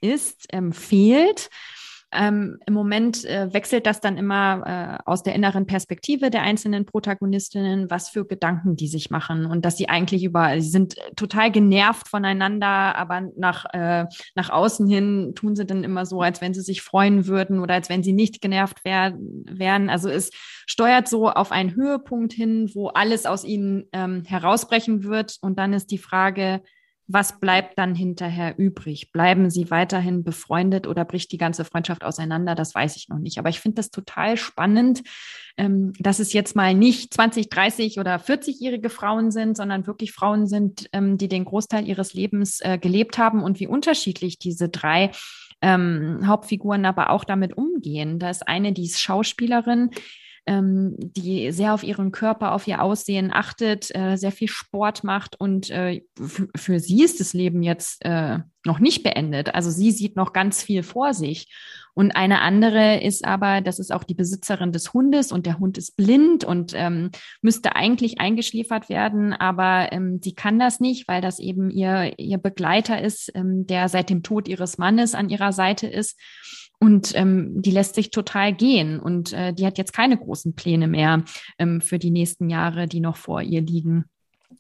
ist, 0.03 0.47
ähm, 0.53 0.73
fehlt. 0.73 1.49
ähm, 2.13 2.59
im 2.67 2.75
Moment 2.75 3.25
äh, 3.25 3.53
wechselt 3.53 3.87
das 3.87 4.01
dann 4.01 4.19
immer 4.19 4.63
äh, 4.67 5.11
aus 5.11 5.23
der 5.23 5.35
inneren 5.35 5.67
Perspektive 5.67 6.31
der 6.31 6.43
einzelnen 6.43 6.85
Protagonistinnen, 6.85 7.91
was 7.91 8.11
für 8.11 8.27
Gedanken 8.27 8.77
die 8.77 8.87
sich 8.87 9.11
machen 9.11 9.47
und 9.47 9.65
dass 9.65 9.79
sie 9.79 9.89
eigentlich 9.89 10.23
über, 10.23 10.61
sie 10.61 10.69
sind 10.69 10.97
total 11.17 11.51
genervt 11.51 12.09
voneinander, 12.09 12.97
aber 12.97 13.23
nach, 13.37 13.65
äh, 13.73 14.05
nach 14.35 14.51
außen 14.51 14.87
hin 14.87 15.33
tun 15.35 15.57
sie 15.57 15.65
dann 15.65 15.85
immer 15.85 16.05
so, 16.05 16.21
als 16.21 16.41
wenn 16.43 16.53
sie 16.53 16.61
sich 16.61 16.83
freuen 16.83 17.27
würden 17.27 17.61
oder 17.61 17.75
als 17.75 17.89
wenn 17.89 18.03
sie 18.03 18.13
nicht 18.13 18.43
genervt 18.43 18.85
wär, 18.85 19.17
wären. 19.19 19.89
Also 19.89 20.11
es 20.11 20.31
steuert 20.67 21.09
so 21.09 21.31
auf 21.31 21.51
einen 21.51 21.75
Höhepunkt 21.75 22.35
hin, 22.35 22.71
wo 22.75 22.89
alles 22.89 23.25
aus 23.25 23.43
ihnen 23.43 23.89
ähm, 23.93 24.25
herausbrechen 24.27 25.05
wird 25.05 25.39
und 25.41 25.59
dann 25.59 25.73
ist 25.73 25.91
die 25.91 25.99
Frage, 25.99 26.63
was 27.07 27.41
bleibt 27.41 27.79
dann 27.79 27.95
hinterher 27.95 28.59
übrig? 28.59 29.13
Bleiben 29.13 29.51
sie 29.51 29.71
weiterhin 29.71 30.25
befreundet 30.25 30.87
oder 30.87 31.05
bricht 31.05 31.33
die 31.33 31.39
ganze 31.39 31.65
Freundschaft 31.65 32.05
auseinander? 32.05 32.55
Das 32.55 32.75
weiß 32.75 32.97
ich 32.97 33.09
noch 33.09 33.19
nicht. 33.19 33.39
Aber 33.39 33.49
ich 33.49 33.61
finde 33.61 33.77
das 33.77 33.91
total 33.91 34.37
spannend, 34.37 35.03
ähm, 35.57 35.93
dass 35.99 36.19
es 36.19 36.33
jetzt 36.33 36.57
mal 36.57 36.75
nicht 36.75 37.13
20, 37.13 37.49
30 37.49 37.99
oder 37.99 38.17
40-jährige 38.17 38.89
Frauen 38.89 39.31
sind, 39.31 39.57
sondern 39.57 39.87
wirklich 39.87 40.13
Frauen 40.13 40.47
sind, 40.47 40.89
ähm, 40.93 41.19
die 41.19 41.29
den 41.29 41.45
Großteil 41.45 41.87
ihres 41.87 42.15
Lebens 42.15 42.61
äh, 42.61 42.79
gelebt 42.79 43.19
haben 43.19 43.43
und 43.43 43.61
wie 43.61 43.67
unterschiedlich 43.67 44.39
diese 44.39 44.69
drei 44.69 45.11
ähm, 45.61 46.27
Hauptfiguren 46.27 46.85
aber 46.85 47.11
auch 47.11 47.25
damit 47.25 47.57
umgehen. 47.57 48.19
Da 48.19 48.31
ist 48.31 48.47
eine, 48.49 48.73
die 48.73 48.85
ist 48.85 49.01
Schauspielerin, 49.01 49.91
ähm, 50.47 50.97
die 50.99 51.53
sehr 51.53 51.75
auf 51.75 51.85
ihren 51.85 52.13
Körper, 52.13 52.53
auf 52.53 52.67
ihr 52.67 52.83
Aussehen 52.83 53.33
achtet, 53.33 53.95
äh, 53.95 54.17
sehr 54.17 54.33
viel 54.33 54.49
Sport 54.49 55.05
macht 55.05 55.39
und 55.39 55.71
äh, 55.71 56.03
für 56.57 56.81
sie 56.81 57.03
ist 57.03 57.21
das 57.21 57.33
Leben 57.33 57.63
jetzt 57.63 58.05
äh, 58.05 58.39
noch 58.65 58.79
nicht 58.79 59.03
beendet. 59.03 59.55
Also 59.55 59.71
sie 59.71 59.91
sieht 59.91 60.17
noch 60.17 60.33
ganz 60.33 60.63
viel 60.63 60.83
vor 60.83 61.15
sich. 61.15 61.53
Und 61.95 62.13
eine 62.13 62.41
andere 62.41 63.03
ist 63.03 63.25
aber, 63.25 63.61
das 63.61 63.79
ist 63.79 63.93
auch 63.93 64.05
die 64.05 64.15
Besitzerin 64.15 64.73
des 64.73 64.95
Hundes 64.95 65.31
und 65.31 65.45
der 65.45 65.59
Hund 65.59 65.77
ist 65.77 65.95
blind 65.97 66.43
und 66.43 66.73
ähm, 66.75 67.11
müsste 67.43 67.77
eigentlich 67.77 68.19
eingeschläfert 68.19 68.89
werden, 68.89 69.35
aber 69.35 69.93
ähm, 69.93 70.19
sie 70.23 70.35
kann 70.35 70.59
das 70.59 70.81
nicht, 70.81 71.07
weil 71.07 71.21
das 71.21 71.39
eben 71.39 71.71
ihr, 71.71 72.19
ihr 72.19 72.39
Begleiter 72.39 73.03
ist, 73.03 73.31
ähm, 73.35 73.67
der 73.67 73.91
seit 73.91 74.09
dem 74.09 74.23
Tod 74.23 74.49
ihres 74.49 74.79
Mannes 74.79 75.15
an 75.15 75.29
ihrer 75.29 75.53
Seite 75.53 75.87
ist. 75.87 76.19
Und 76.83 77.15
ähm, 77.15 77.63
die 77.63 77.71
lässt 77.71 77.95
sich 77.95 78.11
total 78.11 78.53
gehen. 78.53 78.99
Und 78.99 79.33
äh, 79.33 79.53
die 79.53 79.65
hat 79.67 79.79
jetzt 79.79 79.93
keine 79.93 80.17
großen 80.17 80.57
Pläne 80.57 80.89
mehr 80.89 81.23
ähm, 81.57 81.81
für 81.81 82.01
die 82.01 82.11
nächsten 82.11 82.51
Jahre, 82.51 82.89
die 82.89 82.99
noch 82.99 83.17
vor 83.17 83.41
ihr 83.41 83.61
liegen. 83.61 84.07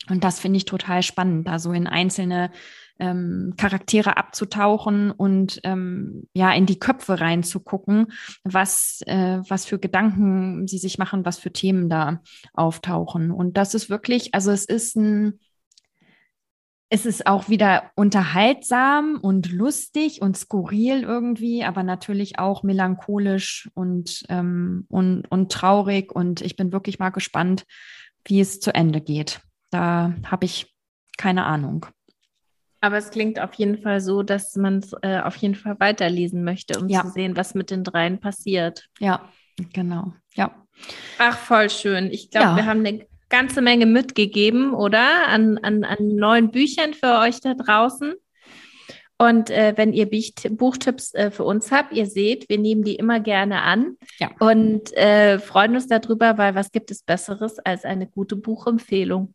Und 0.08 0.22
das 0.22 0.38
finde 0.38 0.58
ich 0.58 0.64
total 0.64 1.02
spannend, 1.02 1.48
da 1.48 1.58
so 1.58 1.72
in 1.72 1.88
einzelne 1.88 2.52
ähm, 3.00 3.54
Charaktere 3.56 4.16
abzutauchen 4.16 5.10
und 5.10 5.58
ähm, 5.64 6.28
ja 6.32 6.52
in 6.52 6.66
die 6.66 6.78
Köpfe 6.78 7.20
reinzugucken, 7.20 8.12
was, 8.44 9.00
äh, 9.06 9.40
was 9.48 9.64
für 9.64 9.80
Gedanken 9.80 10.68
sie 10.68 10.78
sich 10.78 10.98
machen, 10.98 11.24
was 11.24 11.40
für 11.40 11.52
Themen 11.52 11.88
da 11.88 12.22
auftauchen. 12.52 13.32
Und 13.32 13.56
das 13.56 13.74
ist 13.74 13.90
wirklich, 13.90 14.32
also 14.32 14.52
es 14.52 14.64
ist 14.64 14.94
ein 14.94 15.40
es 16.92 17.06
ist 17.06 17.26
auch 17.26 17.48
wieder 17.48 17.90
unterhaltsam 17.94 19.18
und 19.22 19.50
lustig 19.50 20.20
und 20.20 20.36
skurril 20.36 21.04
irgendwie, 21.04 21.64
aber 21.64 21.82
natürlich 21.82 22.38
auch 22.38 22.64
melancholisch 22.64 23.70
und, 23.72 24.24
ähm, 24.28 24.84
und, 24.90 25.24
und 25.30 25.50
traurig. 25.50 26.12
Und 26.12 26.42
ich 26.42 26.54
bin 26.54 26.70
wirklich 26.70 26.98
mal 26.98 27.08
gespannt, 27.08 27.64
wie 28.26 28.40
es 28.40 28.60
zu 28.60 28.74
Ende 28.74 29.00
geht. 29.00 29.40
Da 29.70 30.14
habe 30.26 30.44
ich 30.44 30.76
keine 31.16 31.46
Ahnung. 31.46 31.86
Aber 32.82 32.98
es 32.98 33.10
klingt 33.10 33.40
auf 33.40 33.54
jeden 33.54 33.78
Fall 33.78 34.02
so, 34.02 34.22
dass 34.22 34.54
man 34.56 34.80
es 34.80 34.92
äh, 35.00 35.20
auf 35.20 35.36
jeden 35.36 35.54
Fall 35.54 35.80
weiterlesen 35.80 36.44
möchte, 36.44 36.78
um 36.78 36.90
ja. 36.90 37.00
zu 37.00 37.08
sehen, 37.08 37.38
was 37.38 37.54
mit 37.54 37.70
den 37.70 37.84
dreien 37.84 38.20
passiert. 38.20 38.90
Ja, 38.98 39.30
genau. 39.72 40.12
Ja. 40.34 40.54
Ach, 41.18 41.38
voll 41.38 41.70
schön. 41.70 42.10
Ich 42.10 42.30
glaube, 42.30 42.48
ja. 42.48 42.56
wir 42.56 42.66
haben 42.66 42.84
eine 42.84 43.06
ganze 43.32 43.62
Menge 43.62 43.86
mitgegeben, 43.86 44.74
oder? 44.74 45.26
An, 45.26 45.58
an, 45.58 45.82
an 45.82 46.08
neuen 46.08 46.52
Büchern 46.52 46.94
für 46.94 47.18
euch 47.18 47.40
da 47.40 47.54
draußen. 47.54 48.14
Und 49.18 49.50
äh, 49.50 49.74
wenn 49.76 49.92
ihr 49.92 50.10
Buchtipps 50.50 51.14
äh, 51.14 51.30
für 51.30 51.44
uns 51.44 51.70
habt, 51.70 51.92
ihr 51.92 52.06
seht, 52.06 52.48
wir 52.48 52.58
nehmen 52.58 52.82
die 52.82 52.96
immer 52.96 53.20
gerne 53.20 53.62
an 53.62 53.96
ja. 54.18 54.30
und 54.40 54.92
äh, 54.96 55.38
freuen 55.38 55.74
uns 55.74 55.86
darüber, 55.86 56.38
weil 56.38 56.54
was 56.54 56.72
gibt 56.72 56.90
es 56.90 57.02
Besseres 57.02 57.58
als 57.60 57.84
eine 57.84 58.06
gute 58.06 58.36
Buchempfehlung? 58.36 59.32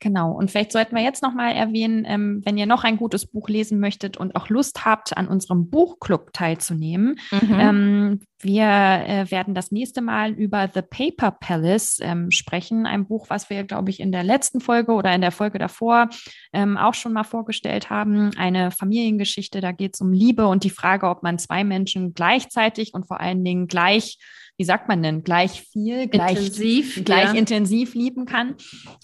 Genau. 0.00 0.32
Und 0.32 0.50
vielleicht 0.50 0.72
sollten 0.72 0.96
wir 0.96 1.02
jetzt 1.02 1.22
nochmal 1.22 1.54
erwähnen, 1.54 2.04
ähm, 2.06 2.42
wenn 2.44 2.56
ihr 2.56 2.66
noch 2.66 2.84
ein 2.84 2.96
gutes 2.96 3.26
Buch 3.26 3.48
lesen 3.48 3.80
möchtet 3.80 4.16
und 4.16 4.34
auch 4.36 4.48
Lust 4.48 4.84
habt, 4.84 5.16
an 5.16 5.28
unserem 5.28 5.68
Buchclub 5.70 6.32
teilzunehmen. 6.32 7.18
Mhm. 7.30 7.60
Ähm, 7.60 8.20
wir 8.42 8.64
äh, 8.64 9.30
werden 9.30 9.54
das 9.54 9.70
nächste 9.70 10.00
Mal 10.00 10.32
über 10.32 10.70
The 10.72 10.80
Paper 10.82 11.30
Palace 11.30 11.98
ähm, 12.00 12.30
sprechen. 12.30 12.86
Ein 12.86 13.06
Buch, 13.06 13.26
was 13.28 13.50
wir, 13.50 13.64
glaube 13.64 13.90
ich, 13.90 14.00
in 14.00 14.12
der 14.12 14.24
letzten 14.24 14.60
Folge 14.60 14.92
oder 14.92 15.14
in 15.14 15.20
der 15.20 15.32
Folge 15.32 15.58
davor 15.58 16.08
ähm, 16.52 16.78
auch 16.78 16.94
schon 16.94 17.12
mal 17.12 17.24
vorgestellt 17.24 17.90
haben. 17.90 18.30
Eine 18.36 18.70
Familiengeschichte. 18.70 19.60
Da 19.60 19.72
geht 19.72 19.94
es 19.94 20.00
um 20.00 20.12
Liebe 20.12 20.46
und 20.46 20.64
die 20.64 20.70
Frage, 20.70 21.08
ob 21.08 21.22
man 21.22 21.38
zwei 21.38 21.64
Menschen 21.64 22.14
gleichzeitig 22.14 22.94
und 22.94 23.06
vor 23.06 23.20
allen 23.20 23.44
Dingen 23.44 23.66
gleich 23.66 24.18
wie 24.60 24.64
sagt 24.64 24.88
man 24.88 25.02
denn, 25.02 25.24
gleich 25.24 25.62
viel, 25.62 26.06
gleich 26.06 26.32
intensiv, 26.36 27.02
gleich 27.02 27.32
ja. 27.32 27.32
intensiv 27.32 27.94
lieben 27.94 28.26
kann. 28.26 28.56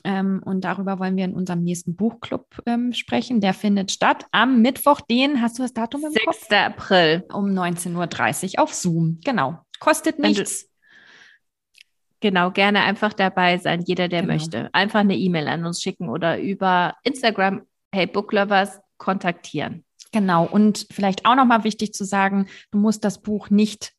Ähm, 0.05 0.43
und 0.45 0.65
darüber 0.65 0.99
wollen 0.99 1.17
wir 1.17 1.25
in 1.25 1.33
unserem 1.33 1.63
nächsten 1.63 1.97
Buchclub 1.97 2.45
ähm, 2.67 2.93
sprechen. 2.93 3.41
Der 3.41 3.55
findet 3.55 3.91
statt 3.91 4.27
am 4.33 4.61
Mittwoch, 4.61 5.01
den, 5.01 5.41
hast 5.41 5.59
du 5.59 5.63
das 5.63 5.73
Datum 5.73 6.05
im 6.05 6.13
6. 6.13 6.25
Kopf? 6.27 6.41
6. 6.41 6.53
April. 6.53 7.25
Um 7.33 7.47
19.30 7.47 8.59
Uhr 8.59 8.63
auf 8.65 8.75
Zoom. 8.75 9.19
Genau. 9.25 9.59
Kostet 9.81 10.19
nichts. 10.19 10.69
Genau, 12.21 12.51
gerne 12.51 12.83
einfach 12.83 13.15
dabei 13.15 13.57
sein, 13.57 13.83
jeder, 13.87 14.09
der 14.09 14.21
genau. 14.21 14.35
möchte. 14.35 14.69
Einfach 14.75 15.01
eine 15.01 15.17
E-Mail 15.17 15.49
an 15.49 15.65
uns 15.65 15.81
schicken 15.81 16.11
oder 16.11 16.39
über 16.39 16.97
Instagram, 17.03 17.63
hey 17.95 18.07
Booklovers, 18.07 18.79
kontaktieren. 18.99 19.87
Genau, 20.13 20.45
und 20.45 20.87
vielleicht 20.93 21.25
auch 21.25 21.35
nochmal 21.35 21.65
wichtig 21.65 21.95
zu 21.95 22.05
sagen, 22.05 22.47
du 22.73 22.79
musst 22.79 23.05
das 23.05 23.23
Buch 23.23 23.49
nicht 23.49 23.96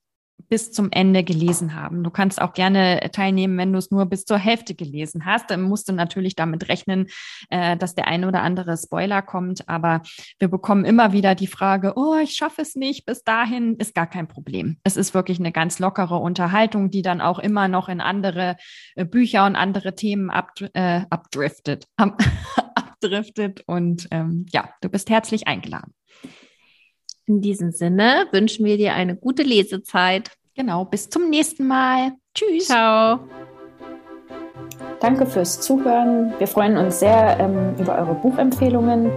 bis 0.49 0.71
zum 0.71 0.89
Ende 0.91 1.23
gelesen 1.23 1.75
haben. 1.75 2.03
Du 2.03 2.09
kannst 2.09 2.41
auch 2.41 2.53
gerne 2.53 3.09
teilnehmen, 3.11 3.57
wenn 3.57 3.73
du 3.73 3.79
es 3.79 3.91
nur 3.91 4.05
bis 4.05 4.25
zur 4.25 4.37
Hälfte 4.37 4.75
gelesen 4.75 5.25
hast. 5.25 5.49
Dann 5.51 5.61
musst 5.61 5.89
du 5.89 5.93
natürlich 5.93 6.35
damit 6.35 6.69
rechnen, 6.69 7.07
äh, 7.49 7.75
dass 7.77 7.95
der 7.95 8.07
eine 8.07 8.27
oder 8.27 8.41
andere 8.41 8.77
Spoiler 8.77 9.21
kommt. 9.21 9.67
Aber 9.67 10.01
wir 10.39 10.47
bekommen 10.47 10.85
immer 10.85 11.11
wieder 11.11 11.35
die 11.35 11.47
Frage, 11.47 11.93
oh, 11.95 12.15
ich 12.15 12.31
schaffe 12.31 12.61
es 12.61 12.75
nicht 12.75 13.05
bis 13.05 13.23
dahin, 13.23 13.75
ist 13.75 13.93
gar 13.93 14.07
kein 14.07 14.27
Problem. 14.27 14.77
Es 14.83 14.97
ist 14.97 15.13
wirklich 15.13 15.39
eine 15.39 15.51
ganz 15.51 15.79
lockere 15.79 16.17
Unterhaltung, 16.17 16.89
die 16.89 17.01
dann 17.01 17.21
auch 17.21 17.39
immer 17.39 17.67
noch 17.67 17.89
in 17.89 18.01
andere 18.01 18.55
äh, 18.95 19.05
Bücher 19.05 19.45
und 19.45 19.55
andere 19.55 19.95
Themen 19.95 20.29
ab, 20.29 20.51
äh, 20.73 21.01
abdriftet, 21.09 21.87
abdriftet. 21.97 23.63
Und 23.65 24.07
ähm, 24.11 24.45
ja, 24.51 24.69
du 24.81 24.89
bist 24.89 25.09
herzlich 25.09 25.47
eingeladen. 25.47 25.93
In 27.27 27.41
diesem 27.41 27.71
Sinne 27.71 28.25
wünschen 28.31 28.65
wir 28.65 28.77
dir 28.77 28.93
eine 28.93 29.15
gute 29.15 29.43
Lesezeit. 29.43 30.31
Genau, 30.55 30.85
bis 30.85 31.09
zum 31.09 31.29
nächsten 31.29 31.67
Mal. 31.67 32.13
Tschüss. 32.33 32.67
Ciao. 32.67 33.19
Danke 34.99 35.25
fürs 35.25 35.59
Zuhören. 35.59 36.33
Wir 36.39 36.47
freuen 36.47 36.77
uns 36.77 36.99
sehr 36.99 37.37
ähm, 37.39 37.75
über 37.77 37.97
eure 37.99 38.15
Buchempfehlungen 38.15 39.11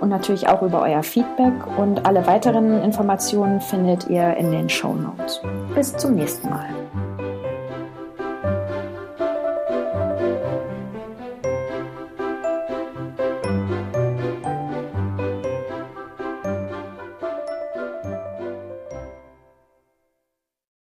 und 0.00 0.08
natürlich 0.08 0.48
auch 0.48 0.62
über 0.62 0.82
euer 0.82 1.02
Feedback. 1.02 1.52
Und 1.76 2.06
alle 2.06 2.26
weiteren 2.26 2.82
Informationen 2.82 3.60
findet 3.60 4.08
ihr 4.08 4.36
in 4.36 4.52
den 4.52 4.68
Show 4.68 4.94
Notes. 4.94 5.40
Bis 5.74 5.94
zum 5.96 6.14
nächsten 6.14 6.48
Mal. 6.48 6.68